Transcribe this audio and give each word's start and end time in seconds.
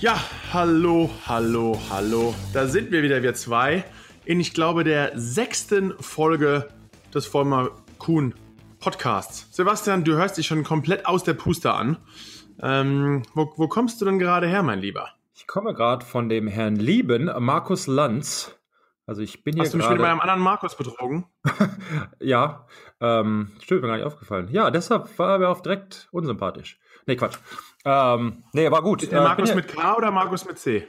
Ja, 0.00 0.16
hallo, 0.52 1.10
hallo, 1.26 1.76
hallo. 1.90 2.32
Da 2.52 2.68
sind 2.68 2.92
wir 2.92 3.02
wieder, 3.02 3.20
wir 3.24 3.34
zwei, 3.34 3.84
in, 4.24 4.38
ich 4.38 4.54
glaube, 4.54 4.84
der 4.84 5.10
sechsten 5.18 5.92
Folge 5.98 6.68
des 7.12 7.26
Vollmer 7.26 7.70
Kuhn 7.98 8.32
Podcasts. 8.78 9.48
Sebastian, 9.50 10.04
du 10.04 10.14
hörst 10.14 10.38
dich 10.38 10.46
schon 10.46 10.62
komplett 10.62 11.04
aus 11.04 11.24
der 11.24 11.34
Puste 11.34 11.74
an. 11.74 11.96
Ähm, 12.62 13.24
wo, 13.34 13.52
wo 13.56 13.66
kommst 13.66 14.00
du 14.00 14.04
denn 14.04 14.20
gerade 14.20 14.46
her, 14.46 14.62
mein 14.62 14.78
Lieber? 14.78 15.08
Ich 15.34 15.48
komme 15.48 15.74
gerade 15.74 16.06
von 16.06 16.28
dem 16.28 16.46
Herrn 16.46 16.76
Lieben, 16.76 17.28
Markus 17.40 17.88
Lanz. 17.88 18.56
Also 19.04 19.22
ich 19.22 19.42
bin 19.42 19.54
hier 19.54 19.64
Hast 19.64 19.72
du 19.72 19.78
mich 19.78 19.86
gerade... 19.86 19.98
mit 19.98 20.06
meinem 20.06 20.20
anderen 20.20 20.42
Markus 20.42 20.76
betrogen? 20.76 21.26
ja, 22.20 22.68
ähm, 23.00 23.50
stimmt, 23.60 23.82
mir 23.82 23.88
gar 23.88 23.96
nicht 23.96 24.06
aufgefallen. 24.06 24.46
Ja, 24.52 24.70
deshalb 24.70 25.18
war 25.18 25.32
er 25.32 25.38
mir 25.40 25.48
auch 25.48 25.60
direkt 25.60 26.08
unsympathisch. 26.12 26.78
Nee, 27.06 27.16
Quatsch. 27.16 27.38
Ähm, 27.84 28.44
nee, 28.52 28.70
war 28.70 28.82
gut. 28.82 29.02
Der 29.10 29.20
Äh, 29.20 29.22
Markus 29.24 29.54
mit 29.54 29.68
K 29.68 29.96
oder 29.96 30.10
Markus 30.10 30.44
mit 30.44 30.58
C? 30.58 30.86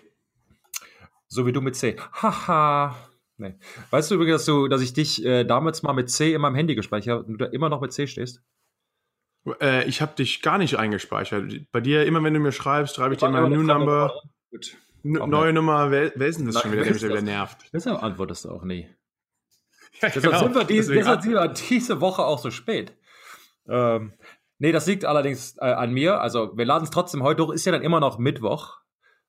So 1.27 1.45
wie 1.45 1.52
du 1.52 1.61
mit 1.61 1.75
C. 1.75 1.95
Haha. 2.13 2.95
Nee. 3.38 3.55
Weißt 3.91 4.09
du 4.11 4.16
übrigens, 4.16 4.38
dass, 4.41 4.45
du, 4.45 4.67
dass 4.67 4.81
ich 4.81 4.94
dich 4.94 5.23
äh, 5.23 5.44
damals 5.45 5.83
mal 5.83 5.94
mit 5.94 6.09
C 6.09 6.33
in 6.33 6.41
meinem 6.41 6.55
Handy 6.55 6.75
gespeichert 6.75 7.11
habe 7.20 7.23
und 7.23 7.33
du 7.33 7.38
da 7.38 7.45
immer 7.52 7.70
noch 7.70 7.80
mit 7.81 7.94
C 7.94 8.07
stehst? 8.07 8.41
Äh, 9.61 9.88
ich 9.88 10.02
habe 10.02 10.16
dich 10.16 10.41
gar 10.41 10.57
nicht 10.57 10.75
eingespeichert. 10.77 11.53
Bei 11.71 11.80
dir, 11.80 12.05
immer 12.05 12.21
wenn 12.23 12.33
du 12.33 12.39
mir 12.39 12.52
schreibst, 12.52 12.95
schreibe 12.95 13.13
ich 13.13 13.19
dir 13.19 13.30
New 13.30 13.38
immer 13.38 13.49
noch 13.49 13.77
Number. 13.80 14.13
Gut. 14.52 14.75
neue 15.03 15.53
Nummer. 15.53 15.91
Wer, 15.91 16.11
wer 16.16 16.27
ist 16.27 16.39
denn 16.39 16.47
das 16.47 16.55
Nein, 16.55 16.61
schon 16.63 16.71
wieder, 16.73 16.83
der 16.83 16.94
mich 16.94 17.03
wieder 17.03 17.16
das? 17.16 17.23
nervt? 17.23 17.58
Deshalb 17.71 18.03
antwortest 18.03 18.45
du 18.45 18.49
auch 18.49 18.63
nie. 18.63 18.89
Ja, 20.02 20.08
Deshalb, 20.08 20.23
genau. 20.25 20.39
sind 20.44 20.55
wir 20.55 20.63
Deswegen- 20.63 20.97
deshalb 20.99 21.21
sind 21.23 21.33
wir 21.33 21.47
diese 21.49 21.99
Woche 21.99 22.23
auch 22.23 22.39
so 22.39 22.52
spät. 22.52 22.94
Ähm, 23.67 24.13
nee, 24.59 24.71
das 24.71 24.85
liegt 24.85 25.05
allerdings 25.05 25.57
äh, 25.57 25.65
an 25.65 25.91
mir. 25.91 26.21
Also, 26.21 26.55
wir 26.55 26.65
laden 26.65 26.83
es 26.83 26.91
trotzdem 26.91 27.23
heute 27.23 27.43
hoch. 27.43 27.51
Ist 27.51 27.65
ja 27.65 27.71
dann 27.71 27.81
immer 27.81 27.99
noch 27.99 28.19
Mittwoch. 28.19 28.77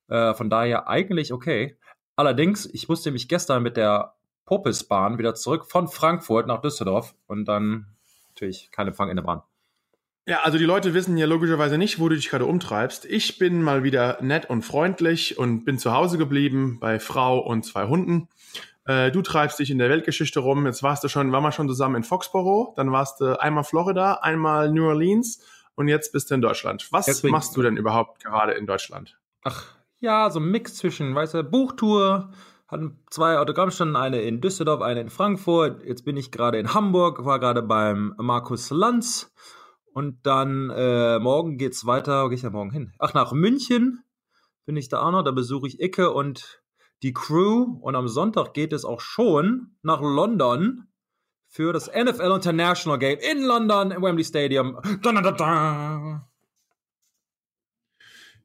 Äh, 0.07 0.33
von 0.33 0.49
daher 0.49 0.87
eigentlich 0.87 1.33
okay. 1.33 1.77
Allerdings, 2.15 2.67
ich 2.67 2.87
musste 2.87 3.11
mich 3.11 3.27
gestern 3.27 3.63
mit 3.63 3.77
der 3.77 4.13
Popesbahn 4.45 5.17
wieder 5.17 5.33
zurück 5.33 5.65
von 5.69 5.87
Frankfurt 5.87 6.45
nach 6.45 6.61
Düsseldorf 6.61 7.15
und 7.27 7.45
dann 7.45 7.87
natürlich 8.29 8.69
kein 8.71 8.87
Empfang 8.87 9.09
in 9.09 9.15
der 9.15 9.23
Bahn. 9.23 9.41
Ja, 10.27 10.41
also 10.43 10.57
die 10.57 10.65
Leute 10.65 10.93
wissen 10.93 11.17
ja 11.17 11.25
logischerweise 11.25 11.77
nicht, 11.77 11.99
wo 11.99 12.07
du 12.07 12.15
dich 12.15 12.29
gerade 12.29 12.45
umtreibst. 12.45 13.05
Ich 13.05 13.39
bin 13.39 13.63
mal 13.63 13.83
wieder 13.83 14.21
nett 14.21 14.49
und 14.49 14.61
freundlich 14.61 15.37
und 15.37 15.65
bin 15.65 15.79
zu 15.79 15.93
Hause 15.93 16.17
geblieben 16.17 16.77
bei 16.79 16.99
Frau 16.99 17.39
und 17.39 17.63
zwei 17.65 17.87
Hunden. 17.87 18.27
Äh, 18.85 19.11
du 19.11 19.21
treibst 19.21 19.59
dich 19.59 19.69
in 19.69 19.77
der 19.77 19.89
Weltgeschichte 19.89 20.39
rum. 20.39 20.65
Jetzt 20.65 20.81
warst 20.83 21.03
du 21.03 21.07
schon, 21.07 21.31
waren 21.31 21.43
wir 21.43 21.51
schon 21.51 21.67
zusammen 21.67 21.95
in 21.97 22.03
Foxborough, 22.03 22.73
dann 22.75 22.91
warst 22.91 23.21
du 23.21 23.39
einmal 23.39 23.63
Florida, 23.63 24.15
einmal 24.21 24.71
New 24.71 24.85
Orleans 24.87 25.39
und 25.75 25.87
jetzt 25.87 26.11
bist 26.11 26.31
du 26.31 26.35
in 26.35 26.41
Deutschland. 26.41 26.87
Was 26.91 27.07
ich- 27.23 27.31
machst 27.31 27.55
du 27.55 27.61
denn 27.61 27.77
überhaupt 27.77 28.23
gerade 28.23 28.53
in 28.53 28.65
Deutschland? 28.65 29.17
Ach, 29.43 29.65
ja, 29.99 30.29
so 30.31 30.39
ein 30.39 30.49
Mix 30.49 30.75
zwischen, 30.75 31.13
weißt 31.13 31.35
du, 31.35 31.43
Buchtour, 31.43 32.31
hatten 32.67 33.03
zwei 33.09 33.37
Autogrammstunden, 33.37 33.95
eine 33.95 34.21
in 34.21 34.39
Düsseldorf, 34.41 34.81
eine 34.81 35.01
in 35.01 35.09
Frankfurt. 35.09 35.83
Jetzt 35.83 36.05
bin 36.05 36.15
ich 36.17 36.31
gerade 36.31 36.57
in 36.57 36.73
Hamburg, 36.73 37.25
war 37.25 37.39
gerade 37.39 37.61
beim 37.61 38.15
Markus 38.17 38.69
Lanz. 38.71 39.31
Und 39.93 40.25
dann 40.25 40.69
äh, 40.69 41.19
morgen 41.19 41.57
geht's 41.57 41.85
weiter, 41.85 42.23
wo 42.23 42.29
gehe 42.29 42.37
ich 42.37 42.43
ja 42.43 42.49
morgen 42.49 42.71
hin? 42.71 42.93
Ach, 42.97 43.13
nach 43.13 43.33
München 43.33 44.03
bin 44.65 44.77
ich 44.77 44.87
da 44.87 45.01
auch 45.01 45.11
noch, 45.11 45.23
da 45.23 45.31
besuche 45.31 45.67
ich 45.67 45.81
Icke 45.81 46.11
und 46.11 46.60
die 47.03 47.13
Crew. 47.13 47.77
Und 47.81 47.95
am 47.95 48.07
Sonntag 48.07 48.53
geht 48.53 48.73
es 48.73 48.85
auch 48.85 49.01
schon 49.01 49.75
nach 49.81 50.01
London 50.01 50.87
für 51.47 51.73
das 51.73 51.87
NFL 51.87 52.31
International 52.35 52.97
Game 52.97 53.19
in 53.19 53.43
London 53.43 53.91
im 53.91 54.01
Wembley 54.01 54.23
Stadium. 54.23 54.79
Da, 55.01 55.11
da, 55.11 55.31
da. 55.31 56.27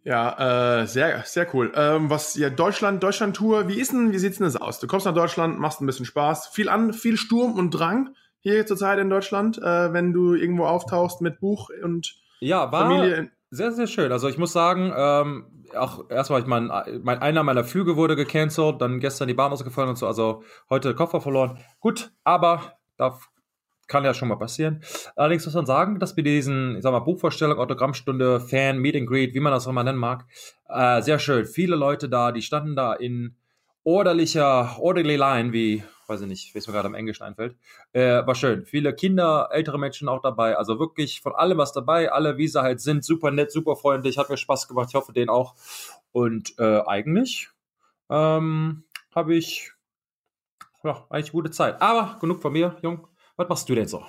Ja, 0.02 0.82
äh, 0.82 0.86
sehr, 0.86 1.24
sehr 1.24 1.52
cool. 1.52 1.72
Ähm, 1.74 2.10
was, 2.10 2.36
ja, 2.36 2.48
Deutschland, 2.48 3.02
Deutschland-Tour, 3.02 3.66
wie 3.66 3.80
ist 3.80 3.90
denn, 3.90 4.12
wie 4.12 4.18
sieht's 4.18 4.38
denn 4.38 4.46
das 4.46 4.54
aus? 4.54 4.78
Du 4.78 4.86
kommst 4.86 5.04
nach 5.04 5.14
Deutschland, 5.14 5.58
machst 5.58 5.80
ein 5.80 5.86
bisschen 5.86 6.06
Spaß, 6.06 6.46
viel 6.46 6.68
an, 6.68 6.92
viel 6.92 7.16
Sturm 7.16 7.54
und 7.54 7.72
Drang 7.72 8.14
hier 8.38 8.64
zurzeit 8.66 9.00
in 9.00 9.10
Deutschland, 9.10 9.58
äh, 9.58 9.92
wenn 9.92 10.12
du 10.12 10.34
irgendwo 10.34 10.66
auftauchst 10.66 11.20
mit 11.22 11.40
Buch 11.40 11.70
und 11.82 12.14
Ja, 12.38 12.70
war 12.70 12.88
Familie. 12.88 13.32
Sehr, 13.50 13.72
sehr 13.72 13.86
schön. 13.86 14.10
Also 14.10 14.28
ich 14.28 14.38
muss 14.38 14.52
sagen, 14.52 14.92
ähm, 14.96 15.64
auch 15.76 16.10
erstmal, 16.10 16.40
ich 16.40 16.46
mein, 16.46 16.66
mein, 17.02 17.18
einer 17.18 17.42
meiner 17.42 17.64
Flüge 17.64 17.96
wurde 17.96 18.16
gecancelt, 18.16 18.80
dann 18.80 18.98
gestern 18.98 19.28
die 19.28 19.34
Bahn 19.34 19.52
ausgefallen 19.52 19.88
und 19.88 19.96
so, 19.96 20.06
also 20.06 20.42
heute 20.68 20.94
Koffer 20.94 21.20
verloren. 21.20 21.58
Gut, 21.80 22.12
aber 22.24 22.78
da 22.96 23.18
kann 23.86 24.04
ja 24.04 24.14
schon 24.14 24.28
mal 24.28 24.36
passieren. 24.36 24.82
Allerdings 25.14 25.44
muss 25.44 25.54
man 25.54 25.66
sagen, 25.66 26.00
dass 26.00 26.16
bei 26.16 26.22
diesen, 26.22 26.76
ich 26.76 26.82
sag 26.82 26.90
mal, 26.90 27.00
Buchvorstellung, 27.00 27.58
Autogrammstunde, 27.58 28.40
Fan, 28.40 28.78
Meet 28.78 28.96
and 28.96 29.08
Greet, 29.08 29.34
wie 29.34 29.40
man 29.40 29.52
das 29.52 29.68
auch 29.68 29.72
mal 29.72 29.84
nennen 29.84 29.98
mag, 29.98 30.24
äh, 30.68 31.00
sehr 31.02 31.20
schön. 31.20 31.46
Viele 31.46 31.76
Leute 31.76 32.08
da, 32.08 32.32
die 32.32 32.42
standen 32.42 32.74
da 32.74 32.94
in 32.94 33.36
orderlicher, 33.86 34.76
orderly 34.80 35.14
line, 35.16 35.52
wie, 35.52 35.84
weiß 36.08 36.20
ich 36.22 36.26
nicht, 36.26 36.54
wie 36.54 36.58
es 36.58 36.66
mir 36.66 36.72
gerade 36.72 36.88
im 36.88 36.94
Englischen 36.94 37.22
einfällt. 37.22 37.56
Äh, 37.92 38.26
war 38.26 38.34
schön. 38.34 38.66
Viele 38.66 38.92
Kinder, 38.92 39.48
ältere 39.52 39.78
Menschen 39.78 40.08
auch 40.08 40.20
dabei. 40.20 40.56
Also 40.56 40.80
wirklich 40.80 41.20
von 41.20 41.34
allem 41.36 41.56
was 41.56 41.72
dabei. 41.72 42.10
Alle, 42.10 42.36
wie 42.36 42.48
sie 42.48 42.60
halt 42.60 42.80
sind, 42.80 43.04
super 43.04 43.30
nett, 43.30 43.52
super 43.52 43.76
freundlich. 43.76 44.18
Hat 44.18 44.28
mir 44.28 44.36
Spaß 44.36 44.66
gemacht. 44.66 44.88
Ich 44.88 44.96
hoffe, 44.96 45.12
denen 45.12 45.30
auch. 45.30 45.54
Und 46.10 46.58
äh, 46.58 46.80
eigentlich 46.84 47.48
ähm, 48.10 48.82
habe 49.14 49.36
ich 49.36 49.72
ja, 50.82 51.06
eigentlich 51.08 51.32
gute 51.32 51.52
Zeit. 51.52 51.80
Aber 51.80 52.18
genug 52.20 52.42
von 52.42 52.52
mir, 52.52 52.76
Jung. 52.82 53.06
Was 53.36 53.48
machst 53.48 53.68
du 53.68 53.74
denn 53.76 53.86
so? 53.86 54.02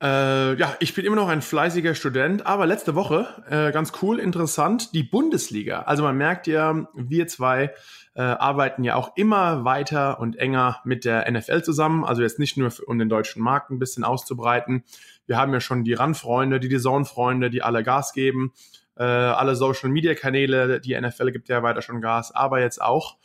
Äh, 0.00 0.54
ja, 0.54 0.76
ich 0.78 0.94
bin 0.94 1.04
immer 1.04 1.16
noch 1.16 1.28
ein 1.28 1.42
fleißiger 1.42 1.96
Student, 1.96 2.46
aber 2.46 2.66
letzte 2.66 2.94
Woche, 2.94 3.26
äh, 3.50 3.72
ganz 3.72 3.92
cool, 4.00 4.20
interessant, 4.20 4.94
die 4.94 5.02
Bundesliga. 5.02 5.82
Also 5.82 6.04
man 6.04 6.16
merkt 6.16 6.46
ja, 6.46 6.86
wir 6.94 7.26
zwei 7.26 7.74
äh, 8.14 8.22
arbeiten 8.22 8.84
ja 8.84 8.94
auch 8.94 9.16
immer 9.16 9.64
weiter 9.64 10.20
und 10.20 10.36
enger 10.36 10.80
mit 10.84 11.04
der 11.04 11.28
NFL 11.28 11.62
zusammen. 11.62 12.04
Also 12.04 12.22
jetzt 12.22 12.38
nicht 12.38 12.56
nur 12.56 12.72
um 12.86 13.00
den 13.00 13.08
deutschen 13.08 13.42
Markt 13.42 13.70
ein 13.70 13.80
bisschen 13.80 14.04
auszubreiten. 14.04 14.84
Wir 15.26 15.36
haben 15.36 15.52
ja 15.52 15.60
schon 15.60 15.82
die 15.82 15.94
Run-Freunde, 15.94 16.60
die 16.60 16.78
Zone-Freunde, 16.78 17.50
die 17.50 17.62
alle 17.62 17.82
Gas 17.82 18.12
geben. 18.12 18.52
Äh, 18.94 19.02
alle 19.02 19.56
Social-Media-Kanäle, 19.56 20.80
die 20.80 21.00
NFL 21.00 21.32
gibt 21.32 21.48
ja 21.48 21.64
weiter 21.64 21.82
schon 21.82 22.00
Gas, 22.00 22.32
aber 22.32 22.60
jetzt 22.60 22.80
auch. 22.80 23.16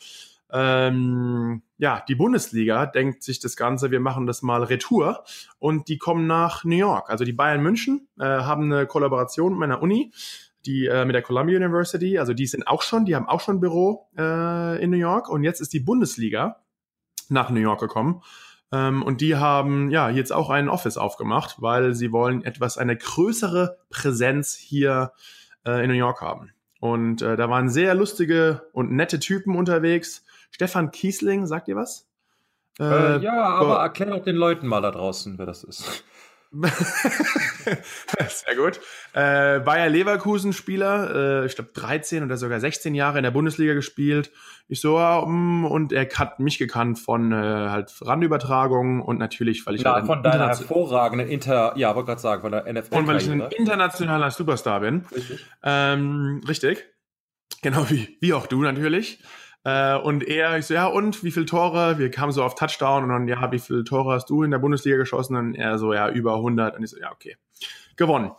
Ähm, 0.52 1.53
ja, 1.84 2.02
die 2.08 2.16
Bundesliga 2.16 2.86
denkt 2.86 3.24
sich 3.24 3.42
das 3.42 3.58
Ganze, 3.58 3.92
wir 3.92 4.00
machen 4.00 4.26
das 4.26 4.42
mal 4.42 4.64
Retour 4.64 5.26
und 5.60 5.90
die 5.90 5.98
kommen 5.98 6.28
nach 6.28 6.64
New 6.64 6.78
York. 6.78 7.10
Also 7.10 7.26
die 7.26 7.34
Bayern 7.34 7.62
München 7.62 8.08
äh, 8.18 8.24
haben 8.24 8.72
eine 8.72 8.88
Kollaboration 8.88 9.52
mit 9.52 9.60
meiner 9.60 9.82
Uni, 9.82 10.14
die 10.66 10.86
äh, 10.86 11.04
mit 11.04 11.14
der 11.14 11.24
Columbia 11.24 11.58
University. 11.58 12.18
Also 12.18 12.34
die 12.34 12.48
sind 12.48 12.68
auch 12.68 12.84
schon, 12.84 13.04
die 13.04 13.18
haben 13.18 13.28
auch 13.28 13.42
schon 13.42 13.58
ein 13.58 13.60
Büro 13.60 14.08
äh, 14.18 14.82
in 14.82 14.92
New 14.92 14.98
York 14.98 15.28
und 15.28 15.44
jetzt 15.44 15.60
ist 15.60 15.74
die 15.74 15.82
Bundesliga 15.82 16.64
nach 17.28 17.50
New 17.50 17.60
York 17.60 17.82
gekommen. 17.82 18.22
Ähm, 18.72 19.04
und 19.04 19.20
die 19.20 19.36
haben 19.36 19.92
ja 19.92 20.10
jetzt 20.10 20.32
auch 20.32 20.50
einen 20.50 20.70
Office 20.70 20.96
aufgemacht, 20.96 21.62
weil 21.62 21.96
sie 21.96 22.14
wollen 22.14 22.46
etwas 22.46 22.78
eine 22.78 22.96
größere 22.96 23.78
Präsenz 23.90 24.56
hier 24.56 25.12
äh, 25.66 25.84
in 25.84 25.90
New 25.90 25.98
York 25.98 26.22
haben. 26.22 26.54
Und 26.80 27.22
äh, 27.22 27.36
da 27.36 27.50
waren 27.50 27.68
sehr 27.68 27.94
lustige 27.94 28.70
und 28.72 28.94
nette 28.94 29.20
Typen 29.20 29.58
unterwegs. 29.58 30.24
Stefan 30.54 30.92
Kiesling, 30.92 31.48
sagt 31.48 31.68
ihr 31.68 31.76
was? 31.76 32.08
Äh, 32.80 33.20
ja, 33.20 33.44
aber 33.44 33.80
erklär 33.80 34.10
doch 34.10 34.24
den 34.24 34.36
Leuten 34.36 34.68
mal 34.68 34.82
da 34.82 34.92
draußen, 34.92 35.38
wer 35.38 35.46
das 35.46 35.64
ist. 35.64 36.04
Sehr 36.54 38.56
gut. 38.56 38.80
Äh, 39.14 39.60
Bayer 39.62 39.90
Leverkusen 39.90 40.54
Spieler, 40.54 41.42
äh, 41.42 41.46
ich 41.48 41.56
glaube 41.56 41.72
13 41.74 42.24
oder 42.24 42.38
sogar 42.38 42.60
16 42.60 42.94
Jahre 42.94 43.18
in 43.18 43.24
der 43.24 43.32
Bundesliga 43.32 43.74
gespielt. 43.74 44.32
Ich 44.68 44.80
so, 44.80 45.00
ja, 45.00 45.26
mm, 45.26 45.66
und 45.66 45.92
er 45.92 46.08
hat 46.08 46.40
mich 46.40 46.60
gekannt 46.60 47.00
von 47.00 47.32
äh, 47.32 47.36
halt 47.36 47.92
Randübertragungen 48.02 49.02
und 49.02 49.18
natürlich, 49.18 49.66
weil 49.66 49.76
ich 49.76 49.82
Ja, 49.82 49.94
halt 49.94 50.06
von 50.06 50.22
deiner 50.22 50.50
hervorragenden 50.50 51.28
Inter, 51.28 51.74
ja, 51.76 51.96
wollte 51.96 52.08
gerade 52.08 52.22
sagen, 52.22 52.42
von 52.42 52.52
der 52.52 52.72
NFL. 52.72 52.96
und 52.96 53.08
weil 53.08 53.18
ich 53.18 53.32
ein 53.32 53.42
internationaler 53.42 54.30
Superstar 54.30 54.82
bin. 54.82 55.06
Richtig. 55.12 55.44
Ähm, 55.64 56.42
richtig. 56.48 56.86
Genau 57.64 57.90
wie, 57.90 58.18
wie 58.20 58.34
auch 58.34 58.46
du 58.46 58.62
natürlich. 58.62 59.24
Äh, 59.64 59.96
und 59.98 60.24
er, 60.24 60.58
ich 60.58 60.66
so, 60.66 60.74
ja, 60.74 60.88
und 60.88 61.24
wie 61.24 61.32
viele 61.32 61.46
Tore? 61.46 61.98
Wir 61.98 62.12
kamen 62.12 62.32
so 62.32 62.44
auf 62.44 62.56
Touchdown 62.56 63.04
und 63.04 63.10
dann, 63.10 63.28
ja, 63.28 63.52
wie 63.52 63.60
viele 63.60 63.84
Tore 63.84 64.14
hast 64.14 64.30
du 64.30 64.44
in 64.44 64.52
der 64.52 64.60
Bundesliga 64.60 64.98
geschossen? 64.98 65.36
Und 65.36 65.56
er 65.56 65.78
so, 65.78 65.94
ja, 65.94 66.10
über 66.10 66.36
100. 66.36 66.76
Und 66.76 66.84
ich 66.84 66.90
so, 66.90 67.00
ja, 67.00 67.12
okay. 67.12 67.38
Gewonnen. 67.96 68.32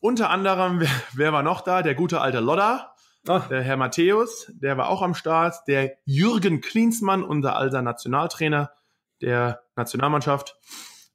Unter 0.00 0.30
anderem, 0.30 0.80
wer, 0.80 0.88
wer 1.12 1.32
war 1.32 1.42
noch 1.42 1.60
da? 1.60 1.82
Der 1.82 1.94
gute 1.94 2.20
alte 2.20 2.40
Lodder, 2.40 2.94
Ach, 3.28 3.46
der 3.48 3.62
Herr 3.62 3.76
Matthäus, 3.76 4.50
der 4.52 4.76
war 4.76 4.88
auch 4.88 5.02
am 5.02 5.14
Start. 5.14 5.56
Der 5.68 5.92
Jürgen 6.04 6.60
Klinsmann, 6.60 7.22
unser 7.22 7.56
alter 7.56 7.82
Nationaltrainer 7.82 8.72
der 9.20 9.62
Nationalmannschaft. 9.76 10.56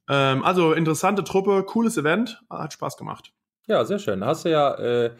Ähm, 0.08 0.42
also 0.42 0.72
interessante 0.72 1.22
Truppe, 1.22 1.64
cooles 1.64 1.98
Event, 1.98 2.40
hat 2.48 2.72
Spaß 2.72 2.96
gemacht. 2.96 3.32
ja, 3.66 3.84
sehr 3.84 3.98
schön. 3.98 4.24
Hast 4.24 4.46
du 4.46 4.50
ja, 4.50 4.74
äh, 4.76 5.10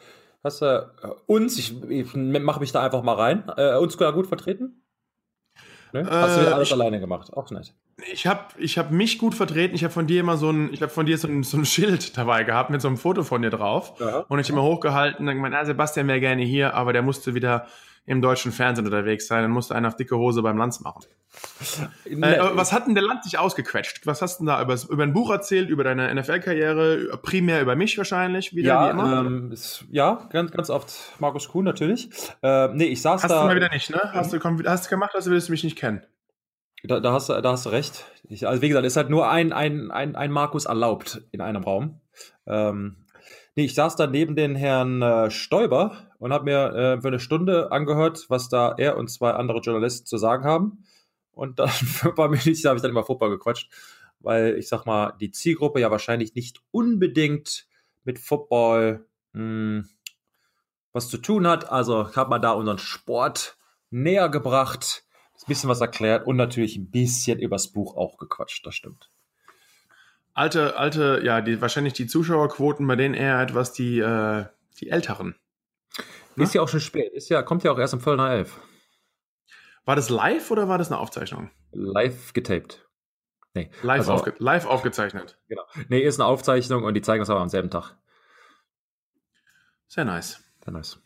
hast 0.49 0.63
du 0.63 0.67
äh, 0.67 1.09
uns, 1.27 1.59
ich, 1.59 1.83
ich 1.89 2.15
mache 2.15 2.61
mich 2.61 2.73
da 2.73 2.83
einfach 2.83 3.03
mal 3.03 3.15
rein, 3.15 3.45
äh, 3.57 3.77
uns 3.77 3.97
gut 3.97 4.27
vertreten? 4.27 4.83
Ne? 5.93 6.07
Hast 6.09 6.37
du 6.37 6.55
alles 6.55 6.69
ich, 6.69 6.75
alleine 6.75 7.01
gemacht? 7.01 7.33
Auch 7.33 7.51
nett. 7.51 7.75
Ich 8.13 8.27
habe 8.27 8.45
ich 8.59 8.79
hab 8.79 8.91
mich 8.91 9.19
gut 9.19 9.35
vertreten. 9.35 9.75
Ich 9.75 9.83
habe 9.83 9.93
von 9.93 10.07
dir 10.07 10.21
immer 10.21 10.37
so 10.37 10.51
ein, 10.51 10.73
ich 10.73 10.83
habe 10.83 10.93
von 10.93 11.07
dir 11.07 11.19
so 11.19 11.29
ein, 11.29 11.43
so 11.43 11.57
ein 11.57 11.65
Schild 11.65 12.17
dabei 12.17 12.45
gehabt 12.45 12.71
mit 12.71 12.81
so 12.81 12.89
einem 12.89 12.97
Foto 12.97 13.25
von 13.25 13.43
dir 13.43 13.51
drauf. 13.51 13.95
Ja. 13.99 14.21
Und 14.29 14.39
ich 14.39 14.51
immer 14.51 14.63
hochgehalten 14.63 15.27
und 15.27 15.35
gemeint, 15.35 15.55
ah, 15.55 15.65
Sebastian 15.65 16.07
wäre 16.07 16.21
gerne 16.21 16.43
hier, 16.43 16.75
aber 16.75 16.93
der 16.93 17.03
musste 17.03 17.35
wieder 17.35 17.67
im 18.07 18.23
deutschen 18.23 18.53
Fernsehen 18.53 18.87
unterwegs 18.87 19.27
sein. 19.27 19.43
Dann 19.43 19.51
musste 19.51 19.75
einer 19.75 19.89
auf 19.89 19.97
dicke 19.97 20.17
Hose 20.17 20.43
beim 20.43 20.57
Lanz 20.57 20.81
machen. 20.81 21.05
Äh, 22.05 22.39
was 22.55 22.73
hat 22.73 22.87
denn 22.87 22.95
der 22.95 23.05
Land 23.05 23.25
dich 23.25 23.39
ausgequetscht? 23.39 24.07
Was 24.07 24.23
hast 24.23 24.41
du 24.41 24.47
da 24.47 24.63
über, 24.63 24.77
über 24.89 25.03
ein 25.03 25.13
Buch 25.13 25.31
erzählt, 25.31 25.69
über 25.69 25.85
deine 25.85 26.13
NFL-Karriere, 26.15 27.19
primär 27.23 27.61
über 27.61 27.77
mich 27.77 27.97
wahrscheinlich, 27.99 28.55
wieder 28.55 28.69
ja, 28.69 28.87
wie 28.87 28.91
immer? 28.91 29.21
Ähm, 29.21 29.53
ist, 29.53 29.85
ja, 29.91 30.27
ganz, 30.31 30.51
ganz 30.51 30.71
oft 30.71 30.93
Markus 31.19 31.49
Kuhn 31.49 31.65
natürlich. 31.65 32.11
Äh, 32.43 32.69
nee, 32.69 32.87
ich 32.87 33.03
saß 33.03 33.23
hast 33.23 33.31
da. 33.31 33.37
Hast 33.37 33.43
du 33.43 33.47
mal 33.49 33.57
wieder 33.57 33.71
nicht, 33.71 33.91
ne? 33.91 34.01
Hast 34.13 34.33
du, 34.33 34.41
hast 34.67 34.87
du 34.87 34.91
gemacht, 34.91 35.13
also 35.15 35.31
willst 35.31 35.49
du 35.49 35.53
mich 35.53 35.65
nicht 35.65 35.77
kennen? 35.77 36.03
Da, 36.85 37.01
da, 37.01 37.13
hast, 37.13 37.29
du, 37.29 37.41
da 37.41 37.53
hast 37.53 37.67
du 37.67 37.71
recht. 37.71 38.05
Ich, 38.29 38.47
also 38.47 38.63
wie 38.63 38.69
gesagt, 38.69 38.87
ist 38.87 38.97
halt 38.97 39.11
nur 39.11 39.29
ein, 39.29 39.53
ein, 39.53 39.91
ein, 39.91 40.15
ein 40.17 40.31
Markus 40.31 40.65
erlaubt 40.65 41.23
in 41.33 41.41
einem 41.41 41.63
Raum. 41.63 42.01
Ähm, 42.47 43.05
nee, 43.59 43.65
ich 43.65 43.75
saß 43.75 43.97
da 43.97 44.07
neben 44.07 44.37
den 44.37 44.55
Herrn 44.55 45.03
äh, 45.03 45.33
Stoiber 45.33 46.13
und 46.21 46.33
habe 46.33 46.45
mir 46.45 46.73
äh, 46.75 47.01
für 47.01 47.09
eine 47.09 47.19
Stunde 47.19 47.73
angehört, 47.73 48.27
was 48.29 48.49
da 48.49 48.73
er 48.79 48.97
und 48.97 49.11
zwei 49.11 49.33
andere 49.33 49.59
Journalisten 49.59 50.07
zu 50.07 50.17
sagen 50.17 50.45
haben. 50.45 50.85
Und 51.33 51.59
dann 51.59 51.69
für 51.69 52.11
ein 52.11 52.15
paar 52.15 52.29
Minuten 52.29 52.69
habe 52.69 52.77
ich 52.77 52.83
dann 52.83 52.93
immer 52.93 53.03
Football 53.03 53.31
gequatscht, 53.31 53.69
weil 54.21 54.57
ich 54.59 54.69
sag 54.69 54.87
mal, 54.87 55.13
die 55.21 55.33
Zielgruppe 55.33 55.81
ja 55.81 55.91
wahrscheinlich 55.91 56.37
nicht 56.37 56.63
unbedingt 56.71 57.67
mit 58.05 58.21
Football 58.21 59.07
mh, 59.33 59.41
hm, 59.41 59.89
was 60.93 61.09
zu 61.09 61.19
tun 61.19 61.47
hat. 61.49 61.69
Also 61.69 62.15
hat 62.15 62.29
man 62.29 62.41
da 62.41 62.53
unseren 62.53 62.79
Sport 62.79 63.59
näher 63.91 64.29
gebracht 64.29 65.05
bisschen 65.49 65.71
was 65.71 65.81
erklärt 65.81 66.27
und 66.27 66.37
natürlich 66.37 66.77
ein 66.77 66.91
bisschen 66.91 67.41
übers 67.41 67.73
Buch 67.73 67.97
auch 67.97 68.19
gequatscht, 68.19 68.65
das 68.65 68.77
stimmt. 68.77 69.11
Alte, 70.39 70.77
alte, 70.77 71.21
ja, 71.25 71.41
die, 71.41 71.61
wahrscheinlich 71.61 71.95
die 71.95 72.07
Zuschauerquoten, 72.07 72.87
bei 72.87 72.95
denen 72.95 73.15
eher 73.15 73.41
etwas 73.41 73.73
die, 73.73 73.99
äh, 73.99 74.45
die 74.79 74.89
Älteren. 74.89 75.35
Ne? 76.37 76.45
Ist 76.45 76.55
ja 76.55 76.63
auch 76.63 76.69
schon 76.69 76.79
spät, 76.79 77.13
ist 77.13 77.29
ja, 77.29 77.43
kommt 77.43 77.65
ja 77.65 77.73
auch 77.73 77.79
erst 77.79 77.95
um 77.95 78.01
Viertel 78.01 78.19
nach 78.19 78.31
elf. 78.31 78.61
War 79.85 79.97
das 79.97 80.11
live 80.11 80.49
oder 80.53 80.69
war 80.69 80.79
das 80.79 80.93
eine 80.93 81.01
Aufzeichnung? 81.01 81.51
Live 81.73 82.35
getaped. 82.35 82.89
Nee. 83.53 83.69
Live, 83.83 83.99
also, 83.99 84.13
aufge 84.13 84.35
live 84.39 84.67
aufgezeichnet. 84.67 85.37
Genau. 85.49 85.65
Nee, 85.89 86.03
ist 86.03 86.21
eine 86.21 86.29
Aufzeichnung 86.29 86.85
und 86.85 86.95
die 86.95 87.03
zeigen 87.03 87.25
es 87.25 87.31
aber 87.31 87.41
am 87.41 87.49
selben 87.49 87.71
Tag. 87.71 87.97
Sehr 89.89 90.05
nice. 90.05 90.45
Sehr 90.63 90.73
nice. 90.73 91.03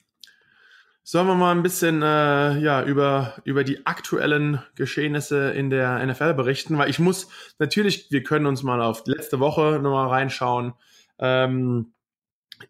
Sollen 1.05 1.27
wir 1.27 1.35
mal 1.35 1.51
ein 1.51 1.65
bisschen 1.65 2.01
äh, 2.03 2.59
ja, 2.59 2.85
über, 2.85 3.35
über 3.45 3.65
die 3.65 3.87
aktuellen 3.87 4.63
Geschehnisse 4.77 5.51
in 5.51 5.69
der 5.69 6.05
NFL 6.07 6.35
berichten? 6.35 6.79
Weil 6.79 6.91
ich 6.91 7.01
muss 7.01 7.29
natürlich, 7.59 8.11
wir 8.11 8.23
können 8.23 8.47
uns 8.47 8.63
mal 8.63 8.81
auf 8.81 9.03
letzte 9.07 9.41
Woche 9.41 9.81
nochmal 9.83 10.09
reinschauen. 10.09 10.75
Ähm, 11.19 11.93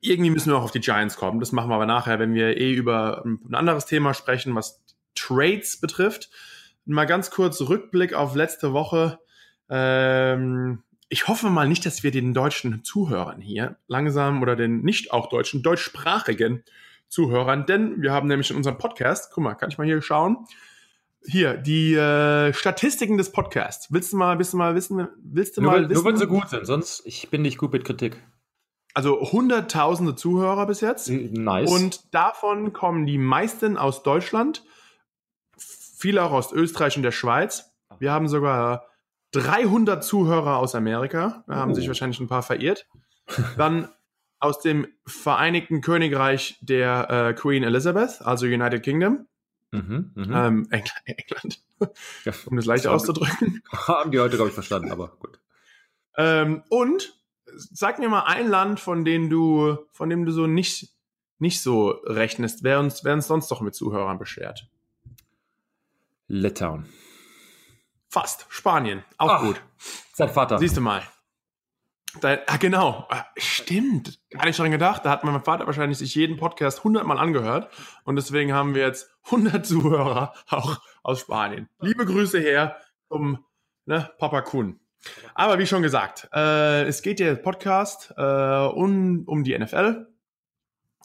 irgendwie 0.01 0.31
müssen 0.31 0.51
wir 0.51 0.57
auch 0.57 0.65
auf 0.65 0.71
die 0.71 0.81
Giants 0.81 1.17
kommen. 1.17 1.41
Das 1.41 1.53
machen 1.53 1.69
wir 1.69 1.75
aber 1.75 1.85
nachher, 1.85 2.19
wenn 2.19 2.33
wir 2.33 2.57
eh 2.57 2.73
über 2.73 3.23
ein 3.27 3.55
anderes 3.55 3.85
Thema 3.85 4.15
sprechen, 4.15 4.55
was 4.55 4.83
Trades 5.15 5.79
betrifft. 5.79 6.31
Mal 6.87 7.05
ganz 7.05 7.31
kurz 7.31 7.61
Rückblick 7.61 8.15
auf 8.15 8.35
letzte 8.35 8.73
Woche. 8.73 9.21
Ähm, 9.69 10.83
ich 11.11 11.29
hoffe 11.29 11.51
mal 11.51 11.69
nicht, 11.69 11.85
dass 11.85 12.03
wir 12.03 12.11
den 12.11 12.33
deutschen 12.33 12.83
Zuhörern 12.83 13.43
hier 13.43 13.77
langsam 13.87 14.41
oder 14.41 14.57
den 14.57 14.81
nicht 14.81 15.13
auch 15.13 15.29
deutschen, 15.29 15.63
deutschsprachigen 15.63 16.65
Zuhörern, 17.13 17.67
denn 17.67 18.01
wir 18.01 18.11
haben 18.11 18.27
nämlich 18.27 18.51
in 18.51 18.57
unserem 18.57 18.79
Podcast, 18.79 19.31
guck 19.35 19.45
mal, 19.45 19.55
kann 19.55 19.69
ich 19.69 19.77
mal 19.77 19.87
hier 19.87 20.01
schauen, 20.01 20.47
hier, 21.25 21.59
die 21.59 21.95
äh, 21.95 22.55
Statistiken 22.55 23.19
des 23.19 23.31
Podcasts. 23.31 23.93
Willst 23.93 24.15
du 24.15 24.17
mal, 24.17 24.39
willst 24.39 24.55
du 24.55 24.57
mal 24.57 24.75
wissen, 24.75 25.07
willst 25.23 25.59
du 25.59 25.61
nur, 25.61 25.73
mal 25.73 25.91
wissen? 25.91 25.93
Nur 25.93 26.05
wenn 26.07 26.17
sie 26.17 26.27
gut 26.27 26.49
sind, 26.49 26.67
sonst, 26.67 27.03
ich 27.05 27.29
bin 27.29 27.43
nicht 27.43 27.59
gut 27.59 27.71
mit 27.71 27.85
Kritik. 27.85 28.17
Also 28.95 29.21
hunderttausende 29.31 30.17
Zuhörer 30.17 30.67
bis 30.67 30.81
jetzt. 30.81 31.11
Nice. 31.11 31.71
Und 31.71 32.15
davon 32.15 32.73
kommen 32.73 33.05
die 33.05 33.19
meisten 33.19 33.77
aus 33.77 34.03
Deutschland, 34.03 34.65
viele 35.59 36.23
auch 36.23 36.33
aus 36.33 36.51
Österreich 36.51 36.97
und 36.97 37.03
der 37.03 37.13
Schweiz. 37.13 37.75
Wir 37.99 38.11
haben 38.11 38.27
sogar 38.27 38.87
300 39.33 40.03
Zuhörer 40.03 40.57
aus 40.57 40.75
Amerika. 40.75 41.45
Da 41.47 41.57
haben 41.57 41.73
oh. 41.73 41.75
sich 41.75 41.89
wahrscheinlich 41.89 42.21
ein 42.21 42.29
paar 42.29 42.43
verirrt. 42.43 42.87
Dann 43.59 43.91
aus 44.43 44.59
dem 44.59 44.89
Vereinigten 45.07 45.81
Königreich 45.81 46.59
der 46.61 47.09
äh, 47.11 47.33
Queen 47.33 47.63
Elizabeth, 47.63 48.21
also 48.23 48.47
United 48.47 48.83
Kingdom. 48.83 49.27
Mhm, 49.71 50.11
mh. 50.15 50.47
ähm, 50.47 50.69
England, 50.71 51.63
ja, 52.25 52.33
um 52.47 52.57
das 52.57 52.67
leicht 52.67 52.87
auszudrücken. 52.87 53.63
Haben 53.71 54.11
die 54.13 54.19
heute, 54.19 54.37
glaube 54.37 54.49
ich, 54.49 54.55
verstanden, 54.55 54.91
aber 54.91 55.17
gut. 55.21 55.39
Ähm, 56.17 56.63
und 56.69 57.15
sag 57.47 58.01
mir 58.01 58.09
mal 58.09 58.25
ein 58.25 58.49
Land, 58.49 58.81
von 58.81 59.05
dem 59.05 59.31
du, 59.31 59.79
von 59.93 60.11
dem 60.11 60.27
du 60.27 60.33
so 60.33 60.47
nicht, 60.47 60.91
nicht 61.39 61.63
so 61.63 61.91
rechnest, 62.05 62.65
wer 62.65 62.81
uns, 62.81 63.05
wer 63.05 63.15
uns 63.15 63.29
sonst 63.29 63.49
doch 63.49 63.61
mit 63.61 63.75
Zuhörern 63.77 64.19
beschert. 64.19 64.69
Litauen. 66.27 66.89
Fast. 68.09 68.47
Spanien. 68.49 69.05
Auch 69.19 69.31
Ach, 69.31 69.43
gut. 69.43 69.63
Sein 70.13 70.29
Vater. 70.29 70.59
Siehst 70.59 70.77
du 70.77 70.81
mal. 70.81 71.03
Da, 72.21 72.39
ah, 72.47 72.57
genau. 72.59 73.07
Ah, 73.09 73.25
stimmt. 73.37 74.21
Gar 74.31 74.47
nicht 74.47 74.59
dran 74.59 74.71
gedacht. 74.71 75.05
Da 75.05 75.11
hat 75.11 75.25
mein 75.25 75.43
Vater 75.43 75.67
wahrscheinlich 75.67 75.99
sich 75.99 76.15
jeden 76.15 76.37
Podcast 76.37 76.85
hundertmal 76.85 77.19
angehört. 77.19 77.73
Und 78.05 78.17
deswegen 78.17 78.53
haben 78.53 78.75
wir 78.75 78.83
jetzt 78.83 79.11
100 79.27 79.65
Zuhörer 79.67 80.35
auch 80.51 80.81
aus 81.03 81.21
Spanien. 81.21 81.69
Liebe 81.81 82.05
Grüße 82.05 82.39
her 82.39 82.77
zum 83.09 83.45
ne, 83.87 84.11
Papa 84.19 84.43
Kuhn. 84.43 84.79
Aber 85.35 85.59
wie 85.59 85.67
schon 85.67 85.83
gesagt, 85.83 86.29
äh, 86.33 86.85
es 86.85 87.03
geht 87.03 87.19
ja 87.19 87.35
Podcast 87.35 88.13
äh, 88.17 88.23
um, 88.23 89.25
um 89.27 89.43
die 89.43 89.59
NFL. 89.59 90.07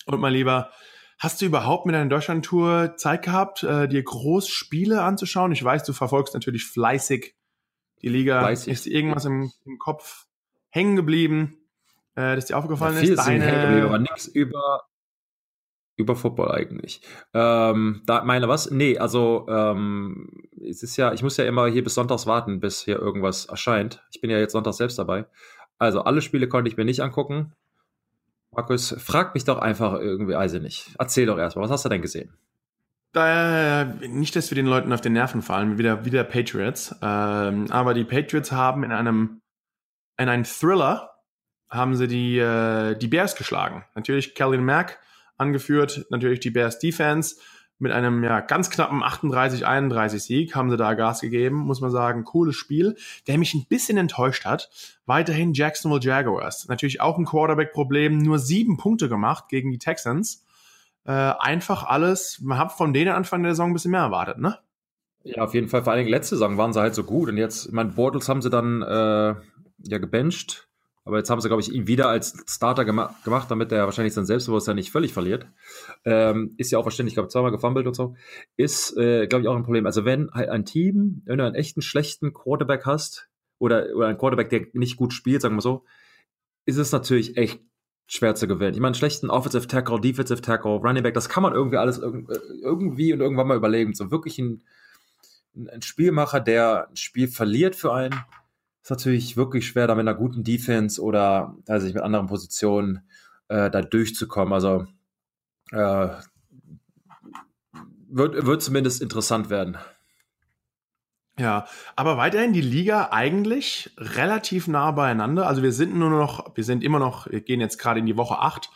Und 0.06 0.20
mein 0.20 0.34
Lieber, 0.34 0.72
hast 1.20 1.42
du 1.42 1.46
überhaupt 1.46 1.86
mit 1.86 1.96
deiner 1.96 2.10
Deutschland-Tour 2.10 2.96
Zeit 2.98 3.24
gehabt, 3.24 3.64
äh, 3.64 3.88
dir 3.88 4.04
Großspiele 4.04 5.02
anzuschauen? 5.02 5.52
Ich 5.52 5.64
weiß, 5.64 5.84
du 5.84 5.94
verfolgst 5.94 6.34
natürlich 6.34 6.66
fleißig 6.66 7.36
die 8.02 8.10
Liga. 8.10 8.40
Fleißig. 8.42 8.74
Ist 8.74 8.88
irgendwas 8.88 9.26
im, 9.26 9.52
im 9.66 9.80
Kopf 9.80 10.28
hängen 10.70 10.96
geblieben, 10.96 11.58
äh, 12.16 12.36
dass 12.36 12.46
dir 12.46 12.58
aufgefallen 12.58 12.96
ja, 12.96 13.02
viel 13.02 13.12
ist? 13.12 13.26
Deine... 13.26 13.46
hängen 13.46 13.62
geblieben, 13.62 13.88
aber 13.88 14.00
nichts 14.00 14.28
über, 14.28 14.84
über 15.96 16.16
Football 16.16 16.52
eigentlich. 16.52 17.02
Ähm, 17.34 18.02
da 18.06 18.24
meine 18.24 18.48
was? 18.48 18.72
Nee, 18.72 18.98
also 18.98 19.46
ähm, 19.50 20.30
es 20.62 20.84
ist 20.84 20.98
ja, 20.98 21.14
ich 21.14 21.24
muss 21.24 21.38
ja 21.38 21.46
immer 21.46 21.68
hier 21.68 21.84
bis 21.84 21.96
Sonntags 21.96 22.28
warten, 22.28 22.60
bis 22.60 22.82
hier 22.82 23.00
irgendwas 23.00 23.46
erscheint. 23.46 24.04
Ich 24.12 24.22
bin 24.22 24.30
ja 24.30 24.38
jetzt 24.40 24.54
Sonntags 24.54 24.78
selbst 24.78 25.00
dabei. 25.00 25.26
Also 25.80 26.02
alle 26.02 26.22
Spiele 26.22 26.48
konnte 26.48 26.70
ich 26.70 26.78
mir 26.78 26.86
nicht 26.86 27.02
angucken. 27.02 27.54
Markus, 28.52 28.96
frag 28.98 29.34
mich 29.34 29.44
doch 29.44 29.60
einfach 29.60 30.00
irgendwie, 30.00 30.36
also 30.36 30.60
nicht. 30.60 30.96
Erzähl 30.98 31.26
doch 31.26 31.38
erstmal, 31.38 31.66
was 31.66 31.72
hast 31.72 31.86
du 31.86 31.90
denn 31.90 32.02
gesehen? 32.02 32.34
Da, 33.14 33.86
nicht, 33.86 34.36
dass 34.36 34.52
wir 34.52 34.56
den 34.56 34.66
Leuten 34.66 34.94
auf 34.94 35.02
den 35.02 35.14
Nerven 35.14 35.42
fallen, 35.42 35.78
wieder, 35.78 36.06
wieder 36.06 36.24
Patriots. 36.24 36.96
Ähm, 37.02 37.68
aber 37.70 37.94
die 37.94 38.04
Patriots 38.04 38.52
haben 38.52 38.84
in 38.84 38.92
einem 38.92 39.42
in 40.18 40.30
einen 40.30 40.46
Thriller 40.46 41.12
haben 41.70 41.96
sie 41.96 42.08
die, 42.08 42.38
äh, 42.38 42.96
die 42.96 43.08
Bears 43.08 43.36
geschlagen. 43.36 43.86
Natürlich 43.96 44.36
Kellen 44.36 44.64
Mack 44.64 45.00
angeführt, 45.38 46.06
natürlich 46.10 46.40
die 46.40 46.52
Bears 46.52 46.80
Defense 46.80 47.36
mit 47.80 47.92
einem 47.92 48.24
ja 48.24 48.40
ganz 48.40 48.70
knappen 48.70 49.04
38-31 49.04 50.20
Sieg 50.20 50.56
haben 50.56 50.70
sie 50.70 50.78
da 50.78 50.96
Gas 50.96 51.22
gegeben, 51.22 51.58
muss 51.58 51.82
man 51.82 51.92
sagen, 51.92 52.24
cooles 52.24 52.56
Spiel. 52.56 52.96
Der 53.28 53.38
mich 53.38 53.54
ein 53.54 53.66
bisschen 53.68 53.98
enttäuscht 53.98 54.46
hat, 54.46 54.70
weiterhin 55.06 55.54
Jacksonville 55.54 56.02
Jaguars. 56.02 56.68
Natürlich 56.68 57.02
auch 57.02 57.18
ein 57.18 57.26
Quarterback-Problem, 57.26 58.18
nur 58.18 58.40
sieben 58.40 58.78
Punkte 58.78 59.10
gemacht 59.10 59.46
gegen 59.50 59.72
die 59.72 59.78
Texans. 59.78 60.44
Äh, 61.06 61.12
einfach 61.12 61.84
alles, 61.84 62.40
man 62.42 62.58
hat 62.58 62.72
von 62.72 62.94
denen 62.94 63.12
Anfang 63.12 63.44
der 63.44 63.52
Saison 63.52 63.70
ein 63.70 63.74
bisschen 63.74 63.92
mehr 63.92 64.02
erwartet, 64.02 64.40
ne? 64.40 64.58
Ja, 65.24 65.44
auf 65.44 65.54
jeden 65.54 65.68
Fall. 65.68 65.84
Vor 65.84 65.92
allen 65.92 66.00
Dingen 66.00 66.12
letzte 66.12 66.36
Saison 66.36 66.58
waren 66.58 66.74
sie 66.74 66.80
halt 66.80 66.96
so 66.96 67.04
gut 67.04 67.30
und 67.30 67.38
jetzt, 67.38 67.68
ich 67.68 67.72
meine, 67.74 67.90
Bortles 67.90 68.30
haben 68.30 68.42
sie 68.42 68.50
dann 68.50 68.82
äh, 68.82 69.36
ja 69.80 69.98
gebencht. 69.98 70.68
Aber 71.04 71.18
jetzt 71.18 71.30
haben 71.30 71.40
sie, 71.40 71.48
glaube 71.48 71.62
ich, 71.62 71.72
ihn 71.72 71.88
wieder 71.88 72.10
als 72.10 72.36
Starter 72.50 72.84
gema 72.84 73.16
gemacht, 73.24 73.50
damit 73.50 73.72
er 73.72 73.86
wahrscheinlich 73.86 74.14
sein 74.14 74.26
Selbstbewusstsein 74.26 74.76
nicht 74.76 74.92
völlig 74.92 75.14
verliert. 75.14 75.48
Ähm, 76.04 76.54
ist 76.58 76.70
ja 76.70 76.80
auch 76.80 76.84
verständlich, 76.84 77.14
ich 77.14 77.16
glaube, 77.16 77.30
zweimal 77.30 77.52
gefummelt 77.52 77.88
und 77.88 77.96
so. 77.96 78.16
Ist, 78.58 78.98
äh, 78.98 79.26
glaube 79.28 79.44
ich, 79.44 79.48
auch 79.48 79.56
ein 79.56 79.64
Problem. 79.64 79.86
Also 79.86 80.04
wenn 80.04 80.30
halt 80.34 80.50
ein 80.50 80.66
Team, 80.66 81.22
wenn 81.26 81.38
du 81.38 81.46
einen 81.46 81.56
echten 81.56 81.82
schlechten 81.82 82.34
Quarterback 82.34 82.86
hast, 82.86 83.30
oder, 83.60 83.88
oder 83.96 84.08
einen 84.08 84.18
Quarterback, 84.18 84.50
der 84.50 84.68
nicht 84.74 84.98
gut 84.98 85.14
spielt, 85.14 85.42
sagen 85.42 85.56
wir 85.56 85.62
so, 85.62 85.86
ist 86.66 86.78
es 86.78 86.92
natürlich 86.92 87.38
echt 87.38 87.62
schwer 88.08 88.36
zu 88.36 88.48
gewinnen. 88.48 88.74
Ich 88.74 88.80
meine, 88.80 88.96
schlechten 88.96 89.30
Offensive 89.30 89.68
Tackle, 89.68 90.00
Defensive 90.00 90.42
Tackle, 90.42 90.76
Running 90.76 91.04
Back, 91.04 91.14
das 91.14 91.30
kann 91.30 91.44
man 91.44 91.54
irgendwie 91.54 91.78
alles 91.78 91.98
irgendwie 91.98 93.14
und 93.14 93.20
irgendwann 93.20 93.48
mal 93.48 93.58
überlegen. 93.58 93.94
So 93.94 94.12
wirklich 94.12 94.40
ein, 94.40 94.64
ein 95.56 95.82
Spielmacher, 95.82 96.40
der 96.40 96.90
ein 96.90 96.96
Spiel 96.96 97.28
verliert 97.28 97.76
für 97.76 97.94
einen, 97.94 98.16
ist 98.88 98.92
natürlich 98.92 99.36
wirklich 99.36 99.68
schwer, 99.68 99.86
da 99.86 99.96
mit 99.96 100.08
einer 100.08 100.18
guten 100.18 100.46
Defense 100.46 101.02
oder 101.02 101.58
also 101.68 101.88
mit 101.88 101.98
anderen 101.98 102.28
Positionen 102.28 103.02
äh, 103.50 103.70
da 103.70 103.82
durchzukommen. 103.82 104.54
Also 104.54 104.86
äh, 105.74 106.08
wird, 108.08 108.46
wird 108.46 108.62
zumindest 108.62 109.02
interessant 109.02 109.50
werden. 109.50 109.78
Ja, 111.38 111.68
aber 111.98 112.16
weiterhin 112.16 112.54
die 112.54 112.62
Liga 112.62 113.10
eigentlich 113.12 113.94
relativ 113.98 114.70
nah 114.70 114.92
beieinander. 114.92 115.48
Also 115.48 115.64
wir 115.64 115.74
sind 115.74 115.94
nur 115.94 116.10
noch, 116.10 116.56
wir 116.56 116.64
sind 116.64 116.82
immer 116.82 117.00
noch, 117.00 117.30
wir 117.30 117.42
gehen 117.42 117.60
jetzt 117.60 117.80
gerade 117.80 118.00
in 118.00 118.06
die 118.06 118.16
Woche 118.16 118.40
8, 118.40 118.70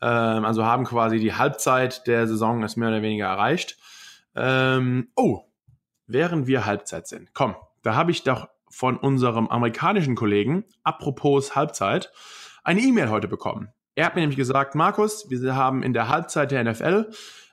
ähm, 0.00 0.44
also 0.44 0.64
haben 0.64 0.84
quasi 0.84 1.18
die 1.18 1.34
Halbzeit 1.34 2.06
der 2.06 2.28
Saison 2.28 2.62
ist 2.62 2.76
mehr 2.76 2.90
oder 2.90 3.02
weniger 3.02 3.26
erreicht. 3.26 3.76
Ähm, 4.36 5.08
oh, 5.16 5.40
während 6.06 6.46
wir 6.46 6.66
Halbzeit 6.66 7.08
sind, 7.08 7.34
komm, 7.34 7.56
da 7.82 7.96
habe 7.96 8.12
ich 8.12 8.22
doch 8.22 8.48
von 8.76 8.98
unserem 8.98 9.48
amerikanischen 9.48 10.16
Kollegen, 10.16 10.66
apropos 10.82 11.56
Halbzeit, 11.56 12.12
eine 12.62 12.82
E-Mail 12.82 13.08
heute 13.08 13.26
bekommen. 13.26 13.70
Er 13.94 14.04
hat 14.04 14.16
mir 14.16 14.20
nämlich 14.20 14.36
gesagt, 14.36 14.74
Markus, 14.74 15.30
wir 15.30 15.56
haben 15.56 15.82
in 15.82 15.94
der 15.94 16.10
Halbzeit 16.10 16.50
der 16.50 16.62
NFL 16.62 17.10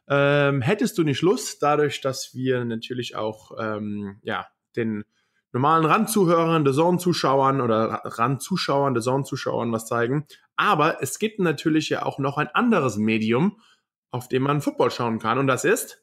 ähm, 0.10 0.62
hättest 0.62 0.98
du 0.98 1.04
nicht 1.04 1.22
Lust, 1.22 1.64
dadurch, 1.64 2.02
dass 2.02 2.34
wir 2.34 2.66
natürlich 2.66 3.16
auch 3.16 3.52
ähm, 3.58 4.20
ja, 4.22 4.48
den 4.76 5.06
normalen 5.54 5.86
Randzuhörern, 5.86 6.66
der 6.66 6.74
Zone-Zuschauern 6.74 7.62
oder 7.62 8.02
Randzuschauern, 8.04 8.94
der 8.94 9.04
Zone-Zuschauern 9.04 9.72
was 9.72 9.86
zeigen. 9.86 10.28
Aber 10.58 11.02
es 11.02 11.20
gibt 11.20 11.40
natürlich 11.40 11.88
ja 11.88 12.04
auch 12.04 12.20
noch 12.20 12.38
ein 12.38 12.50
anderes 12.50 12.98
Medium, 12.98 13.62
auf 14.12 14.28
dem 14.28 14.44
man 14.44 14.62
Football 14.62 14.92
schauen 14.92 15.20
kann. 15.20 15.38
Und 15.38 15.48
das 15.48 15.64
ist 15.64 16.03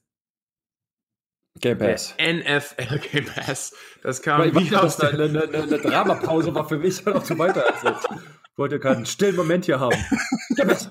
Game 1.61 1.79
Pass. 1.79 2.14
NFL 2.19 2.99
Game 3.12 3.26
Pass. 3.26 3.75
Das 4.02 4.23
kam 4.23 4.43
ich 4.43 4.55
wie 4.55 4.75
aus 4.76 4.97
der... 4.97 5.11
eine, 5.11 5.25
eine, 5.25 5.43
eine 5.43 5.79
Dramapause 5.79 6.55
war 6.55 6.69
für 6.69 6.79
mich 6.79 7.05
noch 7.05 7.23
zu 7.23 7.38
weiter. 7.38 7.64
Ich 7.83 8.59
wollte 8.59 8.79
keinen 8.81 9.07
stillen 9.07 9.37
Moment 9.37 9.67
hier 9.67 9.81
haben. 9.81 9.97
Game 10.57 10.69
Pass. 10.69 10.90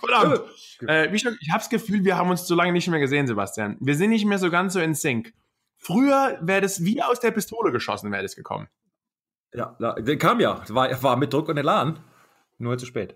Verdammt. 0.00 0.42
Äh, 0.88 1.14
ich 1.14 1.24
habe 1.24 1.36
das 1.54 1.68
Gefühl, 1.68 2.04
wir 2.04 2.16
haben 2.16 2.30
uns 2.30 2.46
so 2.46 2.54
lange 2.54 2.72
nicht 2.72 2.88
mehr 2.88 3.00
gesehen, 3.00 3.26
Sebastian. 3.26 3.76
Wir 3.80 3.94
sind 3.94 4.10
nicht 4.10 4.24
mehr 4.24 4.38
so 4.38 4.50
ganz 4.50 4.72
so 4.72 4.80
in 4.80 4.94
Sync. 4.94 5.32
Früher 5.76 6.38
wäre 6.40 6.62
das 6.62 6.82
wie 6.84 7.02
aus 7.02 7.20
der 7.20 7.30
Pistole 7.30 7.70
geschossen, 7.70 8.10
wäre 8.10 8.22
das 8.22 8.36
gekommen. 8.36 8.68
Ja, 9.52 9.76
der 9.78 10.18
kam 10.18 10.40
ja. 10.40 10.62
War, 10.68 11.02
war 11.02 11.16
mit 11.16 11.32
Druck 11.32 11.48
und 11.48 11.58
Elan. 11.58 12.00
Nur 12.58 12.76
zu 12.78 12.86
spät. 12.86 13.14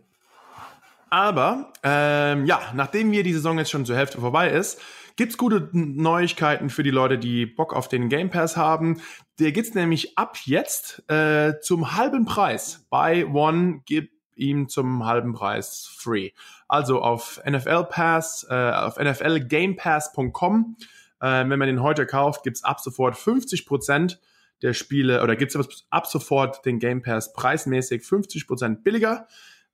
Aber 1.10 1.72
ähm, 1.82 2.44
ja, 2.44 2.60
nachdem 2.74 3.10
wir 3.10 3.22
die 3.22 3.32
Saison 3.32 3.58
jetzt 3.58 3.70
schon 3.70 3.86
zur 3.86 3.96
Hälfte 3.96 4.20
vorbei 4.20 4.50
ist, 4.50 4.80
gibt's 5.18 5.36
gute 5.36 5.68
Neuigkeiten 5.72 6.70
für 6.70 6.84
die 6.84 6.92
Leute, 6.92 7.18
die 7.18 7.44
Bock 7.44 7.74
auf 7.74 7.88
den 7.88 8.08
Game 8.08 8.30
Pass 8.30 8.56
haben. 8.56 9.02
Der 9.40 9.50
gibt's 9.50 9.74
nämlich 9.74 10.16
ab 10.16 10.38
jetzt 10.44 11.02
äh, 11.10 11.58
zum 11.60 11.96
halben 11.96 12.24
Preis. 12.24 12.86
Buy 12.88 13.24
One 13.24 13.82
gibt 13.84 14.14
ihm 14.36 14.68
zum 14.68 15.04
halben 15.04 15.32
Preis 15.32 15.90
free. 15.92 16.30
Also 16.68 17.02
auf 17.02 17.42
NFL 17.44 17.86
Pass, 17.90 18.46
äh, 18.48 18.70
auf 18.70 18.96
nflgamepass.com. 18.96 20.76
Äh, 21.20 21.26
wenn 21.26 21.58
man 21.58 21.66
den 21.66 21.82
heute 21.82 22.06
kauft, 22.06 22.44
gibt's 22.44 22.62
ab 22.62 22.78
sofort 22.78 23.16
50 23.16 23.66
Prozent 23.66 24.20
der 24.62 24.72
Spiele 24.72 25.24
oder 25.24 25.34
gibt's 25.34 25.58
ab 25.90 26.06
sofort 26.06 26.64
den 26.64 26.78
Game 26.78 27.02
Pass 27.02 27.32
preismäßig 27.32 28.04
50 28.04 28.46
Prozent 28.46 28.84
billiger. 28.84 29.26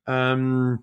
Ähm, 0.07 0.79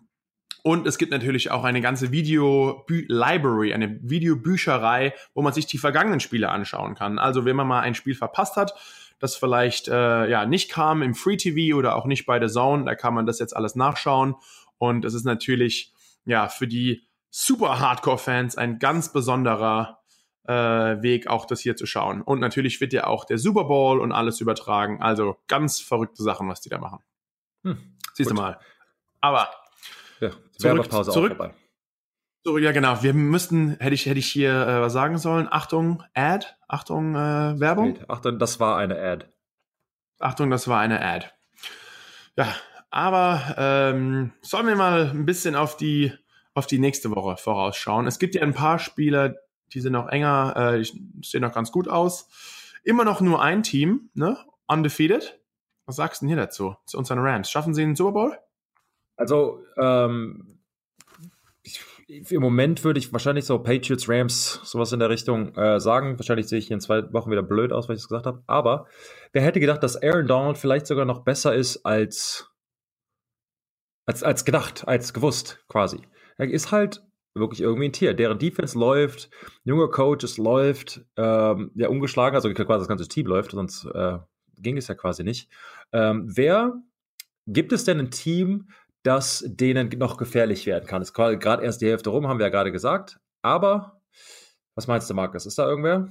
und 0.63 0.87
es 0.87 0.97
gibt 0.97 1.11
natürlich 1.11 1.51
auch 1.51 1.65
eine 1.65 1.81
ganze 1.81 2.13
Video-Library, 2.13 3.75
eine 3.75 3.99
Videobücherei, 4.01 5.13
wo 5.35 5.43
man 5.43 5.53
sich 5.53 5.67
die 5.67 5.79
vergangenen 5.79 6.21
Spiele 6.21 6.51
anschauen 6.51 6.95
kann. 6.95 7.19
Also 7.19 7.45
wenn 7.45 7.57
man 7.57 7.67
mal 7.67 7.81
ein 7.81 7.97
Spiel 7.97 8.15
verpasst 8.15 8.57
hat, 8.57 8.75
das 9.19 9.37
vielleicht 9.37 9.89
äh, 9.89 10.29
ja 10.29 10.47
nicht 10.47 10.71
kam 10.71 11.03
im 11.03 11.15
Free 11.15 11.37
TV 11.37 11.77
oder 11.77 11.97
auch 11.97 12.07
nicht 12.07 12.27
bei 12.27 12.39
der 12.39 12.49
Zone, 12.49 12.85
da 12.85 12.95
kann 12.95 13.15
man 13.15 13.27
das 13.27 13.41
jetzt 13.41 13.57
alles 13.57 13.75
nachschauen. 13.75 14.37
Und 14.79 15.05
es 15.05 15.15
ist 15.15 15.25
natürlich 15.25 15.93
ja 16.25 16.49
für 16.49 16.69
die 16.69 17.03
super 17.31 17.81
Hardcore-Fans 17.81 18.57
ein 18.57 18.79
ganz 18.79 19.13
besonderer 19.13 20.01
äh, 20.45 20.53
Weg, 20.53 21.27
auch 21.27 21.47
das 21.47 21.61
hier 21.61 21.77
zu 21.77 21.87
schauen. 21.87 22.23
Und 22.23 22.39
natürlich 22.39 22.81
wird 22.81 22.93
ja 22.93 23.07
auch 23.07 23.25
der 23.25 23.39
Super 23.39 23.65
Bowl 23.65 24.01
und 24.01 24.13
alles 24.13 24.41
übertragen. 24.41 25.03
Also 25.03 25.37
ganz 25.49 25.81
verrückte 25.81 26.23
Sachen, 26.23 26.49
was 26.49 26.61
die 26.61 26.69
da 26.69 26.79
machen. 26.79 27.01
Hm, 27.65 27.97
Siehst 28.15 28.31
gut. 28.31 28.39
du 28.39 28.43
mal. 28.43 28.61
Aber 29.21 29.51
ja, 30.23 30.31
Werbepause 30.61 31.11
zurück, 31.11 31.37
vorbei. 31.37 31.55
So, 32.45 32.59
ja, 32.59 32.73
genau. 32.73 33.03
Wir 33.03 33.15
müssten, 33.15 33.77
hätte 33.79 33.95
ich, 33.95 34.07
hätte 34.07 34.19
ich 34.19 34.27
hier 34.27 34.51
äh, 34.51 34.81
was 34.81 34.93
sagen 34.93 35.19
sollen? 35.19 35.47
Achtung, 35.51 36.03
Ad, 36.15 36.47
Achtung, 36.67 37.15
äh, 37.15 37.61
Werbung. 37.61 37.99
Achtung, 38.09 38.39
das 38.39 38.59
war 38.59 38.77
eine 38.79 38.99
Ad. 38.99 39.27
Achtung, 40.19 40.51
das 40.51 40.67
war 40.67 40.81
eine 40.81 41.01
Ad. 41.01 41.31
Ja, 42.37 42.53
aber 42.91 43.55
ähm, 43.59 44.33
sollen 44.41 44.67
wir 44.67 44.77
mal 44.77 45.11
ein 45.11 45.25
bisschen 45.25 45.55
auf 45.55 45.77
die, 45.77 46.13
auf 46.55 46.67
die 46.67 46.79
nächste 46.79 47.11
Woche 47.11 47.37
vorausschauen. 47.37 48.07
Es 48.07 48.19
gibt 48.19 48.35
ja 48.35 48.43
ein 48.43 48.55
paar 48.55 48.79
Spieler, 48.79 49.37
die 49.73 49.81
sind 49.81 49.93
noch 49.93 50.09
enger, 50.09 50.55
äh, 50.57 50.83
die 50.83 51.23
sehen 51.23 51.43
noch 51.43 51.55
ganz 51.55 51.71
gut 51.71 51.89
aus. 51.89 52.29
Immer 52.83 53.05
noch 53.05 53.21
nur 53.21 53.41
ein 53.41 53.63
Team, 53.63 54.11
ne? 54.15 54.37
Undefeated. 54.67 55.41
Was 55.87 55.97
sagst 55.97 56.23
du 56.23 56.27
denn 56.27 56.35
hier 56.35 56.45
dazu? 56.45 56.77
Zu 56.87 56.99
unseren 56.99 57.21
Rams. 57.21 57.51
Schaffen 57.51 57.75
sie 57.75 57.83
einen 57.83 57.97
Super 57.97 58.13
Bowl? 58.13 58.39
Also, 59.23 59.63
ähm, 59.77 60.59
im 62.09 62.43
Moment 62.43 62.83
würde 62.83 62.99
ich 62.99 63.13
wahrscheinlich 63.13 63.45
so 63.45 63.57
Patriots, 63.61 64.09
Rams, 64.09 64.61
sowas 64.65 64.93
in 64.93 64.99
der 64.99 65.11
Richtung 65.11 65.55
äh, 65.55 65.79
sagen. 65.79 66.19
Wahrscheinlich 66.19 66.49
sehe 66.49 66.59
ich 66.59 66.73
in 66.73 66.81
zwei 66.81 67.13
Wochen 67.13 67.31
wieder 67.31 67.45
blöd 67.45 67.73
aus, 67.73 67.89
weil 67.89 67.95
ich 67.95 68.03
es 68.03 68.09
gesagt 68.09 68.27
habe. 68.27 68.43
Aber 68.49 68.89
wer 69.33 69.43
hätte 69.43 69.61
gedacht, 69.61 69.81
dass 69.85 69.97
Aaron 70.03 70.27
Donald 70.27 70.59
vielleicht 70.59 70.89
sogar 70.89 71.05
noch 71.05 71.21
besser 71.21 71.55
ist 71.55 71.87
als, 71.87 72.51
als, 74.07 74.25
als 74.25 74.45
gedacht, 74.45 74.89
als 74.89 75.15
gewusst 75.15 75.65
quasi. 75.69 76.01
Er 76.37 76.51
ist 76.51 76.73
halt 76.73 77.05
wirklich 77.35 77.61
irgendwie 77.61 77.91
ein 77.91 77.93
Tier. 77.93 78.13
Deren 78.13 78.41
Defense 78.41 78.77
läuft, 78.77 79.31
junger 79.63 79.89
Coach, 79.89 80.25
es 80.25 80.37
läuft, 80.37 81.07
ähm, 81.17 81.71
ja, 81.77 81.89
ungeschlagen, 81.89 82.35
also 82.35 82.53
quasi 82.53 82.67
das 82.67 82.89
ganze 82.89 83.07
Team 83.07 83.29
läuft, 83.29 83.53
sonst 83.53 83.85
äh, 83.85 84.19
ging 84.59 84.77
es 84.77 84.89
ja 84.89 84.97
quasi 84.97 85.23
nicht. 85.23 85.49
Ähm, 85.93 86.27
wer 86.27 86.75
gibt 87.47 87.73
es 87.73 87.85
denn 87.85 87.99
ein 87.99 88.11
Team, 88.11 88.69
das 89.03 89.45
denen 89.47 89.89
noch 89.99 90.17
gefährlich 90.17 90.67
werden 90.67 90.87
kann? 90.87 91.03
Es 91.03 91.09
ist 91.09 91.15
gerade 91.15 91.63
erst 91.65 91.81
die 91.81 91.89
Hälfte 91.89 92.11
rum, 92.11 92.29
haben 92.29 92.39
wir 92.39 92.47
ja 92.47 92.51
gerade 92.51 92.73
gesagt. 92.73 93.19
Aber 93.43 94.01
was 94.75 94.87
meinst 94.87 95.11
du, 95.11 95.15
Markus? 95.15 95.47
Ist 95.47 95.59
da 95.59 95.67
irgendwer? 95.67 96.09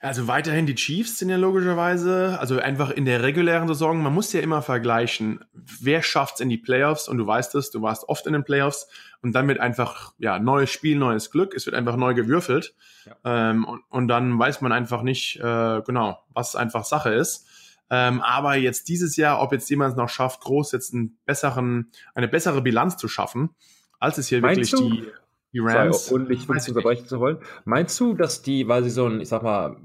Also 0.00 0.28
weiterhin 0.28 0.66
die 0.66 0.76
Chiefs 0.76 1.18
sind 1.18 1.28
ja 1.28 1.36
logischerweise, 1.36 2.38
also 2.38 2.60
einfach 2.60 2.90
in 2.90 3.04
der 3.04 3.24
regulären 3.24 3.66
Saison, 3.66 4.00
man 4.00 4.14
muss 4.14 4.32
ja 4.32 4.40
immer 4.40 4.62
vergleichen, 4.62 5.44
wer 5.52 6.04
schafft's 6.04 6.38
in 6.38 6.48
die 6.48 6.56
Playoffs 6.56 7.08
und 7.08 7.18
du 7.18 7.26
weißt 7.26 7.56
es, 7.56 7.72
du 7.72 7.82
warst 7.82 8.08
oft 8.08 8.24
in 8.28 8.32
den 8.32 8.44
Playoffs 8.44 8.86
und 9.22 9.32
dann 9.32 9.48
wird 9.48 9.58
einfach, 9.58 10.12
ja, 10.18 10.38
neues 10.38 10.70
Spiel, 10.70 10.96
neues 10.96 11.32
Glück, 11.32 11.52
es 11.52 11.66
wird 11.66 11.74
einfach 11.74 11.96
neu 11.96 12.14
gewürfelt 12.14 12.76
ja. 13.06 13.50
ähm, 13.50 13.64
und, 13.64 13.82
und 13.88 14.06
dann 14.06 14.38
weiß 14.38 14.60
man 14.60 14.70
einfach 14.70 15.02
nicht, 15.02 15.40
äh, 15.40 15.82
genau, 15.82 16.22
was 16.32 16.54
einfach 16.54 16.84
Sache 16.84 17.12
ist. 17.12 17.48
Ähm, 17.90 18.20
aber 18.20 18.56
jetzt 18.56 18.88
dieses 18.88 19.16
Jahr, 19.16 19.40
ob 19.40 19.52
jetzt 19.52 19.70
jemand 19.70 19.92
es 19.92 19.96
noch 19.96 20.08
schafft, 20.08 20.40
groß 20.40 20.72
jetzt 20.72 20.92
einen 20.92 21.18
besseren, 21.24 21.90
eine 22.14 22.28
bessere 22.28 22.60
Bilanz 22.62 22.96
zu 22.96 23.08
schaffen, 23.08 23.50
als 23.98 24.18
es 24.18 24.28
hier 24.28 24.40
Meinst 24.40 24.72
wirklich 24.72 24.90
du? 24.90 24.90
die 24.90 25.12
die 25.52 25.60
Rams. 25.60 26.10
Und 26.10 26.28
nicht 26.28 26.48
uns 26.48 26.68
unterbrechen 26.68 27.06
zu 27.06 27.20
wollen. 27.20 27.38
Meinst 27.64 27.98
du, 28.00 28.14
dass 28.14 28.42
die, 28.42 28.68
weil 28.68 28.84
sie 28.84 28.90
so 28.90 29.06
ein, 29.06 29.20
ich 29.20 29.28
sag 29.28 29.42
mal, 29.42 29.76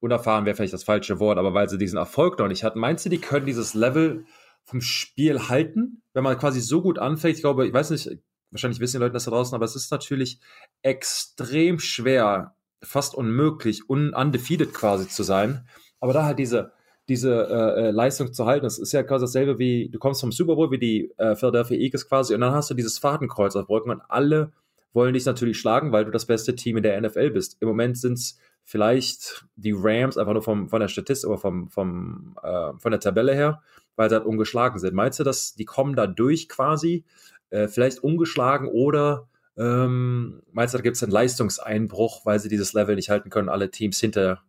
unerfahren 0.00 0.44
wäre 0.44 0.54
vielleicht 0.54 0.74
das 0.74 0.84
falsche 0.84 1.18
Wort, 1.18 1.38
aber 1.38 1.54
weil 1.54 1.68
sie 1.68 1.78
diesen 1.78 1.96
Erfolg 1.96 2.38
noch 2.38 2.48
nicht 2.48 2.64
hatten, 2.64 2.78
meinst 2.78 3.06
du, 3.06 3.08
die 3.08 3.20
können 3.20 3.46
dieses 3.46 3.74
Level 3.74 4.26
vom 4.64 4.80
Spiel 4.80 5.48
halten, 5.48 6.02
wenn 6.12 6.24
man 6.24 6.38
quasi 6.38 6.60
so 6.60 6.82
gut 6.82 6.98
anfängt? 6.98 7.36
Ich 7.36 7.42
glaube, 7.42 7.66
ich 7.66 7.72
weiß 7.72 7.90
nicht, 7.90 8.10
wahrscheinlich 8.50 8.80
wissen 8.80 8.98
die 8.98 9.02
Leute 9.02 9.14
das 9.14 9.24
da 9.24 9.30
draußen, 9.30 9.54
aber 9.54 9.64
es 9.64 9.76
ist 9.76 9.90
natürlich 9.90 10.40
extrem 10.82 11.78
schwer, 11.78 12.54
fast 12.82 13.14
unmöglich, 13.14 13.88
un 13.88 14.12
undefeated 14.12 14.74
quasi 14.74 15.08
zu 15.08 15.22
sein. 15.22 15.66
Aber 16.04 16.12
da 16.12 16.26
halt 16.26 16.38
diese, 16.38 16.72
diese 17.08 17.32
äh, 17.48 17.86
äh, 17.86 17.90
Leistung 17.90 18.30
zu 18.34 18.44
halten. 18.44 18.64
Das 18.64 18.78
ist 18.78 18.92
ja 18.92 19.02
quasi 19.02 19.24
dasselbe 19.24 19.58
wie, 19.58 19.88
du 19.88 19.98
kommst 19.98 20.20
vom 20.20 20.32
Super 20.32 20.54
Bowl 20.54 20.70
wie 20.70 20.78
die 20.78 21.14
äh, 21.16 21.34
Philadelphia 21.34 21.78
Eagles 21.78 22.06
quasi 22.06 22.34
und 22.34 22.42
dann 22.42 22.52
hast 22.52 22.68
du 22.68 22.74
dieses 22.74 22.98
Fadenkreuz 22.98 23.56
auf 23.56 23.66
Brücken 23.66 23.88
und 23.88 24.02
alle 24.10 24.52
wollen 24.92 25.14
dich 25.14 25.24
natürlich 25.24 25.58
schlagen, 25.58 25.92
weil 25.92 26.04
du 26.04 26.10
das 26.10 26.26
beste 26.26 26.54
Team 26.54 26.76
in 26.76 26.82
der 26.82 27.00
NFL 27.00 27.30
bist. 27.30 27.56
Im 27.60 27.68
Moment 27.68 27.96
sind 27.96 28.18
es 28.18 28.38
vielleicht 28.64 29.46
die 29.56 29.72
Rams, 29.74 30.18
einfach 30.18 30.34
nur 30.34 30.42
vom, 30.42 30.68
von 30.68 30.80
der 30.80 30.88
Statistik 30.88 31.30
oder 31.30 31.38
vom, 31.38 31.70
vom, 31.70 32.36
äh, 32.42 32.72
von 32.76 32.90
der 32.90 33.00
Tabelle 33.00 33.34
her, 33.34 33.62
weil 33.96 34.10
sie 34.10 34.16
halt 34.16 34.26
ungeschlagen 34.26 34.78
sind. 34.78 34.92
Meinst 34.92 35.18
du, 35.18 35.24
dass 35.24 35.54
die 35.54 35.64
kommen 35.64 35.96
da 35.96 36.06
durch 36.06 36.50
quasi, 36.50 37.06
äh, 37.48 37.66
vielleicht 37.66 38.04
ungeschlagen 38.04 38.68
oder 38.68 39.26
ähm, 39.56 40.42
meinst 40.52 40.74
du, 40.74 40.78
da 40.78 40.82
gibt 40.82 40.96
es 40.96 41.02
einen 41.02 41.12
Leistungseinbruch, 41.12 42.26
weil 42.26 42.40
sie 42.40 42.50
dieses 42.50 42.74
Level 42.74 42.94
nicht 42.94 43.08
halten 43.08 43.30
können, 43.30 43.48
alle 43.48 43.70
Teams 43.70 43.98
hinter, 43.98 44.42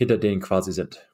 hinter 0.00 0.16
denen 0.16 0.40
quasi 0.40 0.72
sind? 0.72 1.06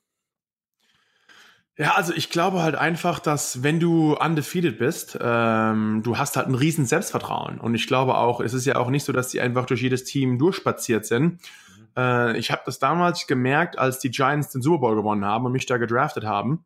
Ja, 1.77 1.95
also 1.95 2.13
ich 2.15 2.31
glaube 2.31 2.63
halt 2.63 2.77
einfach, 2.77 3.19
dass 3.19 3.65
wenn 3.65 3.81
du 3.81 4.15
undefeated 4.15 4.79
bist, 4.79 5.19
ähm, 5.21 6.03
du 6.05 6.17
hast 6.17 6.37
halt 6.37 6.47
ein 6.47 6.55
riesen 6.55 6.87
Selbstvertrauen. 6.87 7.61
Und 7.61 7.75
ich 7.75 7.89
glaube 7.89 8.17
auch, 8.17 8.41
es 8.41 8.55
ist 8.55 8.65
ja 8.65 8.77
auch 8.77 8.89
nicht 8.89 9.03
so, 9.05 9.13
dass 9.13 9.29
die 9.29 9.41
einfach 9.41 9.67
durch 9.67 9.83
jedes 9.83 10.05
Team 10.05 10.39
durchspaziert 10.39 11.05
sind. 11.05 11.25
Mhm. 11.25 11.89
Äh, 11.97 12.39
ich 12.39 12.53
habe 12.53 12.63
das 12.65 12.79
damals 12.79 13.27
gemerkt, 13.27 13.77
als 13.77 13.99
die 13.99 14.11
Giants 14.11 14.51
den 14.51 14.63
Super 14.63 14.79
Bowl 14.79 14.95
gewonnen 14.95 15.25
haben 15.25 15.45
und 15.47 15.53
mich 15.53 15.67
da 15.67 15.79
gedraftet 15.79 16.25
haben. 16.25 16.65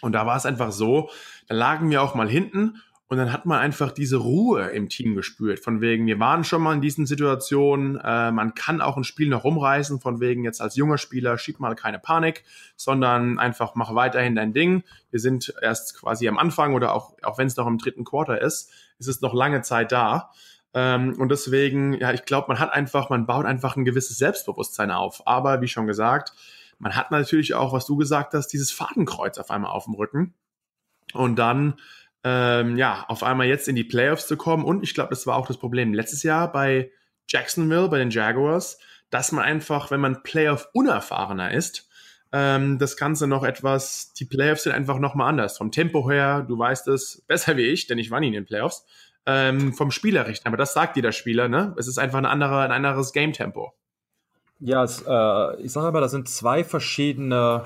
Und 0.00 0.12
da 0.12 0.24
war 0.24 0.36
es 0.36 0.46
einfach 0.46 0.72
so, 0.72 1.10
da 1.48 1.54
lagen 1.54 1.90
wir 1.90 2.02
auch 2.02 2.14
mal 2.14 2.28
hinten 2.28 2.82
Und 3.12 3.18
dann 3.18 3.30
hat 3.30 3.44
man 3.44 3.58
einfach 3.58 3.92
diese 3.92 4.16
Ruhe 4.16 4.68
im 4.70 4.88
Team 4.88 5.14
gespürt. 5.14 5.60
Von 5.60 5.82
wegen, 5.82 6.06
wir 6.06 6.18
waren 6.18 6.44
schon 6.44 6.62
mal 6.62 6.72
in 6.72 6.80
diesen 6.80 7.04
Situationen, 7.04 8.00
äh, 8.02 8.32
man 8.32 8.54
kann 8.54 8.80
auch 8.80 8.96
ein 8.96 9.04
Spiel 9.04 9.28
noch 9.28 9.44
rumreißen, 9.44 10.00
von 10.00 10.18
wegen 10.18 10.44
jetzt 10.44 10.62
als 10.62 10.76
junger 10.76 10.96
Spieler 10.96 11.36
schieb 11.36 11.60
mal 11.60 11.74
keine 11.74 11.98
Panik, 11.98 12.42
sondern 12.74 13.38
einfach 13.38 13.74
mach 13.74 13.94
weiterhin 13.94 14.34
dein 14.34 14.54
Ding. 14.54 14.82
Wir 15.10 15.20
sind 15.20 15.52
erst 15.60 16.00
quasi 16.00 16.26
am 16.26 16.38
Anfang 16.38 16.72
oder 16.72 16.94
auch, 16.94 17.12
auch 17.20 17.36
wenn 17.36 17.48
es 17.48 17.56
noch 17.58 17.66
im 17.66 17.76
dritten 17.76 18.04
Quarter 18.04 18.40
ist, 18.40 18.70
ist 18.98 19.08
es 19.08 19.20
noch 19.20 19.34
lange 19.34 19.60
Zeit 19.60 19.92
da. 19.92 20.30
Ähm, 20.72 21.14
und 21.18 21.28
deswegen, 21.28 21.92
ja, 21.92 22.14
ich 22.14 22.24
glaube, 22.24 22.48
man 22.48 22.60
hat 22.60 22.72
einfach, 22.72 23.10
man 23.10 23.26
baut 23.26 23.44
einfach 23.44 23.76
ein 23.76 23.84
gewisses 23.84 24.16
Selbstbewusstsein 24.16 24.90
auf. 24.90 25.26
Aber 25.26 25.60
wie 25.60 25.68
schon 25.68 25.86
gesagt, 25.86 26.32
man 26.78 26.96
hat 26.96 27.10
natürlich 27.10 27.52
auch, 27.52 27.74
was 27.74 27.84
du 27.84 27.96
gesagt 27.96 28.32
hast, 28.32 28.48
dieses 28.48 28.72
Fadenkreuz 28.72 29.36
auf 29.36 29.50
einmal 29.50 29.72
auf 29.72 29.84
dem 29.84 29.92
Rücken. 29.92 30.32
Und 31.12 31.36
dann 31.36 31.74
ähm, 32.24 32.76
ja, 32.76 33.04
auf 33.08 33.22
einmal 33.22 33.46
jetzt 33.46 33.68
in 33.68 33.76
die 33.76 33.84
Playoffs 33.84 34.26
zu 34.26 34.36
kommen. 34.36 34.64
Und 34.64 34.82
ich 34.82 34.94
glaube, 34.94 35.10
das 35.10 35.26
war 35.26 35.36
auch 35.36 35.46
das 35.46 35.58
Problem 35.58 35.92
letztes 35.92 36.22
Jahr 36.22 36.50
bei 36.50 36.90
Jacksonville, 37.28 37.88
bei 37.88 37.98
den 37.98 38.10
Jaguars, 38.10 38.78
dass 39.10 39.32
man 39.32 39.44
einfach, 39.44 39.90
wenn 39.90 40.00
man 40.00 40.22
Playoff 40.22 40.68
unerfahrener 40.72 41.52
ist, 41.52 41.88
ähm, 42.32 42.78
das 42.78 42.96
Ganze 42.96 43.26
noch 43.26 43.44
etwas, 43.44 44.12
die 44.14 44.24
Playoffs 44.24 44.62
sind 44.62 44.72
einfach 44.72 44.98
nochmal 44.98 45.28
anders. 45.28 45.58
Vom 45.58 45.70
Tempo 45.70 46.08
her, 46.10 46.44
du 46.46 46.58
weißt 46.58 46.88
es 46.88 47.22
besser 47.26 47.56
wie 47.56 47.66
ich, 47.66 47.86
denn 47.86 47.98
ich 47.98 48.10
war 48.10 48.20
nie 48.20 48.28
in 48.28 48.32
den 48.32 48.46
Playoffs. 48.46 48.86
Ähm, 49.24 49.72
vom 49.72 49.92
Spielerrichten, 49.92 50.48
aber 50.48 50.56
das 50.56 50.72
sagt 50.72 50.96
jeder 50.96 51.12
Spieler, 51.12 51.46
ne? 51.46 51.76
Es 51.78 51.86
ist 51.86 51.98
einfach 51.98 52.18
ein, 52.18 52.26
anderer, 52.26 52.62
ein 52.62 52.72
anderes 52.72 53.12
Game-Tempo. 53.12 53.72
Ja, 54.58 54.82
es, 54.82 55.04
äh, 55.06 55.62
ich 55.62 55.70
sage 55.70 55.86
aber, 55.86 56.00
das 56.00 56.10
sind 56.10 56.28
zwei 56.28 56.64
verschiedene. 56.64 57.64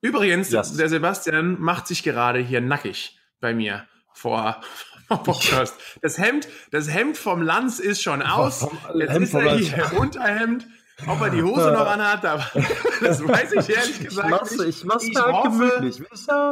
Übrigens, 0.00 0.50
yes. 0.50 0.74
der 0.76 0.88
Sebastian 0.88 1.60
macht 1.60 1.86
sich 1.86 2.02
gerade 2.02 2.38
hier 2.38 2.62
nackig 2.62 3.19
bei 3.40 3.54
mir 3.54 3.86
vor 4.12 4.60
Podcast. 5.08 5.74
Das 6.02 6.18
Hemd, 6.18 6.48
das 6.70 6.92
Hemd 6.92 7.16
vom 7.16 7.42
Lanz 7.42 7.78
ist 7.78 8.02
schon 8.02 8.22
aus. 8.22 8.68
Jetzt 8.94 9.12
Hemd 9.12 9.24
ist 9.24 9.34
er 9.34 9.56
hier 9.56 9.98
Unterhemd. 9.98 10.66
Ob 11.06 11.20
er 11.22 11.30
die 11.30 11.42
Hose 11.42 11.72
noch 11.72 11.86
anhat, 11.86 12.24
das 13.00 13.26
weiß 13.26 13.52
ich 13.52 13.74
ehrlich 13.74 14.00
gesagt 14.00 14.26
ich 14.26 14.30
mach's, 14.30 14.50
nicht. 14.50 14.68
Ich 14.68 14.84
mach's 14.84 15.04
ich 15.04 15.16
halt 15.16 15.32
hoffe, 15.32 15.72
gemütlich. 15.80 16.02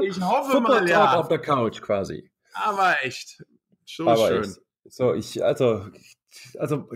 Ich 0.08 0.20
hoffe 0.22 0.60
mal, 0.60 0.88
ja. 0.88 1.16
auf 1.16 1.28
der 1.28 1.38
Couch 1.38 1.82
quasi. 1.82 2.30
Aber 2.54 2.96
echt. 3.02 3.44
So 3.84 4.08
Aber 4.08 4.28
schön. 4.28 4.44
Echt. 4.44 4.60
So, 4.90 5.12
ich, 5.12 5.44
also, 5.44 5.86
also, 6.58 6.88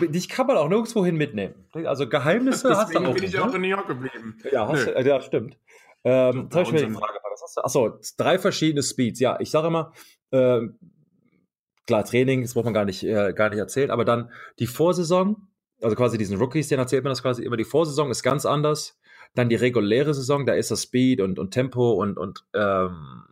dich 0.00 0.28
kann 0.28 0.46
man 0.46 0.56
auch 0.56 0.68
nirgendwo 0.68 1.04
hin 1.04 1.16
mitnehmen. 1.16 1.66
Also, 1.72 2.08
Geheimnisse 2.08 2.68
Deswegen 2.68 2.80
hast 2.80 2.94
du 2.94 2.98
auch. 2.98 3.14
bin 3.14 3.24
ich 3.24 3.38
auch 3.38 3.54
in 3.54 3.60
New 3.62 3.68
York 3.68 3.86
geblieben. 3.86 4.38
Ja, 4.50 4.66
hast, 4.66 4.86
ja 4.86 5.20
stimmt. 5.20 5.56
Ähm, 6.04 6.44
jetzt 6.44 6.54
habe 6.54 6.62
ich 6.64 6.72
mir 6.72 6.86
die 6.86 6.94
Frage 6.94 7.20
Achso, 7.56 7.98
drei 8.16 8.38
verschiedene 8.38 8.82
Speeds. 8.82 9.20
Ja, 9.20 9.38
ich 9.40 9.50
sage 9.50 9.68
immer, 9.68 9.92
äh, 10.30 10.60
klar, 11.86 12.04
Training, 12.04 12.42
das 12.42 12.54
braucht 12.54 12.66
man 12.66 12.74
gar 12.74 12.84
nicht, 12.84 13.02
äh, 13.02 13.32
gar 13.32 13.50
nicht 13.50 13.58
erzählen, 13.58 13.90
aber 13.90 14.04
dann 14.04 14.30
die 14.58 14.66
Vorsaison, 14.66 15.48
also 15.82 15.96
quasi 15.96 16.18
diesen 16.18 16.38
Rookies, 16.38 16.68
den 16.68 16.78
erzählt 16.78 17.04
man 17.04 17.10
das 17.10 17.22
quasi 17.22 17.42
immer, 17.42 17.56
die 17.56 17.64
Vorsaison 17.64 18.10
ist 18.10 18.22
ganz 18.22 18.46
anders. 18.46 18.98
Dann 19.34 19.48
die 19.48 19.56
reguläre 19.56 20.12
Saison, 20.12 20.44
da 20.44 20.54
ist 20.54 20.72
das 20.72 20.82
Speed 20.82 21.20
und, 21.20 21.38
und 21.38 21.52
Tempo 21.52 21.92
und, 21.92 22.18
und 22.18 22.44
ähm, 22.52 23.22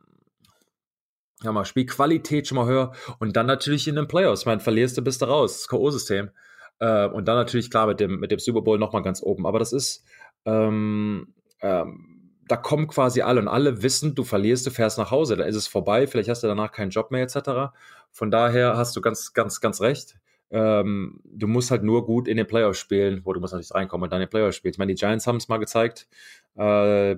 ja, 1.43 1.53
mal 1.53 1.65
Spielqualität 1.65 2.47
schon 2.47 2.57
mal 2.57 2.67
höher. 2.67 2.93
Und 3.19 3.37
dann 3.37 3.47
natürlich 3.47 3.89
in 3.89 3.97
den 3.97 4.07
Playoffs. 4.07 4.43
Ich 4.43 4.47
meine, 4.47 4.61
verlierst 4.61 4.97
du, 4.97 5.03
bist 5.03 5.23
du 5.23 5.27
raus. 5.27 5.59
Das 5.59 5.69
K.O.-System. 5.69 6.31
Äh, 6.79 7.07
und 7.09 7.27
dann 7.27 7.37
natürlich 7.37 7.71
klar 7.71 7.89
mit 7.89 7.99
dem, 7.99 8.21
mit 8.21 8.31
dem 8.31 8.39
Super 8.39 8.63
Bowl 8.63 8.79
nochmal 8.79 9.03
ganz 9.03 9.23
oben. 9.23 9.45
Aber 9.45 9.59
das 9.59 9.73
ist, 9.73 10.05
ähm, 10.45 11.35
ähm, 11.63 12.08
da 12.49 12.57
kommen 12.57 12.89
quasi 12.89 13.23
alle 13.23 13.41
und 13.41 13.49
alle 13.49 13.83
wissen, 13.83 14.15
du 14.15 14.25
verlierst, 14.25 14.67
du 14.67 14.71
fährst 14.71 14.99
nach 14.99 15.11
Hause, 15.11 15.37
da 15.37 15.45
ist 15.45 15.57
es 15.57 15.67
vorbei, 15.67 16.07
vielleicht 16.07 16.29
hast 16.29 16.43
du 16.43 16.47
danach 16.47 16.73
keinen 16.73 16.91
Job 16.91 17.11
mehr 17.11 17.23
etc. 17.23 17.75
Von 18.11 18.31
daher 18.31 18.77
hast 18.77 18.97
du 18.97 19.01
ganz, 19.01 19.33
ganz, 19.33 19.61
ganz 19.61 19.81
recht. 19.81 20.17
Ähm, 20.51 21.21
du 21.25 21.47
musst 21.47 21.71
halt 21.71 21.83
nur 21.83 22.07
gut 22.07 22.27
in 22.27 22.39
den 22.39 22.47
Playoffs 22.47 22.79
spielen, 22.79 23.21
wo 23.25 23.33
du 23.33 23.41
musst 23.41 23.53
natürlich 23.53 23.75
reinkommen 23.75 24.05
und 24.05 24.11
dann 24.13 24.23
in 24.23 24.27
den 24.27 24.31
Playoffs 24.31 24.57
spielen. 24.57 24.73
Ich 24.73 24.79
meine, 24.79 24.95
die 24.95 24.99
Giants 24.99 25.27
haben 25.27 25.37
es 25.37 25.49
mal 25.49 25.59
gezeigt, 25.59 26.09
äh, 26.57 27.17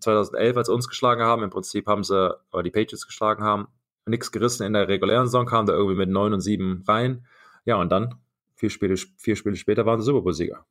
2011, 0.00 0.56
als 0.56 0.66
sie 0.68 0.72
uns 0.74 0.88
geschlagen 0.88 1.22
haben, 1.22 1.42
im 1.42 1.50
Prinzip 1.50 1.86
haben 1.86 2.04
sie, 2.04 2.36
oder 2.52 2.62
die 2.62 2.70
Patriots 2.70 3.06
geschlagen 3.06 3.42
haben, 3.42 3.68
nichts 4.06 4.32
gerissen 4.32 4.64
in 4.64 4.72
der 4.72 4.88
regulären 4.88 5.26
Saison, 5.26 5.46
kamen 5.46 5.66
da 5.66 5.72
irgendwie 5.72 5.96
mit 5.96 6.08
9 6.08 6.32
und 6.32 6.40
7 6.40 6.84
rein. 6.86 7.26
Ja, 7.64 7.76
und 7.76 7.90
dann, 7.90 8.16
vier 8.56 8.70
Spiele, 8.70 8.96
vier 9.16 9.36
Spiele 9.36 9.56
später, 9.56 9.86
waren 9.86 10.00
sie 10.00 10.06
Super 10.06 10.22
Bowl-Sieger. 10.22 10.64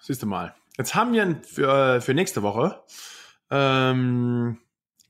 Siehst 0.00 0.22
du 0.22 0.26
mal. 0.26 0.54
Jetzt 0.78 0.94
haben 0.94 1.12
wir 1.12 1.40
für, 1.42 2.00
für 2.00 2.14
nächste 2.14 2.42
Woche. 2.42 2.82
Ähm, 3.50 4.58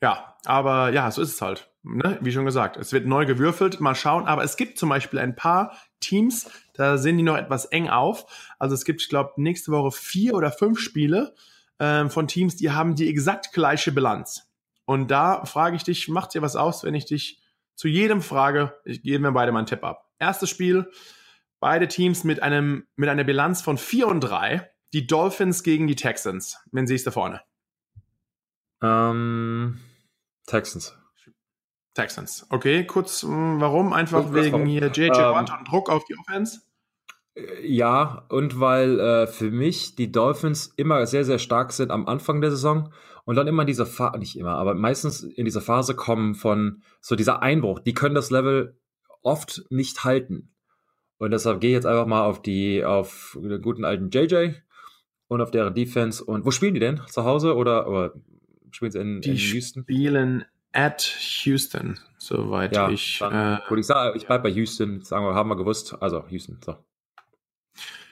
ja, 0.00 0.36
aber 0.44 0.90
ja, 0.90 1.10
so 1.10 1.22
ist 1.22 1.34
es 1.34 1.42
halt. 1.42 1.70
Ne? 1.84 2.18
Wie 2.20 2.32
schon 2.32 2.44
gesagt, 2.44 2.76
es 2.76 2.92
wird 2.92 3.06
neu 3.06 3.26
gewürfelt. 3.26 3.80
Mal 3.80 3.94
schauen. 3.94 4.26
Aber 4.26 4.42
es 4.42 4.56
gibt 4.56 4.78
zum 4.78 4.88
Beispiel 4.88 5.18
ein 5.18 5.36
paar 5.36 5.76
Teams, 6.00 6.50
da 6.74 6.98
sind 6.98 7.16
die 7.16 7.22
noch 7.22 7.36
etwas 7.36 7.66
eng 7.66 7.88
auf. 7.88 8.54
Also 8.58 8.74
es 8.74 8.84
gibt, 8.84 9.02
ich 9.02 9.08
glaube, 9.08 9.32
nächste 9.36 9.72
Woche 9.72 9.92
vier 9.92 10.34
oder 10.34 10.50
fünf 10.50 10.80
Spiele 10.80 11.34
ähm, 11.78 12.10
von 12.10 12.26
Teams, 12.26 12.56
die 12.56 12.72
haben 12.72 12.96
die 12.96 13.08
exakt 13.08 13.52
gleiche 13.52 13.92
Bilanz. 13.92 14.48
Und 14.84 15.10
da 15.10 15.44
frage 15.44 15.76
ich 15.76 15.84
dich, 15.84 16.08
macht 16.08 16.34
dir 16.34 16.42
was 16.42 16.56
aus, 16.56 16.82
wenn 16.82 16.94
ich 16.94 17.06
dich 17.06 17.40
zu 17.76 17.88
jedem 17.88 18.20
frage? 18.20 18.74
Ich 18.84 19.02
gebe 19.02 19.22
mir 19.22 19.32
beide 19.32 19.52
mal 19.52 19.60
einen 19.60 19.66
Tipp 19.66 19.84
ab. 19.84 20.10
Erstes 20.18 20.50
Spiel, 20.50 20.90
beide 21.60 21.88
Teams 21.88 22.24
mit 22.24 22.42
einem 22.42 22.86
mit 22.96 23.08
einer 23.08 23.24
Bilanz 23.24 23.62
von 23.62 23.78
4 23.78 24.08
und 24.08 24.20
3 24.20 24.71
die 24.92 25.06
Dolphins 25.06 25.62
gegen 25.62 25.86
die 25.86 25.96
Texans. 25.96 26.58
Wen 26.70 26.86
siehst 26.86 27.06
du 27.06 27.10
vorne? 27.10 27.40
Ähm, 28.82 29.78
Texans. 30.46 30.96
Texans. 31.94 32.46
Okay, 32.50 32.86
kurz, 32.86 33.22
hm, 33.22 33.60
warum? 33.60 33.92
Einfach 33.92 34.24
Guck, 34.24 34.34
wegen 34.34 34.52
warum? 34.52 34.66
hier 34.66 34.86
JJ 34.88 35.10
Watt 35.10 35.50
ähm, 35.50 35.58
und 35.58 35.68
Druck 35.70 35.90
auf 35.90 36.04
die 36.04 36.16
Offense? 36.16 36.60
Äh, 37.34 37.66
ja, 37.66 38.24
und 38.28 38.60
weil 38.60 38.98
äh, 38.98 39.26
für 39.26 39.50
mich 39.50 39.94
die 39.94 40.10
Dolphins 40.10 40.72
immer 40.76 41.06
sehr, 41.06 41.24
sehr 41.24 41.38
stark 41.38 41.72
sind 41.72 41.90
am 41.90 42.06
Anfang 42.06 42.40
der 42.40 42.50
Saison 42.50 42.92
und 43.24 43.36
dann 43.36 43.46
immer 43.46 43.62
in 43.62 43.66
dieser 43.66 43.86
Phase, 43.86 44.18
nicht 44.18 44.36
immer, 44.36 44.56
aber 44.56 44.74
meistens 44.74 45.22
in 45.22 45.44
dieser 45.44 45.60
Phase 45.60 45.94
kommen 45.94 46.34
von 46.34 46.82
so 47.00 47.14
dieser 47.14 47.42
Einbruch. 47.42 47.78
Die 47.78 47.94
können 47.94 48.14
das 48.14 48.30
Level 48.30 48.78
oft 49.22 49.62
nicht 49.70 50.04
halten. 50.04 50.54
Und 51.18 51.30
deshalb 51.30 51.60
gehe 51.60 51.70
ich 51.70 51.74
jetzt 51.74 51.86
einfach 51.86 52.06
mal 52.06 52.24
auf 52.24 52.42
die, 52.42 52.84
auf 52.84 53.38
den 53.40 53.62
guten 53.62 53.84
alten 53.84 54.10
JJ 54.10 54.54
und 55.32 55.40
auf 55.40 55.50
deren 55.50 55.74
Defense. 55.74 56.22
Und 56.22 56.44
wo 56.44 56.50
spielen 56.50 56.74
die 56.74 56.80
denn? 56.80 57.00
Zu 57.08 57.24
Hause 57.24 57.56
oder, 57.56 57.88
oder 57.88 58.12
spielen 58.70 58.92
sie 58.92 59.00
in, 59.00 59.20
die 59.20 59.30
in 59.30 59.36
Houston? 59.36 59.86
Die 59.86 59.94
spielen 59.94 60.44
at 60.72 61.02
Houston, 61.44 61.98
soweit 62.18 62.76
ja, 62.76 62.88
ich. 62.90 63.18
Dann, 63.18 63.58
äh, 63.58 63.78
ich 63.78 63.86
sage, 63.86 64.16
ich 64.16 64.26
bleibe 64.26 64.44
bei 64.44 64.50
Houston, 64.50 65.02
sagen 65.02 65.24
wir, 65.24 65.34
haben 65.34 65.48
wir 65.48 65.56
gewusst. 65.56 65.96
Also 66.00 66.24
Houston, 66.28 66.58
so. 66.64 66.76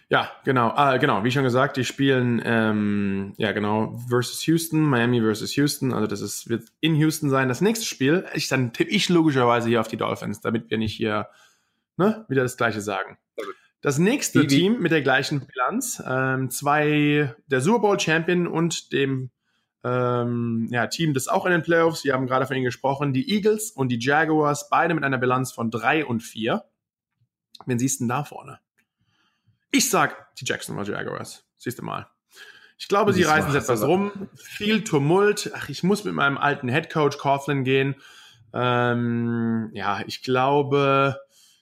Ja, 0.08 0.28
genau, 0.44 0.72
ah, 0.74 0.96
genau, 0.96 1.22
wie 1.22 1.30
schon 1.30 1.44
gesagt, 1.44 1.76
die 1.76 1.84
spielen, 1.84 2.42
ähm, 2.44 3.32
ja 3.36 3.52
genau, 3.52 3.96
versus 4.08 4.44
Houston, 4.44 4.82
Miami 4.82 5.20
versus 5.20 5.54
Houston, 5.54 5.92
also 5.92 6.08
das 6.08 6.20
ist, 6.20 6.48
wird 6.48 6.64
in 6.80 6.96
Houston 6.96 7.30
sein. 7.30 7.46
Das 7.46 7.60
nächste 7.60 7.86
Spiel, 7.86 8.26
ich, 8.34 8.48
dann 8.48 8.72
tippe 8.72 8.90
ich 8.90 9.08
logischerweise 9.08 9.68
hier 9.68 9.80
auf 9.80 9.86
die 9.86 9.96
Dolphins, 9.96 10.40
damit 10.40 10.68
wir 10.68 10.78
nicht 10.78 10.96
hier 10.96 11.28
ne, 11.96 12.24
wieder 12.28 12.42
das 12.42 12.56
gleiche 12.56 12.80
sagen. 12.80 13.18
Das 13.80 13.98
nächste 13.98 14.42
wie, 14.42 14.46
Team 14.46 14.80
mit 14.80 14.92
der 14.92 15.02
gleichen 15.02 15.46
Bilanz, 15.46 16.02
ähm, 16.06 16.50
zwei, 16.50 17.34
der 17.46 17.60
Super 17.60 17.78
Bowl 17.78 18.00
Champion 18.00 18.46
und 18.46 18.92
dem 18.92 19.30
ähm, 19.82 20.68
ja, 20.70 20.86
Team, 20.86 21.14
das 21.14 21.28
auch 21.28 21.46
in 21.46 21.52
den 21.52 21.62
Playoffs, 21.62 22.04
wir 22.04 22.12
haben 22.12 22.26
gerade 22.26 22.46
von 22.46 22.56
ihnen 22.56 22.66
gesprochen, 22.66 23.14
die 23.14 23.34
Eagles 23.34 23.70
und 23.70 23.88
die 23.88 23.98
Jaguars, 23.98 24.68
beide 24.68 24.92
mit 24.92 25.04
einer 25.04 25.16
Bilanz 25.16 25.52
von 25.52 25.70
drei 25.70 26.04
und 26.04 26.20
vier. 26.20 26.64
Wen 27.64 27.78
siehst 27.78 28.00
du 28.00 28.04
denn 28.04 28.08
da 28.10 28.24
vorne? 28.24 28.58
Ich 29.70 29.88
sag 29.88 30.34
die 30.36 30.44
Jacksonville 30.44 30.92
Jaguars. 30.92 31.44
Siehst 31.56 31.78
du 31.78 31.82
mal. 31.82 32.08
Ich 32.78 32.88
glaube, 32.88 33.12
sie 33.12 33.22
reißen 33.22 33.50
es 33.50 33.64
etwas 33.64 33.82
rum. 33.82 34.28
Viel 34.34 34.84
Tumult. 34.84 35.52
Ach, 35.54 35.68
ich 35.68 35.82
muss 35.82 36.04
mit 36.04 36.14
meinem 36.14 36.38
alten 36.38 36.68
Headcoach 36.68 37.18
Coughlin 37.18 37.62
gehen. 37.62 37.94
Ähm, 38.54 39.70
ja, 39.74 40.00
ich 40.06 40.22
glaube, 40.22 41.20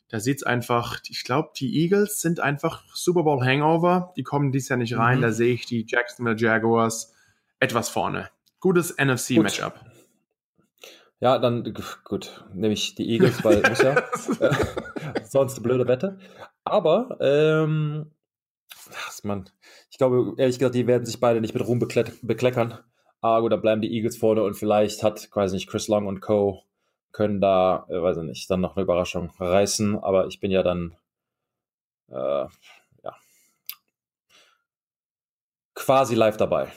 da 0.09 0.21
sieht's 0.21 0.43
einfach, 0.43 1.01
ich 1.09 1.23
glaube, 1.23 1.51
die 1.57 1.83
Eagles 1.83 2.21
sind 2.21 2.41
einfach 2.41 2.83
Super 2.95 3.25
Bowl 3.25 3.45
Hangover. 3.45 4.13
Die 4.17 4.23
kommen 4.23 4.53
dies 4.53 4.69
Jahr 4.69 4.79
nicht 4.79 4.97
rein. 4.97 5.19
Mhm. 5.19 5.23
Da 5.23 5.33
sehe 5.33 5.53
ich 5.53 5.67
die 5.67 5.85
Jacksonville 5.87 6.37
Jaguars 6.37 7.13
etwas 7.61 7.91
vorne. 7.91 8.31
Gutes 8.61 8.97
NFC-Matchup. 8.97 9.75
Ja, 11.21 11.39
dann 11.39 11.75
gut, 12.05 12.45
nehme 12.55 12.73
ich 12.73 12.95
die 12.95 13.11
Eagles, 13.11 13.45
weil 13.45 13.61
muss 13.69 13.83
ja. 13.83 14.03
sonst 15.25 15.55
eine 15.55 15.63
blöde 15.63 15.87
Wette. 15.89 16.19
Aber, 16.65 17.19
ähm, 17.21 18.13
man, 19.25 19.51
ich 19.91 19.99
glaube, 19.99 20.35
ehrlich 20.39 20.59
gesagt, 20.59 20.75
die 20.75 20.87
werden 20.87 21.05
sich 21.05 21.21
beide 21.21 21.41
nicht 21.41 21.55
mit 21.55 21.67
Ruhm 21.67 21.81
bekleckern. 21.81 22.79
Ah, 23.21 23.41
gut, 23.41 23.53
dann 23.53 23.61
bleiben 23.61 23.83
die 23.83 23.93
Eagles 23.93 24.17
vorne 24.17 24.43
und 24.43 24.55
vielleicht 24.55 25.03
hat, 25.03 25.29
weiß 25.35 25.53
nicht, 25.53 25.69
Chris 25.69 25.89
Long 25.89 26.07
und 26.07 26.21
Co 26.21 26.63
können 27.13 27.41
da, 27.41 27.87
äh, 27.89 28.03
weiß 28.03 28.19
ich 28.19 28.25
nicht, 28.25 28.51
dann 28.51 28.61
noch 28.61 28.77
eine 28.77 28.85
Überraschung 28.85 29.31
reißen. 29.39 29.99
Aber 30.03 30.27
ich 30.27 30.41
bin 30.41 30.51
ja 30.51 30.63
dann, 30.63 30.97
äh, 32.11 32.47
ja, 33.03 33.17
quasi 35.75 36.15
live 36.15 36.37
dabei. 36.37 36.73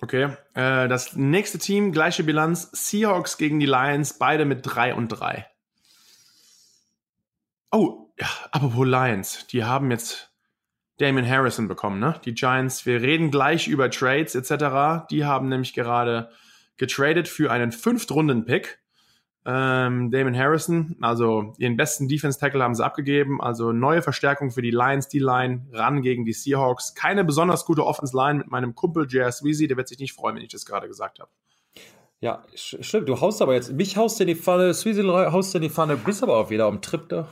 Okay. 0.00 0.36
Äh, 0.54 0.88
das 0.88 1.16
nächste 1.16 1.58
Team, 1.58 1.92
gleiche 1.92 2.24
Bilanz, 2.24 2.70
Seahawks 2.72 3.38
gegen 3.38 3.58
die 3.58 3.66
Lions, 3.66 4.18
beide 4.18 4.44
mit 4.44 4.60
3 4.62 4.94
und 4.94 5.08
3. 5.08 5.46
Oh, 7.72 8.12
ja, 8.18 8.28
apropos 8.50 8.86
Lions, 8.86 9.46
die 9.46 9.64
haben 9.64 9.90
jetzt 9.90 10.30
Damon 10.98 11.28
Harrison 11.28 11.66
bekommen, 11.68 11.98
ne? 11.98 12.20
Die 12.24 12.34
Giants, 12.34 12.86
wir 12.86 13.00
reden 13.02 13.30
gleich 13.30 13.66
über 13.66 13.90
Trades 13.90 14.34
etc. 14.34 15.08
Die 15.10 15.24
haben 15.24 15.48
nämlich 15.48 15.74
gerade 15.74 16.30
getradet 16.76 17.28
für 17.28 17.50
einen 17.50 17.72
Fünftrunden-Pick. 17.72 18.78
Ähm, 19.46 20.10
Damon 20.10 20.34
Harrison, 20.34 20.96
also 21.02 21.52
ihren 21.58 21.76
besten 21.76 22.08
Defense-Tackle 22.08 22.62
haben 22.62 22.74
sie 22.74 22.84
abgegeben. 22.84 23.42
Also 23.42 23.72
neue 23.72 24.00
Verstärkung 24.00 24.50
für 24.50 24.62
die 24.62 24.70
Lions, 24.70 25.08
die 25.08 25.18
Line, 25.18 25.66
ran 25.72 26.00
gegen 26.00 26.24
die 26.24 26.32
Seahawks. 26.32 26.94
Keine 26.94 27.24
besonders 27.24 27.66
gute 27.66 27.84
Offense-Line 27.84 28.38
mit 28.38 28.50
meinem 28.50 28.74
Kumpel 28.74 29.06
J.S. 29.06 29.44
Weezy, 29.44 29.68
der 29.68 29.76
wird 29.76 29.88
sich 29.88 29.98
nicht 29.98 30.14
freuen, 30.14 30.36
wenn 30.36 30.42
ich 30.42 30.52
das 30.52 30.64
gerade 30.64 30.88
gesagt 30.88 31.18
habe. 31.20 31.30
Ja, 32.20 32.42
stimmt. 32.54 33.06
Du 33.08 33.20
haust 33.20 33.42
aber 33.42 33.52
jetzt, 33.52 33.72
mich 33.72 33.98
haust 33.98 34.18
in 34.18 34.28
die 34.28 34.34
Pfanne, 34.34 34.72
Sweezy 34.72 35.02
haust 35.02 35.54
in 35.54 35.60
die 35.60 35.68
Pfanne, 35.68 35.98
bist 35.98 36.22
aber 36.22 36.38
auch 36.38 36.48
wieder 36.48 36.64
am 36.64 36.80
Trip 36.80 37.06
da. 37.10 37.28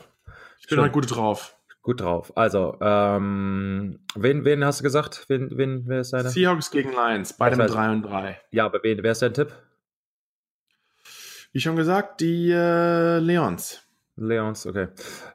Ich 0.61 0.67
bin 0.67 0.79
halt 0.79 0.93
gut 0.93 1.11
drauf. 1.11 1.57
Gut 1.83 2.01
drauf. 2.01 2.33
Also, 2.37 2.79
ähm, 2.81 3.99
wen, 4.15 4.45
wen 4.45 4.65
hast 4.65 4.81
du 4.81 4.85
gesagt? 4.85 5.25
Wen, 5.29 5.51
wen, 5.57 5.83
wer 5.87 6.01
ist 6.01 6.13
deine? 6.13 6.31
Seahawks 6.31 6.71
gegen 6.71 6.93
Lions, 6.93 7.33
beide 7.33 7.57
mit 7.57 7.75
3 7.75 7.91
und 7.91 8.03
3. 8.03 8.41
Ja, 8.53 8.67
aber 8.67 8.83
wen, 8.85 9.03
wer 9.03 9.13
ist 9.13 9.23
dein 9.23 9.35
Tipp? 9.35 9.53
Wie 11.53 11.61
schon 11.61 11.75
gesagt, 11.75 12.21
die 12.21 12.51
äh, 12.53 13.19
Leons. 13.19 13.83
Leons, 14.15 14.65
okay. 14.67 14.89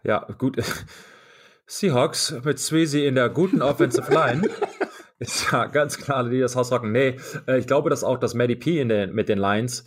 Ja, 0.04 0.26
gut. 0.38 0.58
Seahawks 1.66 2.34
mit 2.46 2.60
Sweezy 2.60 3.06
in 3.06 3.16
der 3.16 3.30
guten 3.30 3.62
Offensive 3.62 4.10
Line. 4.10 4.50
ist 5.20 5.52
ja 5.52 5.66
ganz 5.66 5.98
klar, 5.98 6.30
die 6.30 6.40
das 6.40 6.56
Haus 6.56 6.72
rocken. 6.72 6.94
Nee, 6.94 7.18
äh, 7.46 7.58
ich 7.58 7.68
glaube, 7.68 7.90
dass 7.90 8.06
auch 8.06 8.18
das 8.18 8.34
Maddie 8.34 8.56
P 8.56 8.80
in 8.80 8.88
den, 8.88 9.14
mit 9.14 9.28
den 9.28 9.38
Lions 9.38 9.86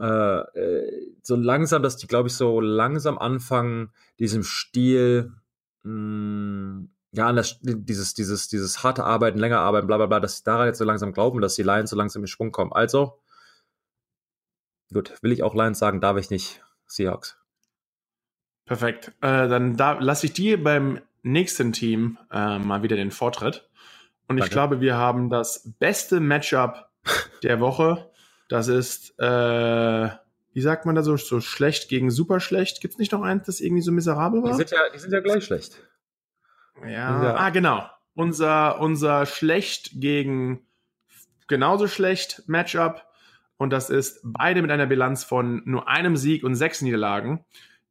äh, 0.00 0.38
äh, 0.40 1.16
so 1.22 1.36
langsam, 1.36 1.82
dass 1.82 1.96
die, 1.96 2.06
glaube 2.06 2.28
ich, 2.28 2.34
so 2.34 2.60
langsam 2.60 3.18
anfangen, 3.18 3.92
diesem 4.18 4.42
Stil, 4.42 5.32
mh, 5.82 5.92
mm, 5.92 6.88
ja, 7.14 7.26
an 7.26 7.36
das, 7.36 7.58
dieses, 7.60 8.14
dieses, 8.14 8.48
dieses 8.48 8.82
harte 8.82 9.04
Arbeiten, 9.04 9.38
länger 9.38 9.58
arbeiten, 9.58 9.86
bla 9.86 9.98
bla 9.98 10.06
bla, 10.06 10.20
dass 10.20 10.38
sie 10.38 10.44
daran 10.44 10.66
jetzt 10.66 10.78
so 10.78 10.84
langsam 10.84 11.12
glauben, 11.12 11.40
dass 11.40 11.54
die 11.54 11.62
Lions 11.62 11.90
so 11.90 11.96
langsam 11.96 12.22
in 12.22 12.26
Schwung 12.26 12.52
kommen. 12.52 12.72
Also, 12.72 13.20
gut, 14.92 15.12
will 15.22 15.32
ich 15.32 15.42
auch 15.42 15.54
Lions 15.54 15.78
sagen, 15.78 16.00
darf 16.00 16.16
ich 16.16 16.30
nicht. 16.30 16.62
Seahawks. 16.86 17.38
Perfekt. 18.64 19.12
Äh, 19.20 19.48
dann 19.48 19.76
da 19.76 19.92
lasse 19.98 20.26
ich 20.26 20.32
dir 20.32 20.62
beim 20.62 21.00
nächsten 21.22 21.72
Team 21.72 22.18
äh, 22.30 22.58
mal 22.58 22.82
wieder 22.82 22.96
den 22.96 23.10
Vortritt. 23.10 23.68
Und 24.28 24.36
Danke. 24.36 24.44
ich 24.44 24.50
glaube, 24.50 24.80
wir 24.80 24.96
haben 24.96 25.28
das 25.28 25.72
beste 25.78 26.20
Matchup 26.20 26.88
der 27.42 27.60
Woche. 27.60 28.10
Das 28.48 28.68
ist, 28.68 29.18
äh, 29.18 30.08
wie 30.52 30.60
sagt 30.60 30.84
man 30.84 30.94
da 30.94 31.02
so, 31.02 31.16
so 31.16 31.40
schlecht 31.40 31.88
gegen 31.88 32.10
super 32.10 32.40
schlecht? 32.40 32.80
Gibt 32.80 32.94
es 32.94 32.98
nicht 32.98 33.12
noch 33.12 33.22
eins, 33.22 33.46
das 33.46 33.60
irgendwie 33.60 33.82
so 33.82 33.92
miserabel 33.92 34.42
war? 34.42 34.50
Die 34.50 34.56
sind 34.56 34.70
ja, 34.70 34.90
die 34.94 34.98
sind 34.98 35.12
ja 35.12 35.20
gleich 35.20 35.44
schlecht. 35.44 35.82
Ja, 36.82 37.22
ja. 37.22 37.36
ah, 37.36 37.50
genau. 37.50 37.88
Unser, 38.14 38.80
unser 38.80 39.24
schlecht 39.24 40.00
gegen 40.00 40.66
genauso 41.46 41.88
schlecht 41.88 42.42
Matchup. 42.46 43.06
Und 43.56 43.70
das 43.70 43.90
ist 43.90 44.20
beide 44.24 44.60
mit 44.60 44.70
einer 44.70 44.86
Bilanz 44.86 45.24
von 45.24 45.62
nur 45.64 45.88
einem 45.88 46.16
Sieg 46.16 46.44
und 46.44 46.54
sechs 46.54 46.82
Niederlagen. 46.82 47.44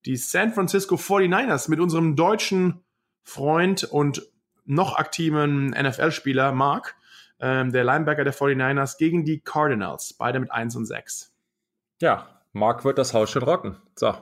Die 0.05 0.17
San 0.17 0.53
Francisco 0.53 0.95
49ers 0.95 1.69
mit 1.69 1.79
unserem 1.79 2.15
deutschen 2.15 2.83
Freund 3.23 3.83
und 3.83 4.27
noch 4.65 4.95
aktiven 4.95 5.69
NFL-Spieler 5.69 6.51
Mark, 6.51 6.95
ähm, 7.39 7.71
der 7.71 7.83
Linebacker 7.83 8.23
der 8.23 8.33
49ers, 8.33 8.97
gegen 8.97 9.25
die 9.25 9.39
Cardinals. 9.39 10.13
Beide 10.13 10.39
mit 10.39 10.51
1 10.51 10.75
und 10.75 10.85
6. 10.85 11.33
Ja, 12.01 12.40
Mark 12.53 12.83
wird 12.85 12.97
das 12.97 13.13
Haus 13.13 13.29
schon 13.31 13.43
rocken. 13.43 13.77
So. 13.95 14.13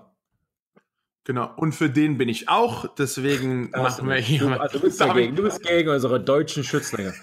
Genau, 1.23 1.53
und 1.57 1.73
für 1.73 1.89
den 1.89 2.17
bin 2.17 2.29
ich 2.29 2.49
auch, 2.49 2.87
deswegen 2.95 3.71
das 3.73 3.97
machen 3.97 4.09
wir 4.09 4.15
hier 4.15 4.39
du, 4.39 4.59
also 4.59 4.79
du, 4.79 4.85
bist 4.85 5.01
dagegen, 5.01 5.35
du 5.35 5.43
bist 5.43 5.61
gegen 5.61 5.89
unsere 5.89 6.19
deutschen 6.19 6.63
Schützlinge. 6.63 7.13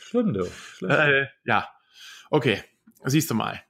Schlimm, 0.00 0.34
du. 0.34 0.46
Äh, 0.86 1.26
ja, 1.44 1.68
okay, 2.30 2.62
siehst 3.04 3.30
du 3.30 3.34
mal. 3.34 3.62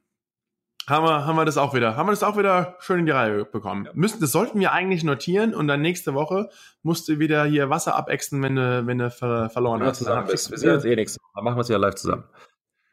Haben 0.88 1.06
wir, 1.06 1.26
haben 1.26 1.36
wir 1.36 1.44
das 1.44 1.58
auch 1.58 1.74
wieder, 1.74 1.96
haben 1.96 2.08
wir 2.08 2.12
das 2.12 2.24
auch 2.24 2.36
wieder 2.36 2.76
schön 2.80 3.00
in 3.00 3.06
die 3.06 3.12
Reihe 3.12 3.44
bekommen. 3.44 3.84
Ja. 3.84 3.92
Müssen, 3.94 4.20
das 4.20 4.32
sollten 4.32 4.58
wir 4.58 4.72
eigentlich 4.72 5.04
notieren 5.04 5.54
und 5.54 5.68
dann 5.68 5.80
nächste 5.80 6.14
Woche 6.14 6.48
musst 6.82 7.08
du 7.08 7.20
wieder 7.20 7.44
hier 7.44 7.70
Wasser 7.70 7.94
abexen, 7.94 8.42
wenn 8.42 8.56
du, 8.56 8.86
wenn 8.86 8.98
du 8.98 9.10
ver 9.10 9.48
verloren 9.50 9.82
hast. 9.82 9.98
Zusammen 9.98 10.26
bist. 10.26 10.50
Wir 10.50 10.58
sehen 10.58 10.74
uns 10.74 10.84
eh 10.84 10.96
nichts. 10.96 11.18
Dann 11.34 11.44
machen 11.44 11.56
wir 11.56 11.60
es 11.60 11.68
ja 11.68 11.76
live 11.76 11.94
zusammen. 11.94 12.24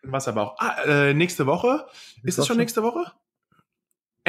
Wasserbauch. 0.04 0.56
Ah, 0.60 0.84
äh, 0.86 1.14
nächste 1.14 1.46
Woche? 1.48 1.88
Ist 2.24 2.38
es 2.38 2.46
schon 2.46 2.58
nächste 2.58 2.84
Woche? 2.84 3.12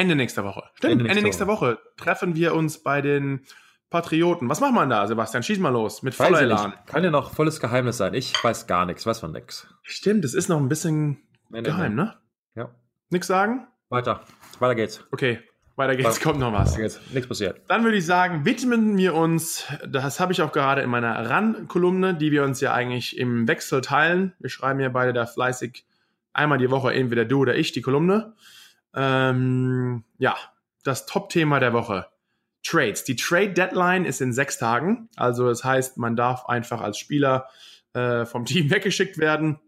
Ende 0.01 0.15
nächster 0.15 0.43
Woche. 0.43 0.63
Stimmt, 0.73 0.93
Ende, 0.93 1.09
Ende 1.09 1.21
nächster 1.21 1.45
Woche. 1.45 1.73
Woche. 1.73 1.79
treffen 1.97 2.35
wir 2.35 2.55
uns 2.55 2.81
bei 2.81 3.01
den 3.01 3.45
Patrioten. 3.91 4.49
Was 4.49 4.59
macht 4.59 4.73
man 4.73 4.89
da, 4.89 5.05
Sebastian? 5.05 5.43
Schieß 5.43 5.59
mal 5.59 5.69
los 5.69 6.01
mit 6.01 6.15
voller 6.15 6.41
Elan. 6.41 6.73
Kann 6.87 7.03
ja 7.03 7.11
noch 7.11 7.33
volles 7.33 7.59
Geheimnis 7.59 7.97
sein. 7.97 8.15
Ich 8.15 8.33
weiß 8.43 8.65
gar 8.65 8.87
nichts, 8.87 9.05
weiß 9.05 9.19
von 9.19 9.31
nichts. 9.31 9.67
Stimmt, 9.83 10.25
es 10.25 10.33
ist 10.33 10.49
noch 10.49 10.57
ein 10.57 10.69
bisschen 10.69 11.21
nee, 11.49 11.61
geheim, 11.61 11.95
nee. 11.95 12.03
ne? 12.03 12.15
Ja. 12.55 12.69
Nix 13.11 13.27
sagen? 13.27 13.67
Weiter. 13.89 14.21
Weiter 14.59 14.73
geht's. 14.73 15.05
Okay. 15.11 15.39
Weiter 15.75 15.95
geht's, 15.95 16.19
kommt 16.19 16.39
noch 16.39 16.51
was. 16.51 16.77
Nichts 16.77 17.27
passiert. 17.27 17.61
Dann 17.67 17.83
würde 17.83 17.97
ich 17.97 18.05
sagen, 18.05 18.43
widmen 18.43 18.97
wir 18.97 19.13
uns, 19.13 19.67
das 19.87 20.19
habe 20.19 20.33
ich 20.33 20.41
auch 20.41 20.51
gerade 20.51 20.81
in 20.81 20.89
meiner 20.89 21.29
RAN-Kolumne, 21.29 22.15
die 22.15 22.31
wir 22.31 22.43
uns 22.43 22.59
ja 22.59 22.73
eigentlich 22.73 23.17
im 23.17 23.47
Wechsel 23.47 23.81
teilen. 23.81 24.33
Wir 24.39 24.49
schreiben 24.49 24.79
ja 24.79 24.89
beide 24.89 25.13
da 25.13 25.25
fleißig 25.27 25.85
einmal 26.33 26.57
die 26.57 26.71
Woche, 26.71 26.93
entweder 26.93 27.25
du 27.25 27.39
oder 27.39 27.55
ich, 27.55 27.71
die 27.71 27.81
Kolumne. 27.81 28.33
Ähm, 28.95 30.03
ja, 30.17 30.35
das 30.83 31.05
Top-Thema 31.05 31.59
der 31.59 31.73
Woche. 31.73 32.07
Trades. 32.63 33.03
Die 33.03 33.15
Trade 33.15 33.53
Deadline 33.53 34.05
ist 34.05 34.21
in 34.21 34.33
sechs 34.33 34.57
Tagen. 34.57 35.09
Also 35.15 35.47
das 35.47 35.63
heißt, 35.63 35.97
man 35.97 36.15
darf 36.15 36.45
einfach 36.45 36.81
als 36.81 36.97
Spieler 36.97 37.47
äh, 37.93 38.25
vom 38.25 38.45
Team 38.45 38.69
weggeschickt 38.69 39.17
werden. 39.17 39.59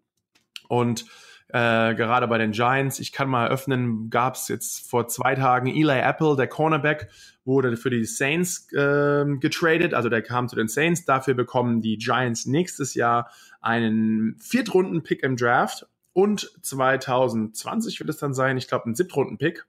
Und 0.67 1.05
äh, 1.49 1.93
gerade 1.93 2.27
bei 2.27 2.37
den 2.37 2.51
Giants, 2.51 2.99
ich 2.99 3.11
kann 3.11 3.29
mal 3.29 3.49
öffnen, 3.49 4.09
gab 4.09 4.35
es 4.35 4.47
jetzt 4.47 4.89
vor 4.89 5.07
zwei 5.07 5.35
Tagen 5.35 5.67
Eli 5.67 5.99
Apple, 5.99 6.35
der 6.35 6.47
Cornerback, 6.47 7.09
wurde 7.45 7.77
für 7.77 7.89
die 7.89 8.05
Saints 8.05 8.71
äh, 8.73 9.25
getradet, 9.39 9.93
also 9.93 10.09
der 10.09 10.21
kam 10.21 10.47
zu 10.47 10.55
den 10.55 10.67
Saints. 10.67 11.05
Dafür 11.05 11.33
bekommen 11.33 11.81
die 11.81 11.97
Giants 11.97 12.45
nächstes 12.45 12.95
Jahr 12.95 13.29
einen 13.61 14.35
Viertrunden-Pick 14.39 15.21
im 15.23 15.35
Draft 15.35 15.85
und 16.13 16.51
2020 16.61 17.99
wird 17.99 18.09
es 18.09 18.17
dann 18.17 18.33
sein, 18.33 18.57
ich 18.57 18.67
glaube, 18.67 18.89
ein 18.89 18.95
Siebtrunden-Pick. 18.95 19.65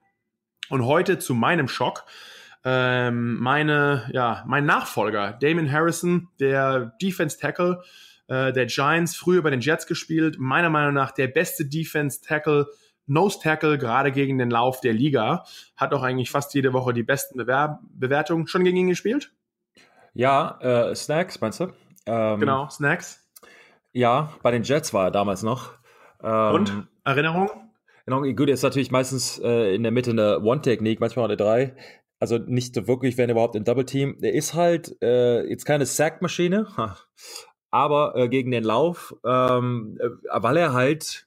Und 0.71 0.87
heute 0.87 1.19
zu 1.19 1.35
meinem 1.35 1.69
Schock, 1.69 2.05
ähm, 2.65 3.39
meine, 3.39 4.09
ja, 4.13 4.45
mein 4.47 4.65
Nachfolger, 4.65 5.33
Damon 5.33 5.71
Harrison, 5.71 6.29
der 6.39 6.95
Defense 7.01 7.39
Tackle 7.39 7.83
äh, 8.27 8.53
der 8.53 8.67
Giants, 8.67 9.17
früher 9.17 9.43
bei 9.43 9.51
den 9.51 9.61
Jets 9.61 9.87
gespielt, 9.87 10.37
meiner 10.39 10.71
Meinung 10.71 10.95
nach 10.95 11.13
der 11.13 11.29
beste 11.29 11.67
Defense 11.67 12.23
Tackle, 12.23 12.69
Nose 13.07 13.39
Tackle, 13.43 13.77
gerade 13.77 14.13
gegen 14.13 14.39
den 14.39 14.51
Lauf 14.51 14.81
der 14.81 14.95
Liga, 14.95 15.45
hat 15.77 15.93
auch 15.93 16.03
eigentlich 16.03 16.31
fast 16.31 16.55
jede 16.55 16.73
Woche 16.73 16.95
die 16.95 17.03
besten 17.03 17.37
Bewer 17.37 17.81
Bewertungen. 17.93 18.47
Schon 18.47 18.65
gegen 18.65 18.79
ihn 18.79 18.89
gespielt? 18.89 19.33
Ja, 20.15 20.59
äh, 20.61 20.95
Snacks, 20.95 21.41
meinst 21.41 21.61
du? 21.61 21.73
Ähm, 22.07 22.41
genau, 22.41 22.69
Snacks. 22.71 23.21
Ja, 23.93 24.33
bei 24.43 24.51
den 24.51 24.63
Jets 24.63 24.95
war 24.95 25.07
er 25.07 25.11
damals 25.11 25.43
noch. 25.43 25.73
Ähm, 26.25 26.55
Und? 26.55 26.89
Erinnerung? 27.05 27.51
Genau, 28.07 28.23
gut, 28.23 28.51
ist 28.51 28.63
natürlich 28.63 28.91
meistens 28.91 29.39
äh, 29.39 29.75
in 29.75 29.83
der 29.83 29.93
Mitte 29.93 30.11
eine 30.11 30.41
One-Technik, 30.41 31.01
manchmal 31.01 31.27
eine 31.27 31.37
drei. 31.37 31.75
Also 32.19 32.39
nicht 32.39 32.75
so 32.75 32.87
wirklich, 32.87 33.19
wenn 33.19 33.31
überhaupt 33.31 33.57
im 33.57 33.65
Double 33.65 33.85
Team. 33.85 34.17
Der 34.21 34.35
ist 34.35 34.55
halt 34.55 34.97
äh, 35.03 35.47
jetzt 35.49 35.65
keine 35.65 35.87
Sack-Maschine, 35.87 36.67
aber 37.71 38.15
äh, 38.17 38.29
gegen 38.29 38.51
den 38.51 38.65
Lauf, 38.65 39.15
ähm, 39.25 39.99
äh, 40.01 40.09
weil 40.43 40.57
er 40.57 40.73
halt 40.73 41.27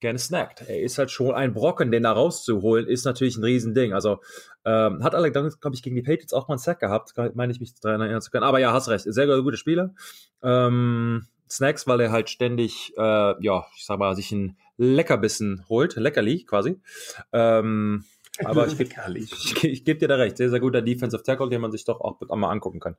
gerne 0.00 0.18
snackt. 0.18 0.62
Er 0.68 0.80
ist 0.80 0.98
halt 0.98 1.10
schon 1.10 1.34
ein 1.34 1.54
Brocken, 1.54 1.90
den 1.90 2.02
da 2.02 2.12
rauszuholen, 2.12 2.86
ist 2.86 3.04
natürlich 3.04 3.36
ein 3.36 3.44
Riesending. 3.44 3.92
Also 3.92 4.20
ähm, 4.64 5.02
hat 5.02 5.14
allerdings, 5.14 5.60
glaube 5.60 5.74
ich, 5.74 5.82
gegen 5.82 5.96
die 5.96 6.02
Patriots 6.02 6.34
auch 6.34 6.48
mal 6.48 6.54
einen 6.54 6.60
Sack 6.60 6.80
gehabt, 6.80 7.14
meine 7.34 7.52
ich 7.52 7.60
mich 7.60 7.74
daran 7.80 8.00
erinnern 8.00 8.20
zu 8.20 8.30
können. 8.30 8.44
Aber 8.44 8.58
ja, 8.58 8.72
hast 8.72 8.88
recht, 8.88 9.04
sehr 9.06 9.26
gute 9.42 9.56
Spieler. 9.56 9.94
Ähm, 10.42 11.26
Snacks, 11.50 11.86
weil 11.86 12.00
er 12.00 12.12
halt 12.12 12.30
ständig, 12.30 12.92
äh, 12.96 13.44
ja, 13.44 13.66
ich 13.76 13.84
sag 13.84 13.98
mal, 13.98 14.14
sich 14.16 14.32
ein 14.32 14.56
Leckerbissen 14.76 15.64
holt, 15.68 15.96
Leckerli 15.96 16.44
quasi. 16.44 16.80
Ähm, 17.32 18.04
aber 18.44 18.66
ich, 18.66 18.80
ich, 19.14 19.64
ich 19.64 19.84
gebe 19.84 19.98
dir 19.98 20.08
da 20.08 20.16
recht, 20.16 20.36
sehr, 20.36 20.50
sehr 20.50 20.60
guter 20.60 20.82
Defensive 20.82 21.22
Tackle, 21.22 21.48
den 21.48 21.60
man 21.60 21.72
sich 21.72 21.84
doch 21.84 22.00
auch 22.00 22.18
mal 22.34 22.50
angucken 22.50 22.80
kann. 22.80 22.96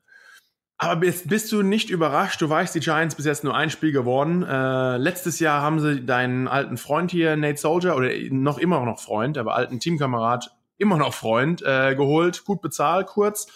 Aber 0.79 0.97
bist, 0.97 1.27
bist 1.27 1.51
du 1.51 1.63
nicht 1.63 1.89
überrascht? 1.89 2.39
Du 2.39 2.49
weißt, 2.49 2.75
die 2.75 2.81
Giants 2.81 3.15
bis 3.15 3.25
jetzt 3.25 3.43
nur 3.43 3.55
ein 3.55 3.71
Spiel 3.71 3.91
geworden. 3.91 4.43
Äh, 4.43 4.97
letztes 4.97 5.39
Jahr 5.39 5.61
haben 5.61 5.79
sie 5.79 6.05
deinen 6.05 6.47
alten 6.47 6.77
Freund 6.77 7.09
hier, 7.09 7.35
Nate 7.35 7.57
Soldier, 7.57 7.95
oder 7.95 8.11
noch 8.29 8.59
immer 8.59 8.85
noch 8.85 8.99
Freund, 8.99 9.39
aber 9.39 9.55
alten 9.55 9.79
Teamkamerad, 9.79 10.51
immer 10.77 10.97
noch 10.97 11.15
Freund, 11.15 11.63
äh, 11.63 11.95
geholt, 11.95 12.45
gut 12.45 12.61
bezahlt, 12.61 13.07
kurz. 13.07 13.47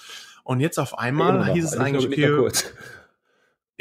Und 0.43 0.61
jetzt 0.61 0.79
auf 0.79 0.97
einmal 0.97 1.53
hieß 1.53 1.65
es 1.65 1.77
eigentlich, 1.77 2.07
okay, 2.07 2.49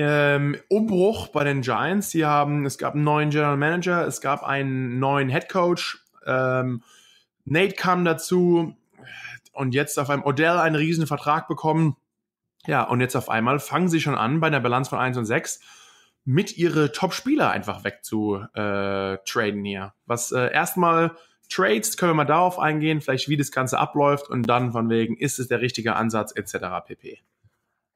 ähm, 0.01 0.57
Umbruch 0.69 1.29
bei 1.29 1.45
den 1.45 1.61
Giants. 1.61 2.11
Sie 2.11 2.25
haben, 2.25 2.65
es 2.65 2.79
gab 2.79 2.95
einen 2.95 3.05
neuen 3.05 3.29
General 3.29 3.59
Manager, 3.59 4.07
es 4.07 4.23
gab 4.23 4.43
einen 4.43 4.99
neuen 4.99 5.29
Head 5.29 5.51
Coach. 5.51 6.03
Ähm, 6.25 6.83
Nate 7.45 7.75
kam 7.75 8.05
dazu 8.07 8.75
und 9.53 9.75
jetzt 9.75 9.99
auf 9.99 10.09
einem 10.09 10.25
Odell 10.25 10.57
einen 10.57 10.77
riesen 10.77 11.07
Vertrag 11.07 11.49
bekommen. 11.49 11.97
Ja, 12.67 12.83
und 12.85 13.01
jetzt 13.01 13.15
auf 13.15 13.29
einmal 13.29 13.59
fangen 13.59 13.89
sie 13.89 14.01
schon 14.01 14.15
an, 14.15 14.41
bei 14.41 14.47
einer 14.47 14.61
Bilanz 14.61 14.89
von 14.89 14.99
1 14.99 15.19
und 15.19 15.27
6 15.27 15.61
mit 16.25 16.57
ihre 16.57 16.93
Top-Spieler 16.93 17.51
einfach 17.51 17.85
wegzutraden 17.85 19.65
äh, 19.65 19.69
hier. 19.69 19.93
Was 20.07 20.33
äh, 20.33 20.51
erstmal 20.53 21.17
Trades, 21.51 21.97
können 21.97 22.11
wir 22.11 22.15
mal 22.15 22.25
darauf 22.25 22.59
eingehen, 22.59 23.01
vielleicht 23.01 23.29
wie 23.29 23.37
das 23.37 23.51
Ganze 23.51 23.79
abläuft 23.79 24.31
und 24.31 24.45
dann 24.45 24.73
von 24.73 24.89
wegen, 24.89 25.17
ist 25.17 25.39
es 25.39 25.49
der 25.49 25.61
richtige 25.61 25.97
Ansatz 25.97 26.33
etc. 26.35 26.87
pp. 26.87 27.23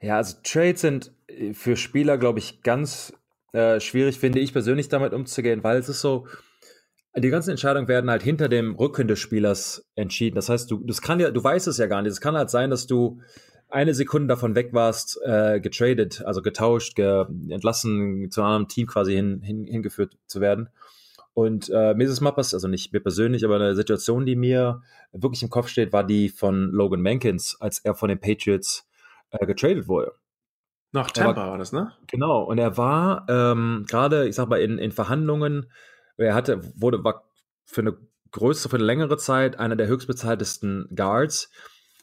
Ja, 0.00 0.16
also 0.16 0.36
Trades 0.42 0.80
sind 0.80 1.12
äh, 1.28 1.54
für 1.54 1.76
Spieler, 1.76 2.18
glaube 2.18 2.38
ich, 2.38 2.62
ganz 2.62 3.12
äh, 3.52 3.80
schwierig, 3.80 4.18
finde 4.18 4.40
ich 4.40 4.52
persönlich 4.52 4.88
damit 4.88 5.12
umzugehen, 5.12 5.62
weil 5.62 5.78
es 5.78 5.88
ist 5.88 6.00
so, 6.00 6.26
die 7.16 7.30
ganzen 7.30 7.50
Entscheidungen 7.50 7.86
werden 7.86 8.10
halt 8.10 8.22
hinter 8.22 8.48
dem 8.48 8.74
Rücken 8.74 9.06
des 9.06 9.20
Spielers 9.20 9.86
entschieden. 9.94 10.34
Das 10.34 10.48
heißt, 10.48 10.70
du, 10.70 10.78
das 10.84 11.00
kann 11.00 11.20
ja, 11.20 11.30
du 11.30 11.42
weißt 11.42 11.68
es 11.68 11.78
ja 11.78 11.86
gar 11.86 12.02
nicht. 12.02 12.10
Es 12.10 12.20
kann 12.20 12.36
halt 12.36 12.50
sein, 12.50 12.70
dass 12.70 12.86
du 12.86 13.20
eine 13.68 13.94
Sekunde 13.94 14.28
davon 14.28 14.54
weg 14.54 14.70
warst, 14.72 15.20
äh, 15.24 15.60
getradet, 15.60 16.22
also 16.24 16.42
getauscht, 16.42 16.96
ge 16.96 17.26
entlassen, 17.48 18.30
zu 18.30 18.42
einem 18.42 18.68
Team 18.68 18.86
quasi 18.86 19.14
hin, 19.14 19.42
hin, 19.42 19.66
hingeführt 19.66 20.16
zu 20.26 20.40
werden. 20.40 20.68
Und 21.34 21.68
äh, 21.70 21.94
mir 21.94 22.04
ist 22.04 22.22
also 22.22 22.68
nicht 22.68 22.92
mir 22.92 23.00
persönlich, 23.00 23.44
aber 23.44 23.56
eine 23.56 23.74
Situation, 23.74 24.26
die 24.26 24.36
mir 24.36 24.82
wirklich 25.12 25.42
im 25.42 25.50
Kopf 25.50 25.68
steht, 25.68 25.92
war 25.92 26.04
die 26.04 26.28
von 26.28 26.70
Logan 26.70 27.02
Mankins, 27.02 27.56
als 27.60 27.80
er 27.80 27.94
von 27.94 28.08
den 28.08 28.20
Patriots 28.20 28.88
äh, 29.40 29.46
getradet 29.46 29.88
wurde. 29.88 30.12
Nach 30.92 31.10
Tampa 31.10 31.40
war, 31.40 31.50
war, 31.50 31.58
das, 31.58 31.72
ne? 31.72 31.92
Genau. 32.06 32.44
Und 32.44 32.58
er 32.58 32.76
war 32.76 33.26
ähm, 33.28 33.84
gerade, 33.88 34.28
ich 34.28 34.36
sag 34.36 34.48
mal, 34.48 34.60
in, 34.60 34.78
in 34.78 34.92
Verhandlungen, 34.92 35.70
er 36.16 36.34
hatte, 36.34 36.60
wurde, 36.80 37.02
war 37.02 37.24
für 37.64 37.80
eine 37.80 37.96
größere, 38.30 38.70
für 38.70 38.76
eine 38.76 38.84
längere 38.84 39.16
Zeit 39.16 39.58
einer 39.58 39.74
der 39.74 39.88
höchstbezahltesten 39.88 40.88
Guards. 40.94 41.50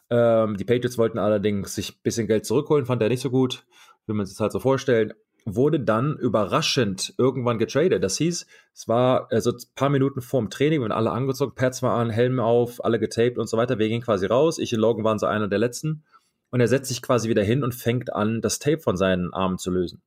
Ähm, 0.10 0.58
die 0.58 0.66
Patriots 0.66 0.98
wollten 0.98 1.20
allerdings 1.20 1.76
sich 1.76 1.92
ein 1.92 2.02
bisschen 2.04 2.28
Geld 2.28 2.46
zurückholen, 2.46 2.86
fand 2.86 3.02
er 3.02 3.08
nicht 3.08 3.22
so 3.22 3.30
gut, 3.30 3.66
wie 4.08 4.14
man 4.14 4.26
sich 4.26 4.36
das 4.36 4.42
halt 4.42 4.52
so 4.52 4.60
vorstellen. 4.60 5.14
Wurde 5.46 5.80
dann 5.80 6.18
überraschend 6.18 7.16
irgendwann 7.18 7.58
getradet. 7.58 8.04
Das 8.04 8.18
hieß, 8.18 8.46
es 8.74 8.88
war 8.88 9.28
also 9.32 9.52
ein 9.52 9.58
paar 9.74 9.90
Minuten 9.90 10.22
vor 10.22 10.42
dem 10.42 10.50
Training, 10.50 10.84
wenn 10.84 10.92
alle 10.92 11.12
angezogen, 11.12 11.56
Pads 11.56 11.82
waren 11.82 12.10
an, 12.10 12.10
Helme 12.10 12.44
auf, 12.44 12.84
alle 12.84 13.00
getaped 13.00 13.38
und 13.38 13.48
so 13.48 13.58
weiter. 13.58 13.80
Wir 13.80 13.88
gingen 13.88 14.04
quasi 14.04 14.26
raus. 14.26 14.60
Ich 14.60 14.74
und 14.74 14.82
Logan 14.82 15.06
waren 15.06 15.18
so 15.18 15.26
einer 15.26 15.48
der 15.48 15.60
letzten. 15.60 16.04
Und 16.52 16.60
er 16.60 16.68
setzt 16.68 16.90
sich 16.90 17.02
quasi 17.02 17.30
wieder 17.30 17.44
hin 17.44 17.64
und 17.64 17.74
fängt 17.74 18.14
an, 18.14 18.42
das 18.42 18.60
Tape 18.60 18.80
von 18.80 18.98
seinen 18.98 19.34
Armen 19.34 19.58
zu 19.58 19.72
lösen. 19.72 20.02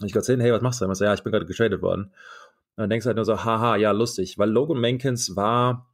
Und 0.00 0.06
ich 0.06 0.14
erzähle, 0.14 0.42
hey, 0.42 0.52
was 0.52 0.62
machst 0.62 0.80
du? 0.80 0.84
Er 0.84 0.94
so, 0.94 1.04
ja, 1.04 1.14
ich 1.14 1.22
bin 1.22 1.32
gerade 1.32 1.46
getradet 1.46 1.82
worden. 1.82 2.04
Und 2.04 2.82
dann 2.82 2.90
denkst 2.90 3.04
du 3.04 3.08
halt 3.08 3.16
nur 3.16 3.24
so, 3.24 3.44
haha, 3.44 3.76
ja, 3.76 3.90
lustig. 3.90 4.38
Weil 4.38 4.50
Logan 4.50 4.80
Mankins 4.80 5.36
war 5.36 5.92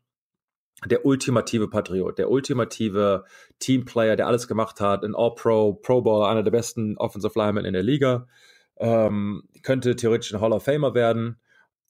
der 0.86 1.04
ultimative 1.04 1.68
Patriot, 1.68 2.18
der 2.18 2.30
ultimative 2.30 3.24
Teamplayer, 3.58 4.14
der 4.14 4.28
alles 4.28 4.46
gemacht 4.46 4.80
hat, 4.80 5.04
ein 5.04 5.16
All-Pro, 5.16 5.74
Pro 5.74 6.02
Bowl, 6.02 6.24
einer 6.24 6.44
der 6.44 6.52
besten 6.52 6.96
Offensive 6.98 7.36
Linemen 7.36 7.64
in 7.64 7.72
der 7.72 7.82
Liga, 7.82 8.28
ähm, 8.76 9.42
könnte 9.62 9.96
theoretisch 9.96 10.32
ein 10.32 10.40
Hall 10.40 10.52
of 10.52 10.64
Famer 10.64 10.94
werden. 10.94 11.40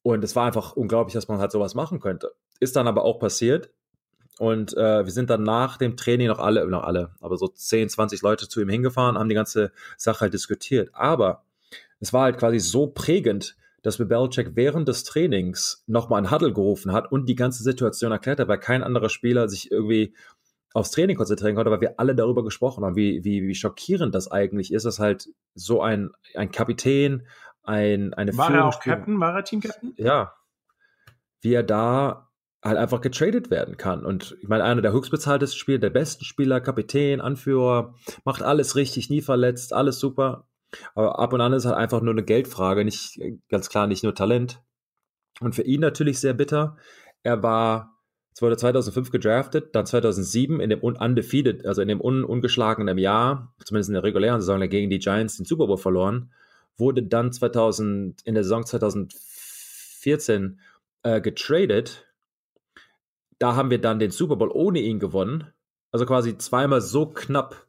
Und 0.02 0.24
es 0.24 0.34
war 0.36 0.46
einfach 0.46 0.72
unglaublich, 0.72 1.12
dass 1.12 1.28
man 1.28 1.38
halt 1.38 1.52
sowas 1.52 1.74
machen 1.74 2.00
könnte. 2.00 2.32
Ist 2.60 2.76
dann 2.76 2.88
aber 2.88 3.02
auch 3.02 3.18
passiert. 3.18 3.70
Und 4.38 4.76
äh, 4.76 5.04
wir 5.04 5.10
sind 5.10 5.30
dann 5.30 5.42
nach 5.42 5.76
dem 5.76 5.96
Training 5.96 6.28
noch 6.28 6.38
alle, 6.38 6.66
noch 6.68 6.84
alle, 6.84 7.10
aber 7.20 7.36
so 7.36 7.48
10, 7.48 7.88
20 7.88 8.22
Leute 8.22 8.48
zu 8.48 8.60
ihm 8.60 8.68
hingefahren, 8.68 9.18
haben 9.18 9.28
die 9.28 9.34
ganze 9.34 9.72
Sache 9.96 10.20
halt 10.22 10.34
diskutiert. 10.34 10.90
Aber 10.92 11.42
es 12.00 12.12
war 12.12 12.22
halt 12.22 12.38
quasi 12.38 12.60
so 12.60 12.86
prägend, 12.86 13.56
dass 13.82 13.98
mir 13.98 14.06
Belichick 14.06 14.50
während 14.54 14.88
des 14.88 15.04
Trainings 15.04 15.84
nochmal 15.86 16.22
ein 16.22 16.30
Huddle 16.30 16.52
gerufen 16.52 16.92
hat 16.92 17.10
und 17.10 17.28
die 17.28 17.34
ganze 17.34 17.62
Situation 17.62 18.12
erklärt 18.12 18.40
hat, 18.40 18.48
weil 18.48 18.58
kein 18.58 18.82
anderer 18.82 19.08
Spieler 19.08 19.48
sich 19.48 19.70
irgendwie 19.70 20.14
aufs 20.74 20.90
Training 20.90 21.16
konzentrieren 21.16 21.54
konnte, 21.54 21.70
weil 21.70 21.80
wir 21.80 21.98
alle 21.98 22.14
darüber 22.14 22.44
gesprochen 22.44 22.84
haben, 22.84 22.96
wie, 22.96 23.24
wie, 23.24 23.46
wie 23.46 23.54
schockierend 23.54 24.14
das 24.14 24.30
eigentlich 24.30 24.72
ist, 24.72 24.84
dass 24.84 24.98
halt 24.98 25.28
so 25.54 25.80
ein, 25.80 26.10
ein 26.34 26.50
Kapitän, 26.50 27.26
ein, 27.62 28.14
eine 28.14 28.36
War 28.36 28.54
er 28.54 28.66
auch 28.66 28.80
Captain? 28.80 29.18
War 29.20 29.34
er 29.34 29.44
Team-Captain? 29.44 29.94
Ja. 29.96 30.34
Wie 31.40 31.54
er 31.54 31.62
da 31.62 32.27
halt 32.62 32.76
einfach 32.76 33.00
getradet 33.00 33.50
werden 33.50 33.76
kann. 33.76 34.04
Und 34.04 34.36
ich 34.40 34.48
meine, 34.48 34.64
einer 34.64 34.82
der 34.82 34.92
höchstbezahltesten 34.92 35.58
Spieler, 35.58 35.78
der 35.78 35.90
besten 35.90 36.24
Spieler, 36.24 36.60
Kapitän, 36.60 37.20
Anführer, 37.20 37.94
macht 38.24 38.42
alles 38.42 38.74
richtig, 38.76 39.10
nie 39.10 39.20
verletzt, 39.20 39.72
alles 39.72 40.00
super. 40.00 40.48
Aber 40.94 41.18
ab 41.18 41.32
und 41.32 41.40
an 41.40 41.52
ist 41.52 41.66
halt 41.66 41.76
einfach 41.76 42.00
nur 42.02 42.12
eine 42.12 42.24
Geldfrage, 42.24 42.84
nicht 42.84 43.20
ganz 43.48 43.68
klar, 43.68 43.86
nicht 43.86 44.02
nur 44.02 44.14
Talent. 44.14 44.60
Und 45.40 45.54
für 45.54 45.62
ihn 45.62 45.80
natürlich 45.80 46.18
sehr 46.18 46.34
bitter. 46.34 46.76
Er 47.22 47.42
war 47.42 47.98
wurde 48.42 48.56
2005 48.56 49.10
gedraftet, 49.10 49.74
dann 49.74 49.86
2007 49.86 50.60
in 50.60 50.70
dem 50.70 50.80
undefeated, 50.80 51.66
also 51.66 51.82
in 51.82 51.88
dem 51.88 52.00
un 52.00 52.24
ungeschlagenen 52.24 52.98
Jahr, 52.98 53.54
zumindest 53.64 53.90
in 53.90 53.94
der 53.94 54.04
regulären 54.04 54.40
Saison, 54.40 54.60
gegen 54.68 54.90
die 54.90 54.98
Giants 54.98 55.36
den 55.36 55.46
Super 55.46 55.66
Bowl 55.66 55.78
verloren, 55.78 56.32
wurde 56.76 57.02
dann 57.02 57.32
2000 57.32 58.22
in 58.24 58.34
der 58.34 58.44
Saison 58.44 58.64
2014 58.64 60.60
äh, 61.02 61.20
getradet. 61.20 62.06
Da 63.38 63.54
haben 63.54 63.70
wir 63.70 63.80
dann 63.80 63.98
den 63.98 64.10
Super 64.10 64.36
Bowl 64.36 64.50
ohne 64.52 64.80
ihn 64.80 64.98
gewonnen. 64.98 65.52
Also 65.92 66.06
quasi 66.06 66.36
zweimal 66.38 66.80
so 66.80 67.06
knapp 67.06 67.66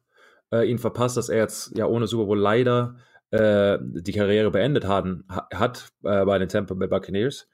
äh, 0.52 0.68
ihn 0.68 0.78
verpasst, 0.78 1.16
dass 1.16 1.28
er 1.28 1.38
jetzt 1.38 1.76
ja 1.76 1.86
ohne 1.86 2.06
Super 2.06 2.26
Bowl 2.26 2.38
leider 2.38 2.96
äh, 3.30 3.78
die 3.80 4.12
Karriere 4.12 4.50
beendet 4.50 4.84
haben, 4.84 5.24
hat 5.54 5.92
äh, 6.02 6.24
bei 6.24 6.38
den 6.38 6.48
Tampa 6.48 6.74
Bay 6.74 6.88
Buccaneers. 6.88 7.48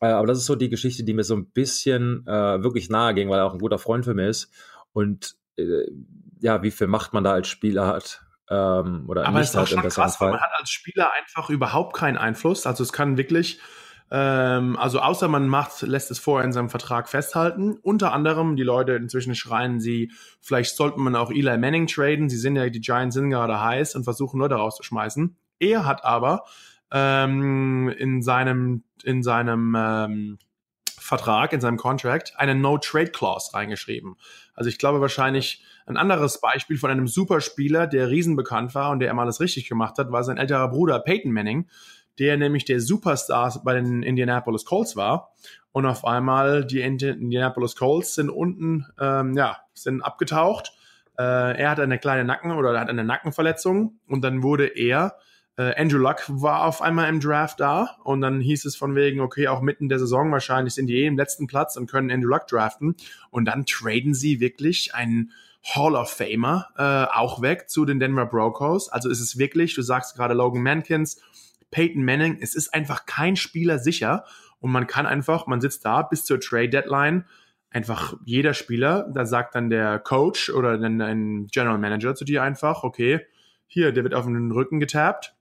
Äh, 0.00 0.06
aber 0.06 0.26
das 0.26 0.38
ist 0.38 0.46
so 0.46 0.56
die 0.56 0.70
Geschichte, 0.70 1.04
die 1.04 1.12
mir 1.12 1.24
so 1.24 1.36
ein 1.36 1.50
bisschen 1.50 2.26
äh, 2.26 2.62
wirklich 2.62 2.88
nahe 2.88 3.14
ging, 3.14 3.28
weil 3.28 3.38
er 3.38 3.46
auch 3.46 3.52
ein 3.52 3.58
guter 3.58 3.78
Freund 3.78 4.04
für 4.04 4.14
mich 4.14 4.28
ist. 4.28 4.52
Und 4.92 5.36
äh, 5.56 5.86
ja, 6.40 6.62
wie 6.62 6.70
viel 6.70 6.86
Macht 6.86 7.12
man 7.12 7.24
da 7.24 7.32
als 7.32 7.48
Spieler 7.48 7.86
hat. 7.86 8.22
Ähm, 8.48 9.04
oder 9.08 9.26
aber 9.26 9.38
nicht 9.38 9.48
es 9.48 9.50
ist 9.50 9.56
auch 9.56 9.66
schon 9.66 9.82
krass, 9.82 10.16
Fall. 10.16 10.32
man 10.32 10.40
hat 10.40 10.50
als 10.58 10.70
Spieler 10.70 11.12
einfach 11.12 11.50
überhaupt 11.50 11.94
keinen 11.94 12.16
Einfluss. 12.16 12.66
Also 12.66 12.82
es 12.82 12.92
kann 12.92 13.16
wirklich 13.16 13.60
ähm, 14.10 14.76
also 14.76 15.00
außer 15.00 15.28
man 15.28 15.46
macht, 15.48 15.82
lässt 15.82 16.10
es 16.10 16.18
vorher 16.18 16.44
in 16.44 16.52
seinem 16.52 16.68
Vertrag 16.68 17.08
festhalten. 17.08 17.78
Unter 17.82 18.12
anderem, 18.12 18.56
die 18.56 18.64
Leute 18.64 18.92
inzwischen 18.92 19.34
schreien 19.34 19.78
sie, 19.78 20.10
vielleicht 20.40 20.76
sollte 20.76 20.98
man 20.98 21.14
auch 21.14 21.30
Eli 21.30 21.56
Manning 21.56 21.86
traden. 21.86 22.28
Sie 22.28 22.38
sind 22.38 22.56
ja, 22.56 22.68
die 22.68 22.80
Giants 22.80 23.14
sind 23.14 23.30
gerade 23.30 23.60
heiß 23.60 23.94
und 23.94 24.04
versuchen 24.04 24.40
Leute 24.40 24.56
rauszuschmeißen. 24.56 25.36
Er 25.60 25.86
hat 25.86 26.04
aber 26.04 26.44
ähm, 26.90 27.88
in 27.98 28.22
seinem, 28.22 28.82
in 29.04 29.22
seinem 29.22 29.76
ähm, 29.78 30.38
Vertrag, 30.98 31.52
in 31.52 31.60
seinem 31.60 31.76
Contract, 31.76 32.34
eine 32.36 32.54
No-Trade-Clause 32.54 33.54
reingeschrieben. 33.54 34.16
Also 34.54 34.68
ich 34.68 34.78
glaube 34.78 35.00
wahrscheinlich 35.00 35.64
ein 35.86 35.96
anderes 35.96 36.40
Beispiel 36.40 36.78
von 36.78 36.90
einem 36.90 37.08
Superspieler, 37.08 37.86
der 37.86 38.10
riesenbekannt 38.10 38.74
war 38.74 38.90
und 38.90 39.00
der 39.00 39.10
immer 39.10 39.22
alles 39.22 39.40
richtig 39.40 39.68
gemacht 39.68 39.98
hat, 39.98 40.12
war 40.12 40.24
sein 40.24 40.36
älterer 40.36 40.68
Bruder 40.68 41.00
Peyton 41.00 41.32
Manning, 41.32 41.68
der 42.18 42.36
nämlich 42.36 42.64
der 42.64 42.80
Superstar 42.80 43.60
bei 43.64 43.74
den 43.74 44.02
Indianapolis 44.02 44.64
Colts 44.64 44.96
war. 44.96 45.32
Und 45.72 45.86
auf 45.86 46.04
einmal 46.04 46.64
die 46.64 46.80
Indianapolis 46.80 47.76
Colts 47.76 48.14
sind 48.14 48.28
unten, 48.28 48.86
ähm, 49.00 49.36
ja, 49.36 49.58
sind 49.72 50.02
abgetaucht. 50.02 50.72
Äh, 51.18 51.58
er 51.58 51.70
hat 51.70 51.80
eine 51.80 51.98
kleine 51.98 52.24
Nacken- 52.24 52.52
oder 52.52 52.78
hat 52.78 52.88
eine 52.88 53.04
Nackenverletzung 53.04 54.00
und 54.08 54.22
dann 54.22 54.42
wurde 54.42 54.66
er 54.66 55.16
äh, 55.60 55.74
Andrew 55.76 55.98
Luck 55.98 56.24
war 56.28 56.64
auf 56.64 56.80
einmal 56.80 57.08
im 57.08 57.20
Draft 57.20 57.60
da 57.60 57.98
und 58.04 58.22
dann 58.22 58.40
hieß 58.40 58.64
es 58.64 58.76
von 58.76 58.94
wegen, 58.94 59.20
okay, 59.20 59.48
auch 59.48 59.60
mitten 59.60 59.90
der 59.90 59.98
Saison 59.98 60.32
wahrscheinlich 60.32 60.74
sind 60.74 60.86
die 60.86 60.96
eh 60.96 61.06
im 61.06 61.18
letzten 61.18 61.46
Platz 61.46 61.76
und 61.76 61.90
können 61.90 62.10
Andrew 62.10 62.30
Luck 62.30 62.46
draften 62.46 62.96
und 63.30 63.44
dann 63.44 63.66
traden 63.66 64.14
sie 64.14 64.40
wirklich 64.40 64.94
einen 64.94 65.32
Hall 65.62 65.94
of 65.94 66.10
Famer 66.10 66.68
äh, 66.78 67.14
auch 67.14 67.42
weg 67.42 67.68
zu 67.68 67.84
den 67.84 68.00
Denver 68.00 68.24
Broncos. 68.24 68.88
Also 68.88 69.10
ist 69.10 69.20
es 69.20 69.36
wirklich, 69.36 69.74
du 69.74 69.82
sagst 69.82 70.16
gerade 70.16 70.32
Logan 70.32 70.62
Mankins, 70.62 71.20
Peyton 71.70 72.04
Manning, 72.04 72.38
es 72.40 72.54
ist 72.54 72.74
einfach 72.74 73.06
kein 73.06 73.36
Spieler 73.36 73.78
sicher 73.78 74.24
und 74.58 74.70
man 74.70 74.86
kann 74.86 75.06
einfach, 75.06 75.46
man 75.46 75.60
sitzt 75.60 75.84
da 75.84 76.02
bis 76.02 76.24
zur 76.24 76.40
Trade 76.40 76.68
Deadline, 76.68 77.24
einfach 77.70 78.14
jeder 78.24 78.54
Spieler, 78.54 79.08
da 79.14 79.24
sagt 79.24 79.54
dann 79.54 79.70
der 79.70 79.98
Coach 79.98 80.50
oder 80.50 80.76
dann 80.78 81.00
ein 81.00 81.46
General 81.46 81.78
Manager 81.78 82.14
zu 82.14 82.24
dir 82.24 82.42
einfach, 82.42 82.82
okay, 82.82 83.20
hier, 83.66 83.92
der 83.92 84.02
wird 84.02 84.14
auf 84.14 84.26
den 84.26 84.50
Rücken 84.50 84.80
getappt, 84.80 85.34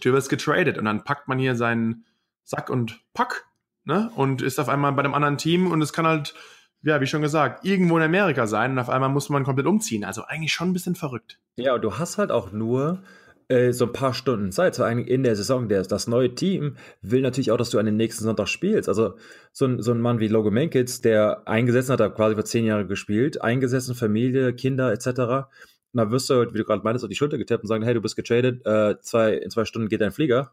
du 0.00 0.12
wirst 0.12 0.30
getradet 0.30 0.78
und 0.78 0.86
dann 0.86 1.04
packt 1.04 1.28
man 1.28 1.38
hier 1.38 1.54
seinen 1.54 2.04
Sack 2.44 2.70
und 2.70 3.00
Pack 3.12 3.44
ne, 3.84 4.10
und 4.16 4.42
ist 4.42 4.58
auf 4.58 4.68
einmal 4.68 4.92
bei 4.92 5.02
einem 5.02 5.14
anderen 5.14 5.36
Team 5.36 5.70
und 5.70 5.82
es 5.82 5.92
kann 5.92 6.06
halt, 6.06 6.34
ja, 6.82 7.00
wie 7.00 7.06
schon 7.06 7.22
gesagt, 7.22 7.64
irgendwo 7.64 7.98
in 7.98 8.04
Amerika 8.04 8.46
sein 8.46 8.72
und 8.72 8.78
auf 8.78 8.88
einmal 8.88 9.10
muss 9.10 9.28
man 9.28 9.44
komplett 9.44 9.66
umziehen. 9.66 10.04
Also 10.04 10.24
eigentlich 10.24 10.52
schon 10.52 10.70
ein 10.70 10.72
bisschen 10.72 10.94
verrückt. 10.94 11.38
Ja, 11.56 11.74
und 11.74 11.82
du 11.82 11.98
hast 11.98 12.16
halt 12.16 12.30
auch 12.30 12.52
nur 12.52 13.02
äh, 13.48 13.72
so 13.72 13.86
ein 13.86 13.92
paar 13.92 14.14
Stunden 14.14 14.52
Zeit, 14.52 14.74
so 14.74 14.84
eigentlich 14.84 15.08
in 15.08 15.22
der 15.22 15.36
Saison. 15.36 15.68
Der, 15.68 15.82
das 15.82 16.06
neue 16.06 16.34
Team 16.34 16.76
will 17.02 17.22
natürlich 17.22 17.50
auch, 17.50 17.56
dass 17.56 17.70
du 17.70 17.78
an 17.78 17.86
den 17.86 17.96
nächsten 17.96 18.24
Sonntag 18.24 18.48
spielst. 18.48 18.88
Also 18.88 19.16
so 19.52 19.66
ein, 19.66 19.82
so 19.82 19.92
ein 19.92 20.00
Mann 20.00 20.20
wie 20.20 20.28
Logan 20.28 20.54
Mankitz, 20.54 21.00
der 21.00 21.48
eingesessen 21.48 21.92
hat, 21.92 22.00
hat 22.00 22.14
quasi 22.14 22.36
für 22.36 22.44
zehn 22.44 22.64
Jahre 22.66 22.86
gespielt, 22.86 23.42
eingesessen, 23.42 23.94
Familie, 23.94 24.54
Kinder 24.54 24.92
etc., 24.92 25.48
dann 25.94 26.10
wirst 26.10 26.28
du 26.30 26.34
halt, 26.34 26.52
wie 26.54 26.58
du 26.58 26.64
gerade 26.64 26.82
meintest, 26.82 27.04
auf 27.04 27.08
die 27.08 27.16
Schulter 27.16 27.38
getappt 27.38 27.64
und 27.64 27.68
sagen, 27.68 27.82
hey, 27.82 27.94
du 27.94 28.00
bist 28.00 28.14
getradet, 28.14 28.64
äh, 28.66 29.00
zwei, 29.00 29.34
in 29.34 29.50
zwei 29.50 29.64
Stunden 29.64 29.88
geht 29.88 30.00
dein 30.00 30.12
Flieger. 30.12 30.52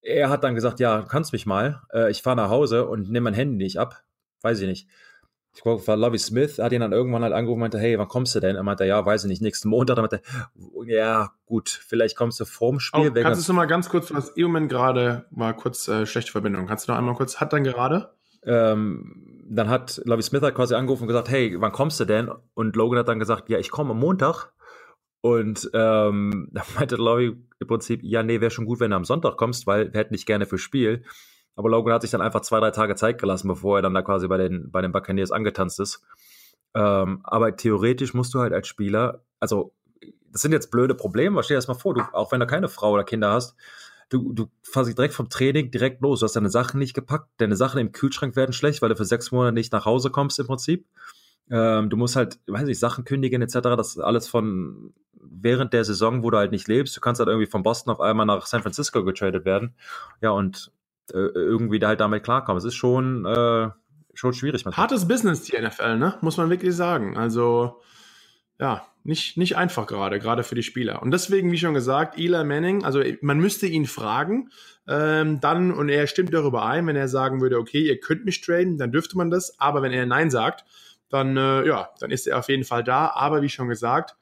Er 0.00 0.30
hat 0.30 0.44
dann 0.44 0.54
gesagt, 0.54 0.78
ja, 0.80 1.02
kannst 1.02 1.32
mich 1.32 1.46
mal, 1.46 1.82
äh, 1.92 2.10
ich 2.10 2.22
fahre 2.22 2.36
nach 2.36 2.48
Hause 2.48 2.86
und 2.86 3.10
nehme 3.10 3.24
mein 3.24 3.34
Handy 3.34 3.56
nicht 3.56 3.78
ab. 3.78 4.04
Weiß 4.42 4.60
ich 4.60 4.68
nicht. 4.68 4.88
Ich 5.56 5.62
glaube, 5.62 5.86
war 5.86 5.96
Lovey 5.96 6.18
Smith, 6.18 6.58
hat 6.58 6.72
ihn 6.72 6.82
dann 6.82 6.92
irgendwann 6.92 7.22
halt 7.22 7.32
angerufen 7.32 7.56
und 7.56 7.62
meinte, 7.62 7.78
hey, 7.78 7.98
wann 7.98 8.08
kommst 8.08 8.34
du 8.34 8.40
denn? 8.40 8.56
Er 8.56 8.62
meinte, 8.62 8.84
ja, 8.84 9.04
weiß 9.04 9.24
ich 9.24 9.30
nicht, 9.30 9.40
nächsten 9.40 9.70
Montag. 9.70 9.96
Er 9.96 10.02
meinte, 10.02 10.20
ja, 10.84 11.32
gut, 11.46 11.70
vielleicht 11.70 12.14
kommst 12.14 12.38
du 12.38 12.44
vorm 12.44 12.78
Spiel. 12.78 13.10
Oh, 13.10 13.22
kannst 13.22 13.48
du 13.48 13.54
mal 13.54 13.64
ganz 13.64 13.88
kurz, 13.88 14.12
was 14.12 14.28
im 14.28 14.68
gerade, 14.68 15.24
war 15.30 15.54
kurz 15.54 15.88
äh, 15.88 16.04
schlechte 16.04 16.30
Verbindung. 16.30 16.66
Kannst 16.66 16.86
du 16.86 16.92
noch 16.92 16.98
einmal 16.98 17.14
kurz, 17.14 17.40
hat 17.40 17.54
dann 17.54 17.64
gerade? 17.64 18.10
Ähm, 18.44 19.46
dann 19.48 19.70
hat 19.70 20.02
Lovey 20.04 20.22
Smith 20.22 20.42
halt 20.42 20.54
quasi 20.54 20.74
angerufen 20.74 21.04
und 21.04 21.08
gesagt, 21.08 21.30
hey, 21.30 21.56
wann 21.58 21.72
kommst 21.72 21.98
du 22.00 22.04
denn? 22.04 22.30
Und 22.52 22.76
Logan 22.76 22.98
hat 22.98 23.08
dann 23.08 23.18
gesagt, 23.18 23.48
ja, 23.48 23.58
ich 23.58 23.70
komme 23.70 23.92
am 23.92 23.98
Montag. 23.98 24.52
Und 25.22 25.70
ähm, 25.72 26.50
da 26.52 26.64
meinte 26.74 26.96
Lovey 26.96 27.34
im 27.58 27.66
Prinzip, 27.66 28.00
ja, 28.02 28.22
nee, 28.22 28.42
wäre 28.42 28.50
schon 28.50 28.66
gut, 28.66 28.80
wenn 28.80 28.90
du 28.90 28.96
am 28.96 29.06
Sonntag 29.06 29.38
kommst, 29.38 29.66
weil 29.66 29.90
wir 29.90 30.00
hätten 30.00 30.12
dich 30.12 30.26
gerne 30.26 30.44
fürs 30.44 30.60
Spiel. 30.60 31.02
Aber 31.56 31.70
Logan 31.70 31.94
hat 31.94 32.02
sich 32.02 32.10
dann 32.10 32.20
einfach 32.20 32.42
zwei, 32.42 32.60
drei 32.60 32.70
Tage 32.70 32.94
Zeit 32.94 33.18
gelassen, 33.18 33.48
bevor 33.48 33.78
er 33.78 33.82
dann 33.82 33.94
da 33.94 34.02
quasi 34.02 34.28
bei 34.28 34.36
den, 34.36 34.70
bei 34.70 34.82
den 34.82 34.92
Buccaneers 34.92 35.32
angetanzt 35.32 35.80
ist. 35.80 36.02
Ähm, 36.74 37.20
aber 37.24 37.56
theoretisch 37.56 38.14
musst 38.14 38.34
du 38.34 38.40
halt 38.40 38.52
als 38.52 38.68
Spieler, 38.68 39.24
also 39.40 39.72
das 40.30 40.42
sind 40.42 40.52
jetzt 40.52 40.70
blöde 40.70 40.94
Probleme, 40.94 41.42
stell 41.42 41.54
dir 41.54 41.58
das 41.58 41.68
mal 41.68 41.74
vor, 41.74 41.94
du, 41.94 42.02
auch 42.12 42.30
wenn 42.30 42.40
du 42.40 42.46
keine 42.46 42.68
Frau 42.68 42.92
oder 42.92 43.04
Kinder 43.04 43.30
hast, 43.30 43.56
du, 44.08 44.32
du 44.32 44.50
fährst 44.62 44.96
direkt 44.96 45.14
vom 45.14 45.28
Training 45.28 45.70
direkt 45.70 46.00
los. 46.00 46.20
Du 46.20 46.24
hast 46.24 46.36
deine 46.36 46.50
Sachen 46.50 46.78
nicht 46.78 46.94
gepackt, 46.94 47.28
deine 47.38 47.56
Sachen 47.56 47.80
im 47.80 47.92
Kühlschrank 47.92 48.36
werden 48.36 48.52
schlecht, 48.52 48.82
weil 48.82 48.88
du 48.88 48.96
für 48.96 49.04
sechs 49.04 49.32
Monate 49.32 49.54
nicht 49.54 49.72
nach 49.72 49.84
Hause 49.84 50.10
kommst 50.10 50.38
im 50.38 50.46
Prinzip. 50.46 50.86
Ähm, 51.50 51.90
du 51.90 51.96
musst 51.96 52.16
halt, 52.16 52.38
weiß 52.46 52.64
nicht, 52.64 52.78
Sachen 52.78 53.04
kündigen 53.04 53.42
etc. 53.42 53.54
Das 53.76 53.90
ist 53.90 53.98
alles 53.98 54.28
von 54.28 54.92
während 55.12 55.72
der 55.72 55.84
Saison, 55.84 56.22
wo 56.22 56.30
du 56.30 56.38
halt 56.38 56.52
nicht 56.52 56.68
lebst. 56.68 56.96
Du 56.96 57.00
kannst 57.00 57.20
halt 57.20 57.28
irgendwie 57.28 57.50
von 57.50 57.62
Boston 57.62 57.92
auf 57.92 58.00
einmal 58.00 58.26
nach 58.26 58.46
San 58.46 58.62
Francisco 58.62 59.04
getradet 59.04 59.44
werden. 59.44 59.74
Ja, 60.20 60.30
und 60.30 60.72
irgendwie 61.12 61.78
da 61.78 61.88
halt 61.88 62.00
damit 62.00 62.24
klarkommen. 62.24 62.58
Es 62.58 62.64
ist 62.64 62.74
schon, 62.74 63.24
äh, 63.24 63.70
schon 64.14 64.32
schwierig. 64.32 64.64
Hartes 64.64 65.06
Business, 65.08 65.42
die 65.42 65.60
NFL, 65.60 65.98
ne? 65.98 66.16
Muss 66.20 66.36
man 66.36 66.50
wirklich 66.50 66.74
sagen. 66.74 67.16
Also, 67.16 67.80
ja, 68.58 68.86
nicht, 69.04 69.36
nicht 69.36 69.56
einfach 69.56 69.86
gerade, 69.86 70.18
gerade 70.18 70.42
für 70.42 70.54
die 70.54 70.62
Spieler. 70.62 71.02
Und 71.02 71.12
deswegen, 71.12 71.52
wie 71.52 71.58
schon 71.58 71.74
gesagt, 71.74 72.18
Eli 72.18 72.42
Manning, 72.44 72.84
also 72.84 73.02
man 73.20 73.38
müsste 73.38 73.66
ihn 73.66 73.86
fragen, 73.86 74.50
ähm, 74.88 75.40
dann, 75.40 75.72
und 75.72 75.88
er 75.88 76.06
stimmt 76.06 76.34
darüber 76.34 76.66
ein, 76.66 76.86
wenn 76.86 76.96
er 76.96 77.08
sagen 77.08 77.40
würde, 77.40 77.58
okay, 77.58 77.86
ihr 77.86 78.00
könnt 78.00 78.24
mich 78.24 78.40
traden, 78.40 78.78
dann 78.78 78.92
dürfte 78.92 79.16
man 79.16 79.30
das, 79.30 79.60
aber 79.60 79.82
wenn 79.82 79.92
er 79.92 80.06
Nein 80.06 80.30
sagt, 80.30 80.64
dann, 81.08 81.36
äh, 81.36 81.66
ja, 81.66 81.90
dann 82.00 82.10
ist 82.10 82.26
er 82.26 82.38
auf 82.38 82.48
jeden 82.48 82.64
Fall 82.64 82.82
da. 82.82 83.12
Aber 83.14 83.42
wie 83.42 83.48
schon 83.48 83.68
gesagt, 83.68 84.16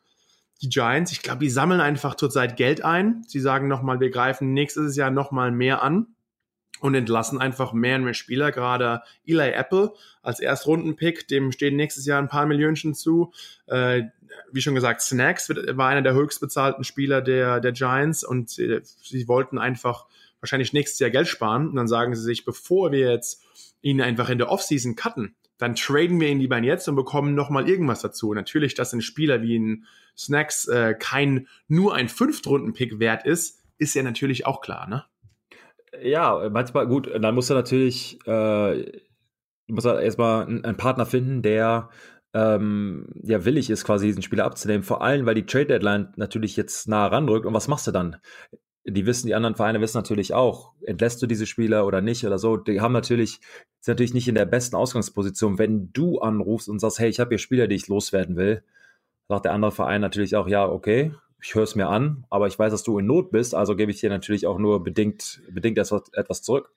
die 0.60 0.68
Giants, 0.68 1.12
ich 1.12 1.22
glaube, 1.22 1.40
die 1.40 1.50
sammeln 1.50 1.80
einfach 1.80 2.14
zurzeit 2.14 2.56
Geld 2.56 2.84
ein. 2.84 3.22
Sie 3.26 3.40
sagen 3.40 3.68
nochmal, 3.68 4.00
wir 4.00 4.10
greifen 4.10 4.52
nächstes 4.52 4.96
Jahr 4.96 5.10
nochmal 5.10 5.50
mehr 5.50 5.82
an 5.82 6.13
und 6.80 6.94
entlassen 6.94 7.40
einfach 7.40 7.72
mehr 7.72 7.96
und 7.96 8.04
mehr 8.04 8.14
Spieler. 8.14 8.52
Gerade 8.52 9.02
Eli 9.26 9.50
Apple 9.50 9.92
als 10.22 10.40
Erstrundenpick, 10.40 11.28
dem 11.28 11.52
stehen 11.52 11.76
nächstes 11.76 12.06
Jahr 12.06 12.18
ein 12.18 12.28
paar 12.28 12.46
Millionen 12.46 12.94
zu. 12.94 13.32
Äh, 13.66 14.04
wie 14.52 14.60
schon 14.60 14.74
gesagt, 14.74 15.00
Snacks 15.00 15.48
war 15.48 15.88
einer 15.88 16.02
der 16.02 16.14
höchstbezahlten 16.14 16.84
Spieler 16.84 17.22
der, 17.22 17.60
der 17.60 17.72
Giants 17.72 18.24
und 18.24 18.50
sie, 18.50 18.80
sie 18.82 19.28
wollten 19.28 19.58
einfach 19.58 20.06
wahrscheinlich 20.40 20.72
nächstes 20.72 20.98
Jahr 20.98 21.10
Geld 21.10 21.28
sparen. 21.28 21.68
Und 21.68 21.76
dann 21.76 21.88
sagen 21.88 22.14
sie 22.14 22.22
sich, 22.22 22.44
bevor 22.44 22.92
wir 22.92 23.10
jetzt 23.10 23.42
ihn 23.80 24.00
einfach 24.00 24.28
in 24.28 24.38
der 24.38 24.50
Offseason 24.50 24.96
cutten, 24.96 25.36
dann 25.58 25.76
traden 25.76 26.20
wir 26.20 26.28
ihn 26.28 26.40
lieber 26.40 26.58
jetzt 26.58 26.88
und 26.88 26.96
bekommen 26.96 27.34
nochmal 27.34 27.68
irgendwas 27.68 28.00
dazu. 28.00 28.34
Natürlich, 28.34 28.74
dass 28.74 28.92
ein 28.92 29.00
Spieler 29.00 29.40
wie 29.42 29.58
ein 29.58 29.86
Snacks 30.16 30.66
äh, 30.68 30.94
kein 30.98 31.48
nur 31.68 31.94
ein 31.94 32.08
Fünftrunden-Pick 32.08 32.98
wert 32.98 33.24
ist, 33.24 33.60
ist 33.78 33.94
ja 33.94 34.02
natürlich 34.02 34.46
auch 34.46 34.60
klar, 34.60 34.88
ne? 34.88 35.04
Ja, 36.02 36.48
manchmal 36.50 36.86
gut, 36.86 37.10
dann 37.12 37.34
musst 37.34 37.50
du 37.50 37.54
natürlich, 37.54 38.18
äh, 38.26 39.00
musst 39.68 39.86
halt 39.86 40.02
erstmal 40.02 40.46
einen 40.46 40.76
Partner 40.76 41.06
finden, 41.06 41.42
der 41.42 41.90
ähm, 42.34 43.06
ja 43.22 43.44
willig 43.44 43.70
ist, 43.70 43.84
quasi 43.84 44.06
diesen 44.06 44.22
Spieler 44.22 44.44
abzunehmen. 44.44 44.82
Vor 44.82 45.02
allem, 45.02 45.24
weil 45.26 45.34
die 45.34 45.46
Trade 45.46 45.66
Deadline 45.66 46.12
natürlich 46.16 46.56
jetzt 46.56 46.88
nah 46.88 47.06
ranrückt. 47.06 47.46
Und 47.46 47.54
was 47.54 47.68
machst 47.68 47.86
du 47.86 47.92
dann? 47.92 48.16
Die 48.86 49.06
wissen, 49.06 49.28
die 49.28 49.34
anderen 49.34 49.54
Vereine 49.54 49.80
wissen 49.80 49.96
natürlich 49.96 50.34
auch, 50.34 50.74
entlässt 50.82 51.22
du 51.22 51.26
diese 51.26 51.46
Spieler 51.46 51.86
oder 51.86 52.02
nicht 52.02 52.26
oder 52.26 52.38
so. 52.38 52.56
Die 52.58 52.80
haben 52.82 52.92
natürlich, 52.92 53.40
sind 53.80 53.92
natürlich 53.94 54.12
nicht 54.14 54.28
in 54.28 54.34
der 54.34 54.44
besten 54.44 54.76
Ausgangsposition. 54.76 55.58
Wenn 55.58 55.90
du 55.92 56.18
anrufst 56.18 56.68
und 56.68 56.80
sagst, 56.80 56.98
hey, 56.98 57.08
ich 57.08 57.20
habe 57.20 57.30
hier 57.30 57.38
Spieler, 57.38 57.66
die 57.66 57.76
ich 57.76 57.88
loswerden 57.88 58.36
will, 58.36 58.62
sagt 59.28 59.46
der 59.46 59.52
andere 59.54 59.72
Verein 59.72 60.02
natürlich 60.02 60.36
auch, 60.36 60.48
ja, 60.48 60.68
okay, 60.68 61.14
ich 61.44 61.54
höre 61.54 61.64
es 61.64 61.74
mir 61.74 61.88
an, 61.88 62.24
aber 62.30 62.46
ich 62.46 62.58
weiß, 62.58 62.72
dass 62.72 62.84
du 62.84 62.98
in 62.98 63.06
Not 63.06 63.30
bist, 63.30 63.54
also 63.54 63.76
gebe 63.76 63.90
ich 63.90 64.00
dir 64.00 64.08
natürlich 64.08 64.46
auch 64.46 64.58
nur 64.58 64.82
bedingt, 64.82 65.42
bedingt 65.50 65.76
etwas 65.76 66.42
zurück. 66.42 66.72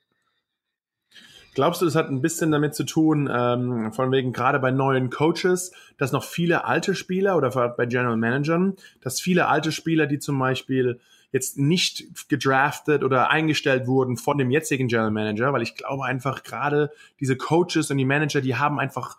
Glaubst 1.54 1.80
du, 1.80 1.86
das 1.86 1.94
hat 1.94 2.10
ein 2.10 2.20
bisschen 2.20 2.52
damit 2.52 2.74
zu 2.74 2.84
tun, 2.84 3.30
ähm, 3.32 3.92
von 3.94 4.12
wegen 4.12 4.34
gerade 4.34 4.58
bei 4.58 4.70
neuen 4.70 5.08
Coaches, 5.08 5.72
dass 5.96 6.12
noch 6.12 6.22
viele 6.22 6.66
alte 6.66 6.94
Spieler 6.94 7.38
oder 7.38 7.50
bei 7.70 7.86
General 7.86 8.18
Managern, 8.18 8.76
dass 9.00 9.20
viele 9.20 9.48
alte 9.48 9.72
Spieler, 9.72 10.06
die 10.06 10.18
zum 10.18 10.38
Beispiel 10.38 11.00
jetzt 11.32 11.58
nicht 11.58 12.28
gedraftet 12.28 13.02
oder 13.02 13.30
eingestellt 13.30 13.86
wurden 13.86 14.18
von 14.18 14.36
dem 14.36 14.50
jetzigen 14.50 14.88
General 14.88 15.10
Manager, 15.10 15.52
weil 15.54 15.62
ich 15.62 15.76
glaube 15.76 16.04
einfach 16.04 16.42
gerade 16.42 16.90
diese 17.20 17.36
Coaches 17.36 17.90
und 17.90 17.96
die 17.96 18.04
Manager, 18.04 18.42
die 18.42 18.56
haben 18.56 18.78
einfach 18.78 19.16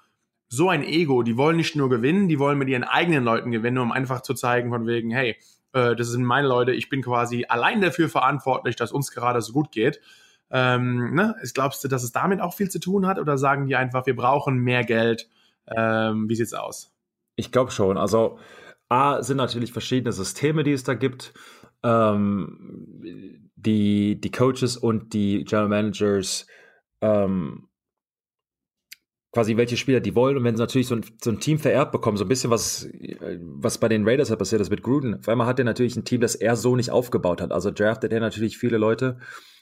so 0.49 0.69
ein 0.69 0.83
Ego, 0.83 1.21
die 1.21 1.37
wollen 1.37 1.57
nicht 1.57 1.75
nur 1.75 1.89
gewinnen, 1.89 2.27
die 2.27 2.39
wollen 2.39 2.57
mit 2.57 2.67
ihren 2.67 2.83
eigenen 2.83 3.23
Leuten 3.23 3.51
gewinnen, 3.51 3.77
um 3.77 3.91
einfach 3.91 4.21
zu 4.21 4.33
zeigen 4.33 4.69
von 4.69 4.87
wegen, 4.87 5.11
hey, 5.11 5.37
äh, 5.73 5.95
das 5.95 6.09
sind 6.09 6.23
meine 6.25 6.47
Leute, 6.47 6.71
ich 6.71 6.89
bin 6.89 7.03
quasi 7.03 7.45
allein 7.47 7.81
dafür 7.81 8.09
verantwortlich, 8.09 8.75
dass 8.75 8.91
uns 8.91 9.11
gerade 9.11 9.41
so 9.41 9.53
gut 9.53 9.71
geht. 9.71 10.01
Ähm, 10.51 11.13
ne? 11.13 11.35
Glaubst 11.53 11.83
du, 11.83 11.87
dass 11.87 12.03
es 12.03 12.11
damit 12.11 12.41
auch 12.41 12.55
viel 12.55 12.69
zu 12.69 12.79
tun 12.79 13.05
hat 13.05 13.19
oder 13.19 13.37
sagen 13.37 13.67
die 13.67 13.75
einfach, 13.75 14.07
wir 14.07 14.15
brauchen 14.15 14.57
mehr 14.57 14.83
Geld? 14.83 15.29
Ähm, 15.67 16.27
wie 16.27 16.35
sieht's 16.35 16.55
aus? 16.55 16.91
Ich 17.35 17.51
glaube 17.51 17.69
schon. 17.71 17.97
Also 17.97 18.39
A 18.89 19.21
sind 19.21 19.37
natürlich 19.37 19.71
verschiedene 19.71 20.11
Systeme, 20.11 20.63
die 20.63 20.73
es 20.73 20.83
da 20.83 20.95
gibt. 20.95 21.33
Ähm, 21.83 23.51
die, 23.55 24.19
die 24.19 24.31
Coaches 24.31 24.77
und 24.77 25.13
die 25.13 25.43
General 25.43 25.69
Managers 25.69 26.47
ähm, 27.01 27.68
quasi 29.31 29.57
welche 29.57 29.77
Spieler 29.77 29.99
die 29.99 30.15
wollen 30.15 30.37
und 30.37 30.43
wenn 30.43 30.55
sie 30.55 30.61
natürlich 30.61 30.87
so 30.87 30.95
ein, 30.95 31.05
so 31.21 31.29
ein 31.29 31.39
Team 31.39 31.59
vererbt 31.59 31.91
bekommen, 31.91 32.17
so 32.17 32.25
ein 32.25 32.29
bisschen 32.29 32.49
was, 32.49 32.89
was 33.39 33.77
bei 33.77 33.87
den 33.87 34.07
Raiders 34.07 34.29
halt 34.29 34.39
passiert 34.39 34.61
ist 34.61 34.71
mit 34.71 34.81
Gruden. 34.81 35.19
Auf 35.19 35.29
einmal 35.29 35.45
hat 35.45 35.59
er 35.59 35.65
natürlich 35.65 35.95
ein 35.95 36.05
Team, 36.05 36.21
das 36.21 36.35
er 36.35 36.55
so 36.55 36.75
nicht 36.75 36.89
aufgebaut 36.89 37.41
hat. 37.41 37.51
Also 37.51 37.69
draftet 37.69 38.11
er 38.11 38.21
natürlich 38.21 38.57
viele 38.57 38.77
Leute 38.77 39.19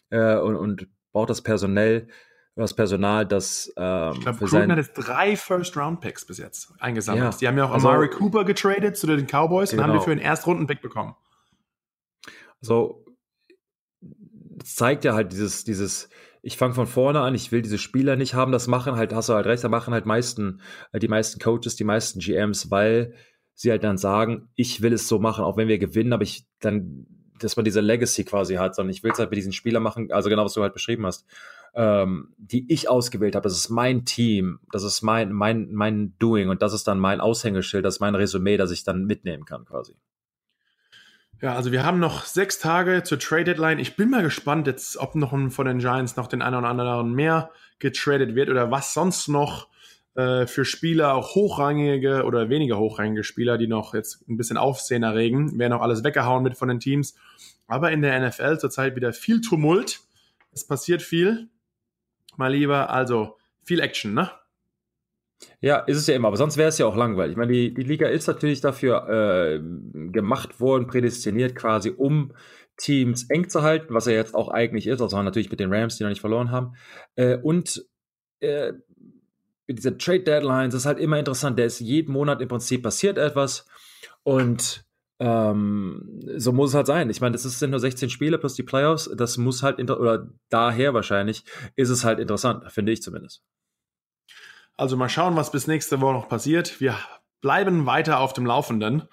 äh, 0.10 0.38
und, 0.38 0.56
und 0.56 0.88
baut 1.12 1.30
das 1.30 1.42
personell, 1.42 2.08
das 2.56 2.74
Personal, 2.74 3.26
das 3.26 3.72
ähm, 3.78 4.14
ich 4.14 4.22
glaube, 4.22 4.40
Gruden 4.40 4.72
hat 4.72 4.78
jetzt 4.78 4.94
drei 4.94 5.36
First-Round-Picks 5.36 6.26
bis 6.26 6.38
jetzt 6.40 6.74
eingesammelt. 6.80 7.34
Ja, 7.34 7.38
die 7.40 7.48
haben 7.48 7.58
ja 7.58 7.66
auch 7.66 7.72
also, 7.72 7.90
Amari 7.90 8.10
Cooper 8.10 8.46
getradet 8.46 8.98
zu 8.98 9.06
den 9.06 9.28
Cowboys 9.28 9.72
genau. 9.72 9.84
und 9.84 9.90
haben 9.90 9.92
die 9.92 9.98
genau. 9.98 10.04
für 10.06 10.12
einen 10.12 10.22
Erstrunden-Pick 10.22 10.82
bekommen. 10.82 11.16
So, 12.62 13.06
das 14.02 14.76
zeigt 14.76 15.06
ja 15.06 15.14
halt 15.14 15.32
dieses, 15.32 15.66
dieses, 15.66 16.10
ich 16.42 16.58
fange 16.58 16.74
von 16.74 16.88
vorne 16.88 17.22
an, 17.22 17.36
ich 17.36 17.52
will 17.52 17.62
diese 17.62 17.78
Spieler 17.78 18.16
nicht 18.16 18.34
haben, 18.34 18.52
das 18.52 18.68
machen 18.68 18.96
halt, 18.96 19.14
hast 19.14 19.30
du 19.30 19.34
halt 19.34 19.46
recht, 19.46 19.64
da 19.64 19.70
machen 19.70 19.94
halt 19.94 20.06
meisten, 20.06 20.62
äh, 20.92 21.00
die 21.00 21.08
meisten 21.08 21.40
Coaches, 21.40 21.76
die 21.76 21.84
meisten 21.84 22.20
GMs, 22.20 22.72
weil 22.72 23.14
sie 23.54 23.72
halt 23.72 23.84
dann 23.84 23.98
sagen, 23.98 24.50
ich 24.56 24.82
will 24.82 24.94
es 24.94 25.08
so 25.08 25.20
machen, 25.20 25.44
auch 25.44 25.58
wenn 25.58 25.68
wir 25.68 25.80
gewinnen, 25.80 26.14
aber 26.14 26.24
ich 26.24 26.46
dann, 26.60 27.08
dass 27.40 27.56
man 27.56 27.66
diese 27.66 27.82
Legacy 27.82 28.24
quasi 28.24 28.56
hat, 28.56 28.76
sondern 28.76 28.92
ich 28.92 29.04
will 29.04 29.12
es 29.12 29.20
halt 29.20 29.32
mit 29.32 29.38
diesen 29.38 29.54
Spielern 29.54 29.84
machen, 29.84 30.12
also 30.12 30.30
genau, 30.30 30.46
was 30.46 30.54
du 30.54 30.62
halt 30.62 30.74
beschrieben 30.74 31.06
hast, 31.06 31.26
ähm, 31.74 32.34
die 32.38 32.72
ich 32.72 32.90
ausgewählt 32.90 33.36
habe, 33.36 33.44
das 33.44 33.58
ist 33.58 33.70
mein 33.70 34.06
Team, 34.06 34.60
das 34.72 34.84
ist 34.84 35.02
mein, 35.02 35.32
mein, 35.32 35.72
mein 35.74 36.16
Doing 36.20 36.50
und 36.50 36.62
das 36.62 36.74
ist 36.74 36.88
dann 36.88 37.00
mein 37.00 37.20
Aushängeschild, 37.20 37.86
das 37.86 37.96
ist 37.96 38.00
mein 38.00 38.16
Resümee, 38.16 38.58
das 38.58 38.72
ich 38.72 38.84
dann 38.84 39.06
mitnehmen 39.06 39.46
kann 39.46 39.66
quasi. 39.66 39.96
Ja, 41.40 41.54
also 41.54 41.72
wir 41.72 41.84
haben 41.84 42.00
noch 42.00 42.26
sechs 42.26 42.58
Tage 42.58 43.04
zur 43.04 43.20
Trade 43.20 43.44
Deadline. 43.44 43.78
Ich 43.78 43.96
bin 43.96 44.10
mal 44.10 44.24
gespannt 44.24 44.66
jetzt, 44.66 44.98
ob 44.98 45.14
noch 45.14 45.30
von 45.52 45.66
den 45.68 45.78
Giants 45.78 46.16
noch 46.16 46.28
den 46.28 46.42
einen 46.42 46.56
oder 46.56 46.68
anderen 46.68 47.14
mehr 47.14 47.52
getradet 47.78 48.34
wird 48.34 48.50
oder 48.50 48.72
was 48.72 48.96
sonst 48.96 49.28
noch 49.28 49.68
äh, 50.16 50.48
für 50.48 50.66
Spieler, 50.66 51.14
auch 51.14 51.36
hochrangige 51.36 52.24
oder 52.24 52.50
weniger 52.50 52.80
hochrangige 52.80 53.24
Spieler, 53.24 53.60
die 53.60 53.68
noch 53.68 53.94
jetzt 53.94 54.28
ein 54.28 54.36
bisschen 54.36 54.58
Aufsehen 54.58 55.04
erregen, 55.04 55.60
werden 55.60 55.74
auch 55.74 55.82
alles 55.82 56.04
weggehauen 56.04 56.42
mit 56.42 56.58
von 56.58 56.70
den 56.70 56.80
Teams. 56.80 57.16
Aber 57.68 57.92
in 57.92 58.02
der 58.02 58.20
NFL 58.20 58.58
zurzeit 58.58 58.96
wieder 58.96 59.14
viel 59.14 59.40
Tumult. 59.42 60.00
Es 60.52 60.66
passiert 60.66 61.04
viel. 61.04 61.50
Mal 62.36 62.54
lieber, 62.54 62.90
also 62.90 63.38
viel 63.64 63.80
Action, 63.80 64.16
ne? 64.16 64.32
Ja, 65.62 65.78
ist 65.80 65.98
es 65.98 66.08
ja 66.08 66.16
immer, 66.16 66.30
aber 66.30 66.38
sonst 66.38 66.58
wäre 66.58 66.70
es 66.70 66.78
ja 66.78 66.86
auch 66.86 66.96
langweilig. 66.96 67.32
Ich 67.32 67.38
meine, 67.38 67.52
die, 67.54 67.74
die 67.74 67.84
Liga 67.84 68.08
ist 68.08 68.28
natürlich 68.28 68.62
dafür 68.62 69.08
äh, 69.10 69.60
gemacht 70.12 70.60
worden, 70.60 70.88
prädestiniert 70.88 71.56
quasi, 71.56 71.92
um 71.96 72.34
Teams 72.78 73.30
eng 73.30 73.50
zu 73.50 73.64
halten, 73.64 73.94
was 73.94 74.08
er 74.08 74.14
jetzt 74.16 74.36
auch 74.36 74.50
eigentlich 74.50 74.88
ist, 74.88 75.02
also 75.02 75.22
natürlich 75.22 75.50
mit 75.50 75.60
den 75.60 75.74
Rams, 75.74 75.98
die 75.98 76.04
noch 76.04 76.10
nicht 76.10 76.22
verloren 76.22 76.52
haben. 76.52 76.76
Äh, 77.16 77.38
und 77.38 77.86
äh, 78.40 78.74
mit 79.68 79.78
dieser 79.80 79.98
Trade 79.98 80.22
Deadlines 80.24 80.74
ist 80.74 80.86
halt 80.86 81.00
immer 81.00 81.20
interessant, 81.20 81.60
der 81.60 81.66
ist 81.66 81.80
jeden 81.80 82.14
Monat 82.14 82.42
im 82.42 82.48
Prinzip 82.48 82.84
passiert 82.84 83.18
etwas 83.18 83.66
Und 84.24 84.86
ähm, 85.20 86.22
so 86.38 86.54
muss 86.54 86.70
es 86.72 86.76
halt 86.76 86.88
sein. 86.88 87.10
Ich 87.10 87.22
meine, 87.22 87.34
das 87.34 87.44
sind 87.44 87.72
nur 87.72 87.80
16 87.80 88.10
Spiele 88.10 88.38
plus 88.38 88.56
die 88.56 88.64
Playoffs. 88.64 89.10
Das 89.16 89.38
muss 89.38 89.64
halt, 89.64 89.80
oder 89.90 90.30
daher 90.50 90.94
wahrscheinlich, 90.94 91.44
ist 91.76 91.90
es 91.90 92.04
halt 92.06 92.20
interessant, 92.20 92.72
finde 92.72 92.92
ich 92.92 93.02
zumindest. 93.02 93.44
Also 94.78 94.96
mal 94.96 95.10
schauen, 95.10 95.36
was 95.36 95.52
bis 95.52 95.68
nächste 95.68 96.02
Woche 96.02 96.14
noch 96.14 96.30
passiert. 96.30 96.80
Wir 96.80 96.96
bleiben 97.42 97.86
weiter 97.86 98.20
auf 98.20 98.34
dem 98.34 98.46
Laufenden. 98.46 99.04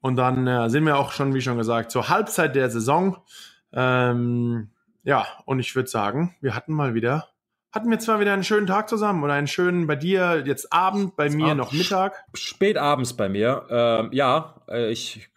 Und 0.00 0.16
dann 0.16 0.46
äh, 0.46 0.68
sind 0.68 0.84
wir 0.84 0.98
auch 0.98 1.12
schon, 1.12 1.32
wie 1.32 1.40
schon 1.40 1.56
gesagt, 1.56 1.90
zur 1.90 2.08
Halbzeit 2.08 2.54
der 2.54 2.68
Saison. 2.68 3.16
Ähm, 3.72 4.70
ja, 5.02 5.26
und 5.46 5.60
ich 5.60 5.74
würde 5.74 5.88
sagen, 5.88 6.36
wir 6.40 6.54
hatten 6.54 6.74
mal 6.74 6.94
wieder, 6.94 7.28
hatten 7.72 7.90
wir 7.90 7.98
zwar 7.98 8.20
wieder 8.20 8.32
einen 8.32 8.44
schönen 8.44 8.66
Tag 8.66 8.88
zusammen 8.88 9.24
oder 9.24 9.32
einen 9.32 9.46
schönen 9.46 9.86
bei 9.86 9.96
dir 9.96 10.42
jetzt 10.44 10.72
Abend, 10.72 11.16
bei 11.16 11.30
mir 11.30 11.46
Abend, 11.46 11.56
noch 11.56 11.72
Mittag. 11.72 12.24
Spät 12.34 12.76
abends 12.76 13.14
bei 13.14 13.28
mir. 13.28 13.66
Ähm, 13.70 14.10
ja, 14.12 14.62
äh, 14.68 14.90
ich 14.90 15.30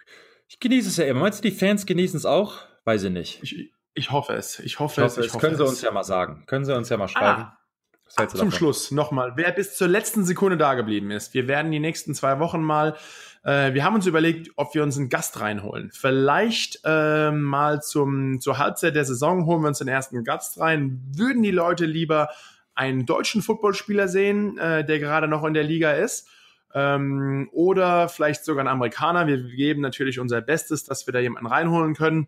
ich 0.47 0.59
genieße 0.59 0.89
es 0.89 0.97
ja 0.97 1.05
immer. 1.05 1.21
Meinst 1.21 1.39
du, 1.43 1.49
die 1.49 1.55
Fans 1.55 1.85
genießen 1.85 2.17
es 2.17 2.25
auch? 2.25 2.59
Weiß 2.85 3.03
ich 3.03 3.11
nicht. 3.11 3.43
Ich, 3.43 3.73
ich 3.93 4.11
hoffe 4.11 4.33
es. 4.33 4.59
Ich 4.59 4.79
hoffe, 4.79 5.01
ich 5.01 5.05
hoffe 5.07 5.19
es. 5.21 5.25
Ich 5.27 5.33
hoffe 5.33 5.41
können 5.41 5.53
es. 5.53 5.59
Sie 5.59 5.65
uns 5.65 5.81
ja 5.81 5.91
mal 5.91 6.03
sagen. 6.03 6.43
Können 6.45 6.65
Sie 6.65 6.75
uns 6.75 6.89
ja 6.89 6.97
mal 6.97 7.07
schreiben. 7.07 7.43
Ah. 7.43 7.59
Zum 8.09 8.51
Schluss 8.51 8.91
nochmal, 8.91 9.33
wer 9.35 9.51
bis 9.51 9.75
zur 9.75 9.87
letzten 9.87 10.25
Sekunde 10.25 10.57
da 10.57 10.73
geblieben 10.73 11.11
ist. 11.11 11.33
Wir 11.33 11.47
werden 11.47 11.71
die 11.71 11.79
nächsten 11.79 12.15
zwei 12.15 12.39
Wochen 12.39 12.61
mal, 12.61 12.95
äh, 13.43 13.73
wir 13.73 13.83
haben 13.83 13.95
uns 13.95 14.05
überlegt, 14.05 14.51
ob 14.55 14.73
wir 14.73 14.83
uns 14.83 14.97
einen 14.97 15.09
Gast 15.09 15.39
reinholen. 15.39 15.91
Vielleicht 15.93 16.79
äh, 16.83 17.31
mal 17.31 17.81
zum, 17.81 18.39
zur 18.39 18.57
Halbzeit 18.57 18.95
der 18.95 19.05
Saison 19.05 19.45
holen 19.45 19.61
wir 19.61 19.67
uns 19.67 19.79
den 19.79 19.87
ersten 19.87 20.23
Gast 20.23 20.59
rein. 20.59 21.01
Würden 21.15 21.43
die 21.43 21.51
Leute 21.51 21.85
lieber 21.85 22.29
einen 22.75 23.05
deutschen 23.05 23.41
Footballspieler 23.41 24.07
sehen, 24.07 24.57
äh, 24.57 24.85
der 24.85 24.99
gerade 24.99 25.27
noch 25.27 25.43
in 25.43 25.53
der 25.53 25.63
Liga 25.63 25.91
ist? 25.91 26.29
ähm, 26.73 27.49
oder 27.51 28.09
vielleicht 28.09 28.45
sogar 28.45 28.63
ein 28.63 28.67
Amerikaner. 28.67 29.27
Wir 29.27 29.41
geben 29.41 29.81
natürlich 29.81 30.19
unser 30.19 30.41
Bestes, 30.41 30.83
dass 30.83 31.07
wir 31.07 31.11
da 31.11 31.19
jemanden 31.19 31.47
reinholen 31.47 31.95
können. 31.95 32.27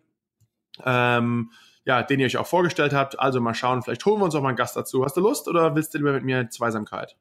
Ähm, 0.84 1.50
ja, 1.90 2.04
den 2.04 2.20
ihr 2.20 2.26
euch 2.26 2.36
auch 2.36 2.46
vorgestellt 2.46 2.92
habt. 2.92 3.18
Also 3.18 3.40
mal 3.40 3.54
schauen, 3.54 3.82
vielleicht 3.82 4.06
holen 4.06 4.20
wir 4.20 4.24
uns 4.24 4.34
auch 4.36 4.42
mal 4.42 4.50
einen 4.50 4.56
Gast 4.56 4.76
dazu. 4.76 5.04
Hast 5.04 5.16
du 5.16 5.20
Lust 5.20 5.48
oder 5.48 5.74
willst 5.74 5.92
du 5.92 5.98
lieber 5.98 6.12
mit 6.12 6.22
mir 6.22 6.48
Zweisamkeit? 6.48 7.16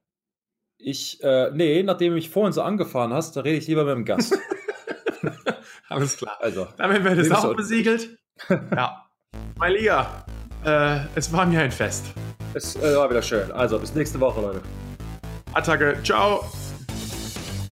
Ich, 0.77 1.21
äh, 1.23 1.49
nee, 1.51 1.81
nachdem 1.81 2.11
du 2.11 2.15
mich 2.15 2.29
vorhin 2.29 2.53
so 2.53 2.61
angefahren 2.61 3.11
hast, 3.11 3.35
da 3.35 3.41
rede 3.41 3.57
ich 3.57 3.67
lieber 3.67 3.83
mit 3.83 3.95
dem 3.95 4.05
Gast. 4.05 4.37
Alles 5.89 6.17
klar. 6.17 6.37
Also, 6.39 6.67
damit 6.77 7.03
wäre 7.03 7.15
das 7.15 7.31
auch 7.31 7.55
besiegelt. 7.55 8.15
ja. 8.49 9.05
Mein 9.57 9.73
Liga, 9.73 10.25
äh, 10.63 10.99
es 11.15 11.33
war 11.33 11.47
mir 11.47 11.61
ein 11.61 11.71
Fest. 11.71 12.13
Es 12.53 12.75
äh, 12.75 12.95
war 12.95 13.09
wieder 13.09 13.23
schön. 13.23 13.51
Also, 13.51 13.79
bis 13.79 13.95
nächste 13.95 14.19
Woche, 14.19 14.39
Leute. 14.39 14.61
Attacke. 15.53 15.97
Ciao. 16.03 16.45